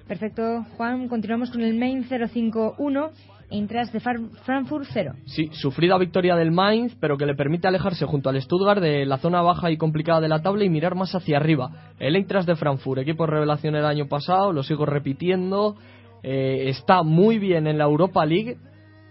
[0.08, 1.08] Perfecto, Juan.
[1.08, 3.10] Continuamos con el Main 051.
[3.50, 5.14] Eintracht de Frankfurt 0.
[5.26, 9.18] Sí, sufrida victoria del Mainz, pero que le permite alejarse junto al Stuttgart de la
[9.18, 11.94] zona baja y complicada de la tabla y mirar más hacia arriba.
[12.00, 15.76] El Eintracht de Frankfurt, equipo revelación el año pasado, lo sigo repitiendo,
[16.24, 18.58] eh, está muy bien en la Europa League,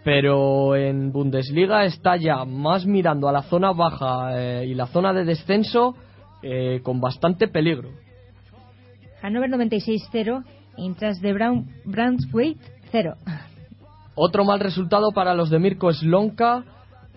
[0.02, 5.12] pero en Bundesliga está ya más mirando a la zona baja eh, y la zona
[5.12, 5.94] de descenso
[6.42, 7.90] eh, con bastante peligro.
[9.22, 10.44] Hannover 96-0,
[10.76, 12.58] Eintracht de Braun Brunswick
[12.90, 13.14] 0.
[14.14, 16.64] Otro mal resultado para los de Mirko Slonka,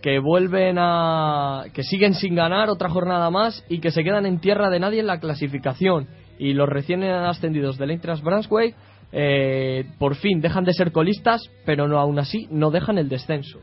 [0.01, 1.65] que vuelven a.
[1.73, 4.99] que siguen sin ganar otra jornada más y que se quedan en tierra de nadie
[4.99, 6.07] en la clasificación.
[6.39, 8.75] Y los recién ascendidos del Eintracht Brunswick
[9.11, 13.59] eh, por fin dejan de ser colistas, pero no aún así no dejan el descenso.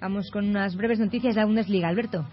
[0.00, 2.26] Vamos con unas breves noticias de la Bundesliga, Alberto.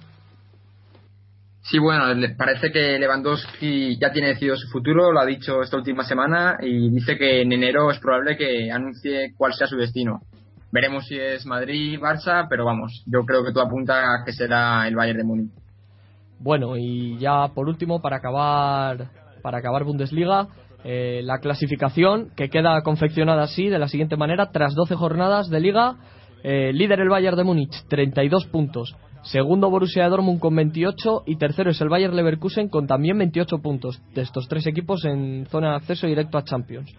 [1.61, 2.05] Sí, bueno,
[2.37, 6.89] parece que Lewandowski ya tiene decidido su futuro, lo ha dicho esta última semana y
[6.89, 10.21] dice que en enero es probable que anuncie cuál sea su destino.
[10.71, 14.87] Veremos si es Madrid, Barça, pero vamos, yo creo que todo apunta a que será
[14.87, 15.51] el Bayern de Múnich.
[16.39, 19.09] Bueno, y ya por último, para acabar,
[19.41, 20.47] para acabar Bundesliga,
[20.85, 25.59] eh, la clasificación que queda confeccionada así, de la siguiente manera, tras 12 jornadas de
[25.59, 25.97] liga,
[26.43, 28.95] eh, líder el Bayern de Múnich, 32 puntos.
[29.23, 34.01] Segundo Borussia Dortmund con 28 y tercero es el Bayern Leverkusen con también 28 puntos
[34.15, 36.91] de estos tres equipos en zona de acceso directo a Champions.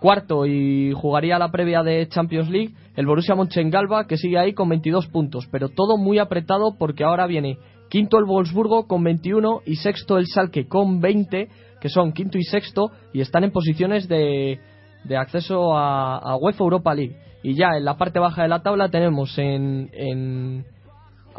[0.00, 4.70] Cuarto y jugaría la previa de Champions League el Borussia Mönchengladbach que sigue ahí con
[4.70, 7.58] 22 puntos, pero todo muy apretado porque ahora viene
[7.90, 11.48] quinto el Wolfsburgo con 21 y sexto el Salke con 20,
[11.80, 14.60] que son quinto y sexto y están en posiciones de,
[15.04, 17.16] de acceso a, a UEFA Europa League.
[17.42, 20.64] Y ya en la parte baja de la tabla tenemos en, en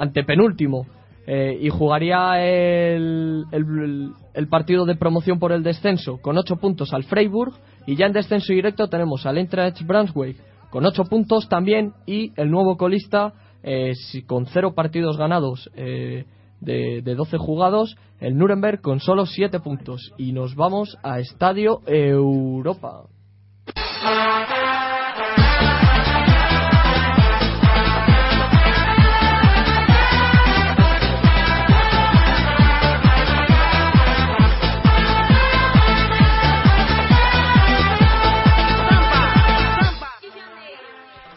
[0.01, 0.87] antepenúltimo
[1.27, 7.03] eh, y jugaría el, el, partido de promoción por el descenso con 8 puntos al
[7.03, 7.53] Freiburg
[7.85, 10.37] y ya en descenso directo tenemos al Eintracht Braunschweig
[10.71, 13.93] con 8 puntos también y el nuevo colista eh,
[14.25, 16.25] con 0 partidos ganados eh,
[16.59, 21.81] de, de 12 jugados el Nuremberg con solo 7 puntos y nos vamos a Estadio
[21.85, 23.03] Europa.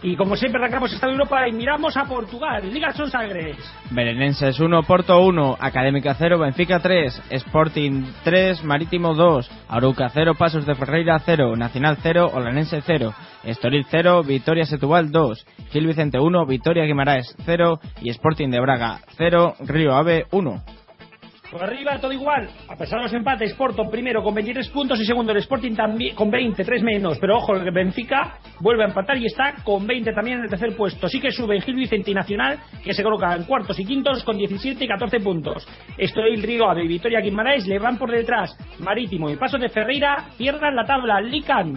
[0.04, 2.70] Y como siempre arrancamos esta Europa y miramos a Portugal.
[2.70, 3.56] Liga son Sagres.
[3.90, 10.66] Belenenses 1, Porto 1, Académica 0, Benfica 3, Sporting 3, Marítimo 2, Aruca 0, Pasos
[10.66, 13.14] de Ferreira 0, Nacional 0, Olanense 0,
[13.44, 19.00] Estoril 0, Vitoria Setúbal 2, Gil Vicente 1, Vitoria Guimaraes 0 y Sporting de Braga
[19.16, 20.83] 0, Río Ave 1.
[21.54, 25.04] Por arriba todo igual, a pesar de los empates, Porto primero con 23 puntos y
[25.04, 29.16] segundo el Sporting también con 20, 3 menos, pero ojo, el Benfica vuelve a empatar
[29.18, 31.06] y está con 20 también en el tercer puesto.
[31.06, 34.36] Sí que sube Gil Vicente y Nacional, que se coloca en cuartos y quintos con
[34.36, 35.64] 17 y 14 puntos.
[35.96, 38.58] Esto el Río Ave y Vitoria Guimaraes le van por detrás.
[38.80, 41.20] Marítimo y Paso de Ferreira cierran la tabla.
[41.20, 41.74] Lican.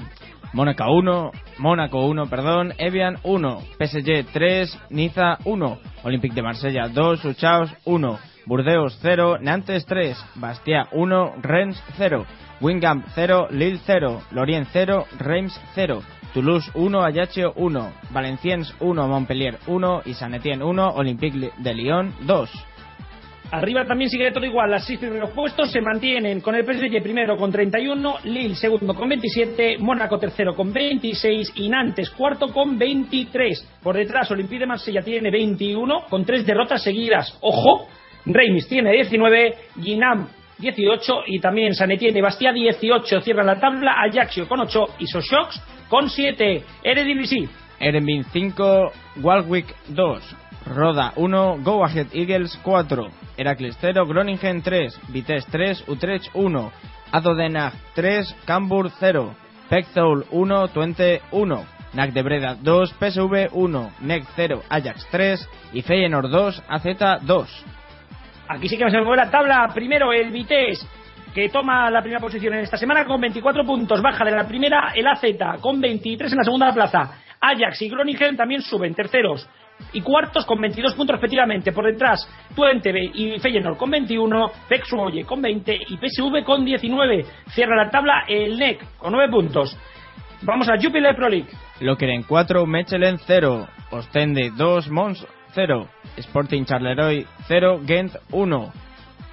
[0.54, 7.26] Mónaco 1, Mónaco 1, perdón, Evian 1, PSG 3, Niza 1, Olympique de Marsella 2,
[7.26, 8.18] Uchaos 1,
[8.48, 12.26] Burdeos 0, Nantes 3, Bastia 1, Rennes 0,
[12.62, 16.02] Wingham 0, Lille 0, Lorient 0, Reims 0,
[16.34, 22.14] Toulouse 1, Ajaccio 1, Valenciennes 1, Montpellier 1 y Saint Etienne 1, Olympique de Lyon
[22.22, 22.50] 2.
[23.52, 24.72] Arriba también sigue todo igual.
[24.72, 29.10] Las seis primeros puestos se mantienen con el PSG primero con 31, Lille segundo con
[29.10, 33.80] 27, Mónaco tercero con 26 y Nantes cuarto con 23.
[33.84, 37.38] Por detrás, Olympique de Marsella tiene 21 con tres derrotas seguidas.
[37.42, 37.88] ¡Ojo!
[38.34, 40.28] Reims tiene 19, Guinam
[40.58, 45.08] 18 y también San Etienne y Bastia 18 cierran la tabla, Ajaccio con 8 y
[45.08, 46.64] Sochocs con 7.
[46.84, 47.48] Eredivisie.
[47.80, 48.92] Erenbin 5,
[49.22, 50.36] Walwick 2,
[50.66, 56.72] Roda 1, Go Ahead Eagles 4, Heracles 0, Groningen 3, Vitesse 3, Utrecht 1,
[57.12, 59.36] Adodenag 3, Cambur 0,
[59.70, 65.82] Pekthol 1, Twente 1, NAC de Breda 2, PSV 1, NEC 0, Ajax 3 y
[65.84, 66.84] Feyenoord 2, AZ
[67.22, 67.66] 2.
[68.48, 69.70] Aquí sí que se mueve la tabla.
[69.74, 70.86] Primero el Vitesse,
[71.34, 74.02] que toma la primera posición en esta semana con 24 puntos.
[74.02, 75.24] Baja de la primera el AZ
[75.62, 77.20] con 23 en la segunda plaza.
[77.40, 79.48] Ajax y Groningen también suben terceros
[79.94, 81.72] y cuartos con 22 puntos respectivamente.
[81.72, 87.26] Por detrás, Twente y Feyenoord con 21, Pexuoye con 20 y PSV con 19.
[87.50, 89.78] Cierra la tabla el NEC con 9 puntos.
[90.42, 91.50] Vamos a Jupiler Pro League.
[91.80, 95.88] Lokeren 4, Mechelen 0, Ostende 2, Mons 0,
[96.18, 98.72] Sporting Charleroi 0, Gent 1,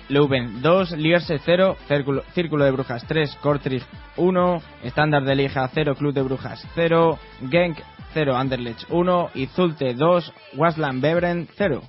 [0.08, 3.82] Leuven 2, Lierse 0, Círculo, de Brujas 3, Kortrijk
[4.16, 7.18] 1, Estándar de Lieja 0, Club de Brujas 0,
[7.50, 7.78] Genk
[8.14, 11.82] 0, Anderlecht 1 y Zulte 2, Wasland Beveren 0.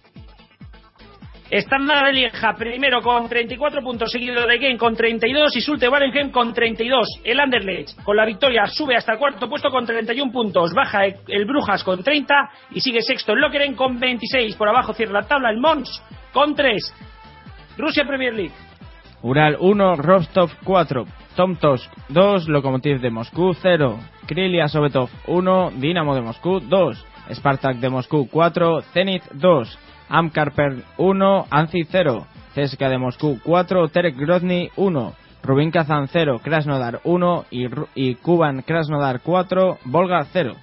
[1.49, 6.31] Estándar de Lieja primero con 34 puntos, seguido de Genk con 32 y Sulte Waregem
[6.31, 7.19] con 32.
[7.23, 11.45] El Anderlecht con la victoria sube hasta el cuarto puesto con 31 puntos, baja el
[11.45, 12.33] Brujas con 30
[12.71, 14.55] y sigue sexto el Lokeren con 26.
[14.55, 16.01] Por abajo cierra la tabla el Mons
[16.33, 16.93] con 3.
[17.77, 18.53] Rusia Premier League.
[19.21, 21.05] Ural 1, Rostov 4,
[21.35, 27.89] Tomtosk 2, Lokomotiv de Moscú 0, Krylia Sovetov 1, Dinamo de Moscú 2, Spartak de
[27.89, 29.79] Moscú 4, Zenit 2,
[30.09, 35.13] Amkarper 1, Anzi 0, CSKA de Moscú 4, Terek Grozny 1,
[35.43, 37.65] Rubin Kazan 0, Krasnodar 1 y,
[37.95, 40.55] y Kuban Krasnodar 4, Volga 0.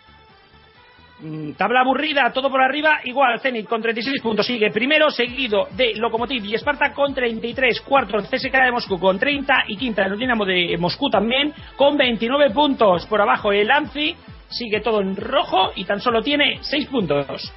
[1.22, 5.94] Mm, Tabla aburrida, todo por arriba, igual Zenit con 36 puntos sigue primero, seguido de
[5.94, 10.44] Lokomotiv y Spartak con 33, cuarto CSKA de Moscú con 30 y quinta el Dinamo
[10.44, 13.06] de Moscú también con 29 puntos.
[13.06, 14.16] Por abajo el Anzi
[14.48, 17.52] sigue todo en rojo y tan solo tiene 6 puntos.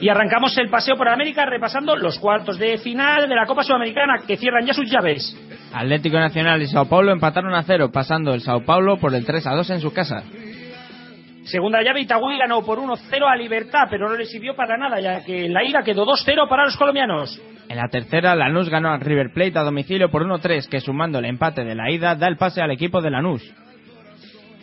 [0.00, 4.22] Y arrancamos el paseo por América repasando los cuartos de final de la Copa Sudamericana
[4.26, 5.36] que cierran ya sus llaves.
[5.72, 9.46] Atlético Nacional y Sao Paulo empataron a cero, pasando el Sao Paulo por el 3
[9.46, 10.22] a 2 en su casa.
[11.48, 15.24] Segunda llave, Itagüí ganó por 1-0 a Libertad, pero no le sirvió para nada, ya
[15.24, 17.40] que en la ida quedó 2-0 para los colombianos.
[17.70, 21.24] En la tercera, Lanús ganó a River Plate a domicilio por 1-3, que sumando el
[21.24, 23.42] empate de la ida da el pase al equipo de Lanús.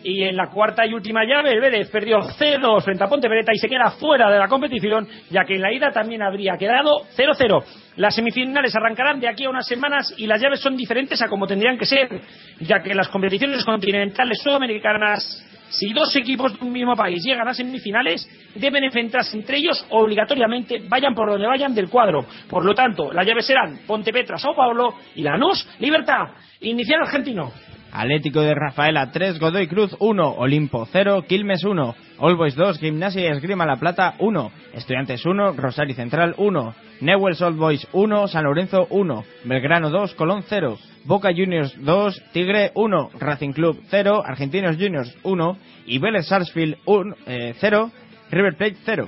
[0.03, 3.57] Y en la cuarta y última llave, el Vélez perdió 0 frente a Pontevedra y
[3.57, 7.63] se queda fuera de la competición, ya que en la ida también habría quedado 0-0.
[7.95, 11.47] Las semifinales arrancarán de aquí a unas semanas y las llaves son diferentes a como
[11.47, 12.21] tendrían que ser,
[12.59, 17.53] ya que las competiciones continentales sudamericanas, si dos equipos de un mismo país llegan a
[17.53, 22.25] semifinales, deben enfrentarse entre ellos obligatoriamente, vayan por donde vayan del cuadro.
[22.49, 26.29] Por lo tanto, las llaves serán Pontepetra, Sao Paulo y Lanús, Libertad.
[26.61, 27.51] Inicial argentino.
[27.95, 33.21] Atlético de Rafaela 3, Godoy Cruz 1, Olimpo 0, Quilmes 1, All Boys 2, Gimnasia
[33.21, 38.43] y Esgrima La Plata 1, Estudiantes 1, Rosario Central 1, Newell's Old Boys 1, San
[38.43, 44.75] Lorenzo 1, Belgrano 2, Colón 0, Boca Juniors 2, Tigre 1, Racing Club 0, Argentinos
[44.75, 47.91] Juniors 1 y Vélez Sarsfield 1, eh, 0,
[48.29, 49.07] River Plate 0.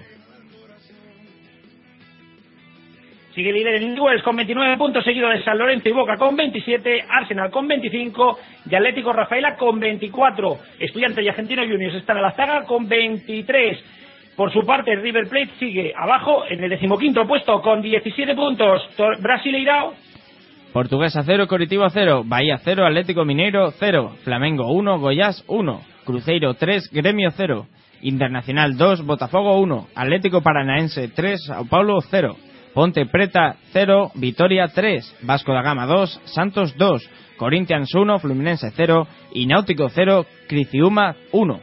[3.37, 7.03] Sigue líder en Newell's con 29 puntos, seguido de San Lorenzo y Boca con 27,
[7.07, 10.57] Arsenal con 25 y Atlético Rafaela con 24.
[10.79, 13.77] Estudiantes y Argentinos Juniors están a la zaga con 23.
[14.35, 18.81] Por su parte, River Plate sigue abajo en el decimoquinto puesto con 17 puntos.
[19.21, 19.93] Brasileirao
[20.73, 26.89] Portuguesa 0, Coritiba 0, Bahía 0, Atlético Mineiro 0, Flamengo 1, Goiás 1, Cruzeiro 3,
[26.91, 27.67] Gremio 0,
[28.01, 32.35] Internacional 2, Botafogo 1, Atlético Paranaense 3, Sao Paulo 0,
[32.77, 39.07] Ponte Preta 0, Vitoria 3, Vasco da Gama 2, Santos 2, Corinthians 1, Fluminense 0
[39.33, 41.59] y Náutico 0, Criciúma 1.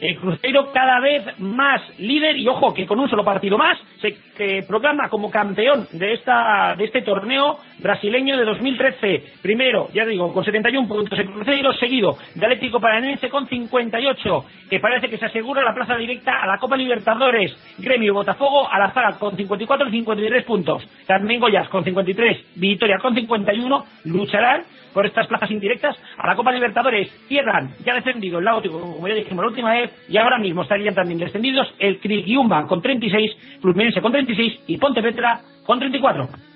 [0.00, 4.16] El Cruzeiro cada vez más líder y ojo que con un solo partido más se
[4.34, 9.24] que proclama como campeón de esta de este torneo brasileño de 2013.
[9.42, 14.80] Primero, ya digo, con 71 puntos el Cruzeiro, seguido de Atlético Paranaense con 58, que
[14.80, 17.56] parece que se asegura la plaza directa a la Copa Libertadores.
[17.78, 20.88] Gremio Botafogo a la zaga con 54 y 53 puntos.
[21.06, 26.52] También Goyas con 53, Vitoria con 51, lucharán por estas plazas indirectas a la Copa
[26.52, 27.10] Libertadores.
[27.26, 30.94] Cierran, ya descendido el Lago como ya dijimos la última vez, y ahora mismo estarían
[30.94, 36.51] también descendidos el Crigiumba con 36, Fluminense con 36 y Pontevedra con 34.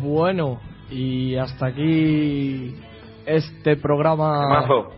[0.00, 0.60] Bueno,
[0.90, 2.74] y hasta aquí
[3.26, 4.90] este programa Temazo.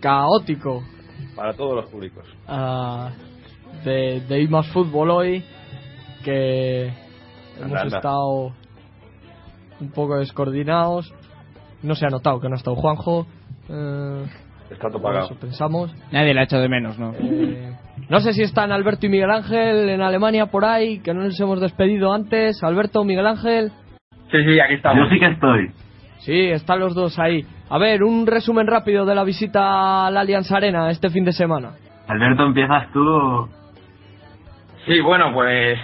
[0.00, 0.82] caótico
[1.34, 2.24] Para todos los públicos.
[2.46, 3.10] ah,
[3.84, 5.44] de, de I Más Fútbol hoy,
[6.24, 6.92] que
[7.56, 7.96] Anda, hemos anda.
[7.96, 8.52] estado
[9.80, 11.12] un poco descoordinados.
[11.84, 13.26] No se ha notado que no ha estado Juanjo.
[13.68, 14.24] eh,
[14.70, 15.26] Está todo pagado.
[15.26, 15.94] eso pensamos.
[16.10, 17.12] Nadie la ha hecho de menos, ¿no?
[17.18, 17.72] Eh,
[18.08, 21.38] no sé si están Alberto y Miguel Ángel en Alemania por ahí, que no les
[21.38, 22.62] hemos despedido antes.
[22.64, 23.70] Alberto, Miguel Ángel.
[24.32, 25.04] Sí, sí, aquí estamos.
[25.04, 25.70] Yo sí que estoy.
[26.20, 27.44] Sí, están los dos ahí.
[27.68, 31.72] A ver, un resumen rápido de la visita al Allianz Arena este fin de semana.
[32.08, 33.48] Alberto, empiezas tú.
[34.86, 35.78] Sí, bueno, pues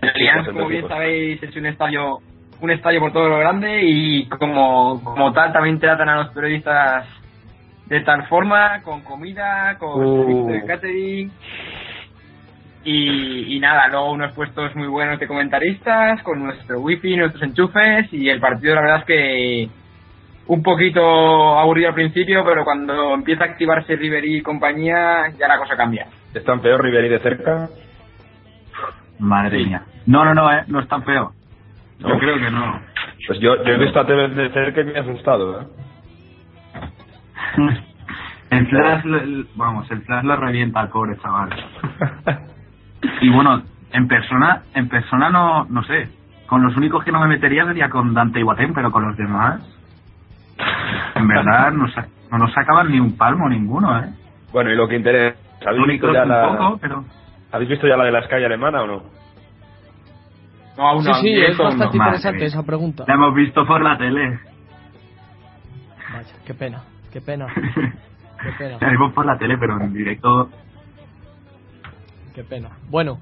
[0.00, 2.18] Allianz, Pues, como bien sabéis, es un estadio
[2.62, 7.06] un estadio por todo lo grande y como, como tal también tratan a los periodistas
[7.86, 10.16] de tal forma, con comida, con Uh.
[10.22, 11.32] servicio de catering
[12.84, 18.12] y, y nada, luego unos puestos muy buenos de comentaristas, con nuestro wifi, nuestros enchufes
[18.12, 19.68] y el partido la verdad es que
[20.46, 25.58] un poquito aburrido al principio, pero cuando empieza a activarse Ribery y compañía ya la
[25.58, 26.06] cosa cambia.
[26.34, 27.68] ¿Están peor Ribery de cerca?
[29.18, 29.66] Madre Sí.
[29.66, 29.82] mía.
[30.06, 31.32] No, no, no, eh, no es tan feo.
[32.02, 32.18] Yo No.
[32.18, 32.80] creo que no.
[33.26, 35.66] Pues yo, yo he visto a TV de cerca y me ha asustado, ¿eh?
[38.50, 41.50] el flash, el- vamos, el flash lo revienta al pobre chaval.
[43.20, 43.62] Y bueno,
[43.92, 46.08] en persona, en persona no, no sé.
[46.46, 49.16] Con los únicos que no me metería sería con Dante y Guatén, pero con los
[49.16, 49.60] demás,
[51.14, 51.86] en verdad, no,
[52.30, 54.10] no nos sacaban ni un palmo ninguno, ¿eh?
[54.52, 57.04] Bueno, y lo que interesa, ¿habéis visto ya la, poco, pero...
[57.52, 59.02] ¿habéis visto ya la de la Sky alemana o no?
[60.76, 63.04] No, aún Sí, no, sí, en es bastante interesante esa pregunta.
[63.06, 64.38] La hemos visto por la tele.
[66.12, 66.82] Vaya, qué pena,
[67.12, 70.48] qué pena, qué pena, La vimos por la tele, pero en directo...
[72.34, 72.70] qué pena.
[72.88, 73.18] Bueno,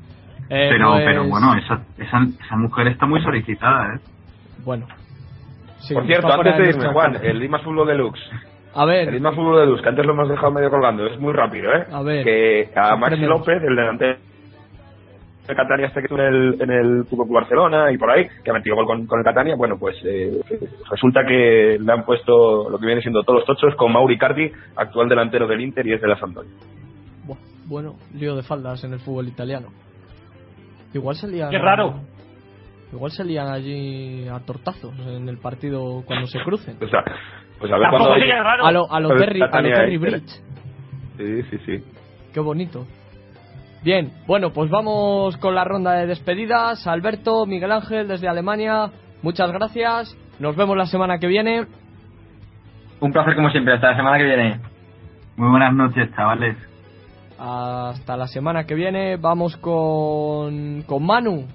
[0.48, 3.98] eh, pero, pues- pero bueno, esa, esa, esa mujer está muy solicitada, ¿eh?
[4.64, 4.86] Bueno.
[5.78, 8.20] Sí, Por cierto, antes de irme, Juan, el Limas Fútbol Deluxe.
[8.74, 11.32] A ver, El Limas Fútbol Deluxe, que antes lo hemos dejado medio colgando, es muy
[11.32, 11.86] rápido, ¿eh?
[11.90, 13.22] A ver, Que a Maxi.
[13.22, 14.18] López, el delantero
[15.50, 18.26] de Catania este que estuvo en el, en el Fútbol Club Barcelona y por ahí,
[18.42, 20.40] que ha metido gol con, con el Catania, bueno, pues eh,
[20.90, 24.50] resulta que le han puesto lo que viene siendo todos los tochos con Mauri Cardi,
[24.76, 26.50] actual delantero del Inter y es de la Sampdoria.
[27.26, 27.36] Bu-
[27.66, 29.68] bueno, lío de faldas en el fútbol italiano.
[30.94, 31.50] Igual salían.
[31.50, 32.00] Qué raro.
[32.92, 36.76] Igual salían allí a tortazos en el partido cuando se crucen.
[36.82, 37.04] O sea,
[37.60, 38.12] pues a ver cuando...
[38.12, 40.42] A lo, a lo Terry, a lo Catania Terry ahí, Bridge.
[41.16, 41.84] Sí, sí, sí.
[42.34, 42.86] Qué bonito.
[43.82, 46.86] Bien, bueno, pues vamos con la ronda de despedidas.
[46.86, 48.90] Alberto, Miguel Ángel, desde Alemania,
[49.22, 50.16] muchas gracias.
[50.38, 51.66] Nos vemos la semana que viene.
[53.00, 54.60] Un placer como siempre, hasta la semana que viene.
[55.36, 56.56] Muy buenas noches, chavales.
[57.38, 59.16] Hasta la semana que viene.
[59.16, 61.46] Vamos con, con Manu.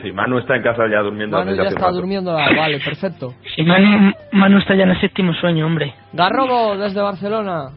[0.00, 1.36] Sí, Manu está en casa ya durmiendo.
[1.36, 1.96] Manu ya está rato.
[1.96, 2.36] durmiendo.
[2.36, 3.34] Ah, vale, perfecto.
[3.54, 5.94] Si Manu, Manu está ya en el séptimo sueño, hombre.
[6.14, 7.72] Garrobo, desde Barcelona.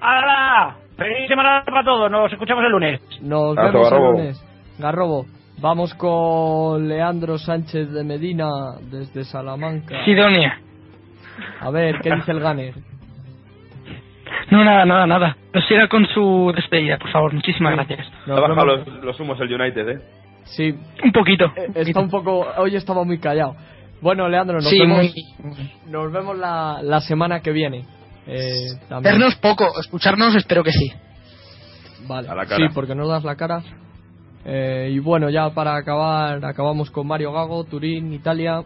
[0.00, 0.76] ¡Hala!
[1.00, 2.10] ¡Feliz semana para todos!
[2.10, 3.00] Nos escuchamos el lunes.
[3.22, 4.12] Nos Abrazo, vemos el Garrobo.
[4.12, 4.46] lunes.
[4.78, 5.26] Garrobo.
[5.58, 8.48] Vamos con Leandro Sánchez de Medina,
[8.90, 10.04] desde Salamanca.
[10.04, 10.58] Sidonia.
[11.60, 12.74] A ver, ¿qué dice el Ganer?
[14.50, 15.36] No, nada, nada, nada.
[15.52, 17.32] Prosiga con su despedida, por favor.
[17.32, 18.06] Muchísimas gracias.
[18.26, 20.00] Ha bajado los, los humos el United, ¿eh?
[20.44, 20.74] Sí,
[21.04, 21.46] Un poquito.
[21.56, 22.46] eh, está un poco.
[22.56, 23.54] Hoy estaba muy callado.
[24.00, 25.64] Bueno, Leandro, nos Sí, vemos, muy...
[25.90, 27.84] nos vemos la, la semana que viene.
[28.26, 29.14] Eh, también.
[29.14, 30.92] Vernos poco, escucharnos espero que sí.
[32.06, 32.28] Vale.
[32.28, 32.56] A la cara.
[32.68, 33.62] Sí, porque nos das la cara.
[34.44, 38.62] Eh, y bueno, ya para acabar, acabamos con Mario Gago, Turín, Italia.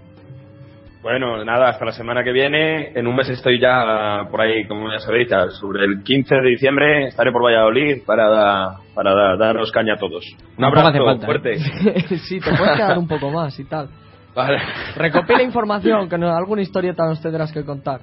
[1.02, 2.92] Bueno, nada, hasta la semana que viene.
[2.98, 6.48] En un mes estoy ya por ahí, como ya sabéis, ya sobre el 15 de
[6.48, 10.24] diciembre estaré por Valladolid para, da- para da- daros caña a todos.
[10.56, 11.26] Un hace abrazo falta, ¿eh?
[11.26, 11.58] fuerte.
[12.26, 13.90] sí, te puedes quedar un poco más y tal.
[14.34, 14.58] Vale.
[14.96, 18.00] Recopila información, que no, alguna historieta nos tendrás que contar.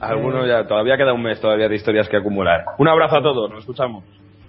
[0.00, 2.64] Algunos ya, todavía queda un mes todavía de historias que acumular.
[2.78, 4.04] Un abrazo a todos, nos escuchamos.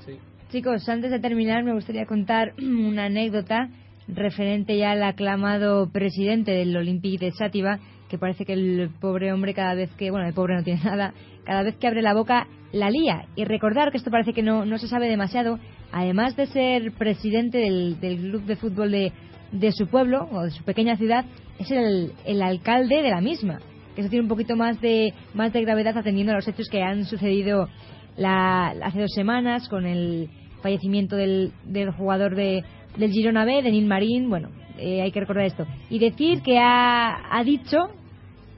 [0.06, 0.20] Sí.
[0.52, 3.70] Chicos, antes de terminar me gustaría contar una anécdota
[4.08, 9.54] referente ya al aclamado presidente del Olympique de Sátiva, que parece que el pobre hombre
[9.54, 11.14] cada vez que, bueno, el pobre no tiene nada,
[11.46, 13.26] cada vez que abre la boca la lía.
[13.36, 15.60] Y recordar que esto parece que no, no se sabe demasiado,
[15.92, 19.12] además de ser presidente del, del club de fútbol de,
[19.52, 21.26] de su pueblo o de su pequeña ciudad,
[21.60, 23.60] es el, el alcalde de la misma.
[24.00, 27.04] Eso tiene un poquito más de, más de gravedad atendiendo a los hechos que han
[27.04, 27.68] sucedido
[28.16, 30.30] la, hace dos semanas con el
[30.62, 32.64] fallecimiento del, del jugador de,
[32.96, 34.30] del Girona B, de Nil Marín.
[34.30, 35.68] Bueno, eh, hay que recordar esto.
[35.90, 37.90] Y decir que ha, ha dicho,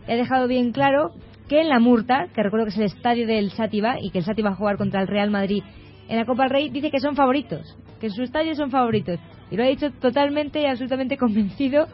[0.08, 1.10] ha dejado bien claro
[1.50, 4.26] que en la Murta, que recuerdo que es el estadio del Sátiva y que el
[4.26, 5.64] Sátiva va a jugar contra el Real Madrid
[6.08, 9.20] en la Copa del Rey, dice que son favoritos, que en su estadio son favoritos.
[9.50, 11.88] Y lo ha dicho totalmente y absolutamente convencido.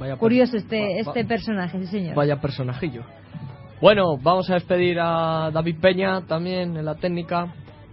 [0.00, 2.16] Vaya Curioso este, este personaje, sí señor.
[2.16, 3.02] Vaya personajillo.
[3.80, 7.52] Bueno, vamos a despedir a David Peña también en la técnica.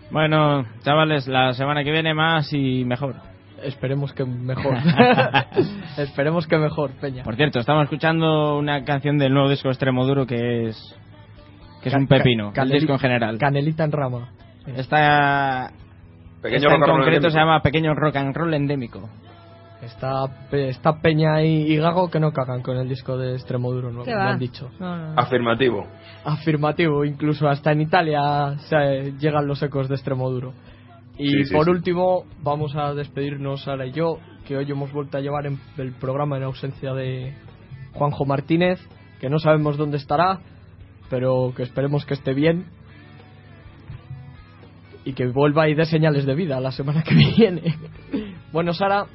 [0.10, 3.16] Bueno, chavales, la semana que viene más y mejor.
[3.62, 4.76] Esperemos que mejor.
[5.98, 7.24] Esperemos que mejor, Peña.
[7.24, 10.96] Por cierto, estamos escuchando una canción del nuevo disco Extremo Duro que es
[11.82, 13.38] que es un pepino, ca- el disco en general.
[13.38, 14.30] Canelita en rama.
[14.76, 15.72] Esta,
[16.42, 19.10] Pequeño esta en rock and roll concreto se llama Pequeño Rock and Roll Endémico.
[19.82, 24.06] Está, está Peña y, y Gago que no cagan con el disco de Extremoduro nuevo,
[24.06, 24.32] ¿Qué me va?
[24.32, 24.70] han dicho.
[24.80, 25.20] No, no, no.
[25.22, 25.86] Afirmativo.
[26.26, 30.54] Afirmativo, incluso hasta en Italia se, llegan los ecos de Extremoduro.
[31.20, 31.72] Y Sí, sí, por sí.
[31.72, 34.18] último, vamos a despedirnos Sara y yo,
[34.48, 37.36] que hoy hemos vuelto a llevar en el programa en ausencia de
[37.94, 38.80] Juanjo Martínez,
[39.20, 40.40] que no sabemos dónde estará,
[41.10, 42.66] pero que esperemos que esté bien
[45.06, 47.76] y que vuelva y dé señales de vida la semana que viene.
[48.52, 49.06] bueno, Sara,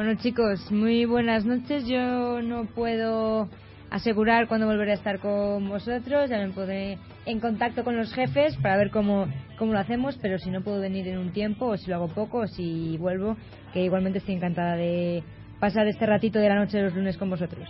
[0.00, 1.86] Bueno chicos, muy buenas noches.
[1.86, 3.50] Yo no puedo
[3.90, 6.30] asegurar cuándo volveré a estar con vosotros.
[6.30, 6.96] Ya me pondré
[7.26, 9.26] en contacto con los jefes para ver cómo,
[9.58, 12.08] cómo lo hacemos, pero si no puedo venir en un tiempo, o si lo hago
[12.08, 13.36] poco, o si vuelvo,
[13.74, 15.22] que igualmente estoy encantada de
[15.60, 17.68] pasar este ratito de la noche de los lunes con vosotros.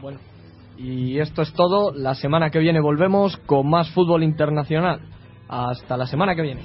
[0.00, 0.20] Bueno,
[0.78, 1.92] y esto es todo.
[1.92, 5.02] La semana que viene volvemos con más fútbol internacional.
[5.50, 6.62] Hasta la semana que viene.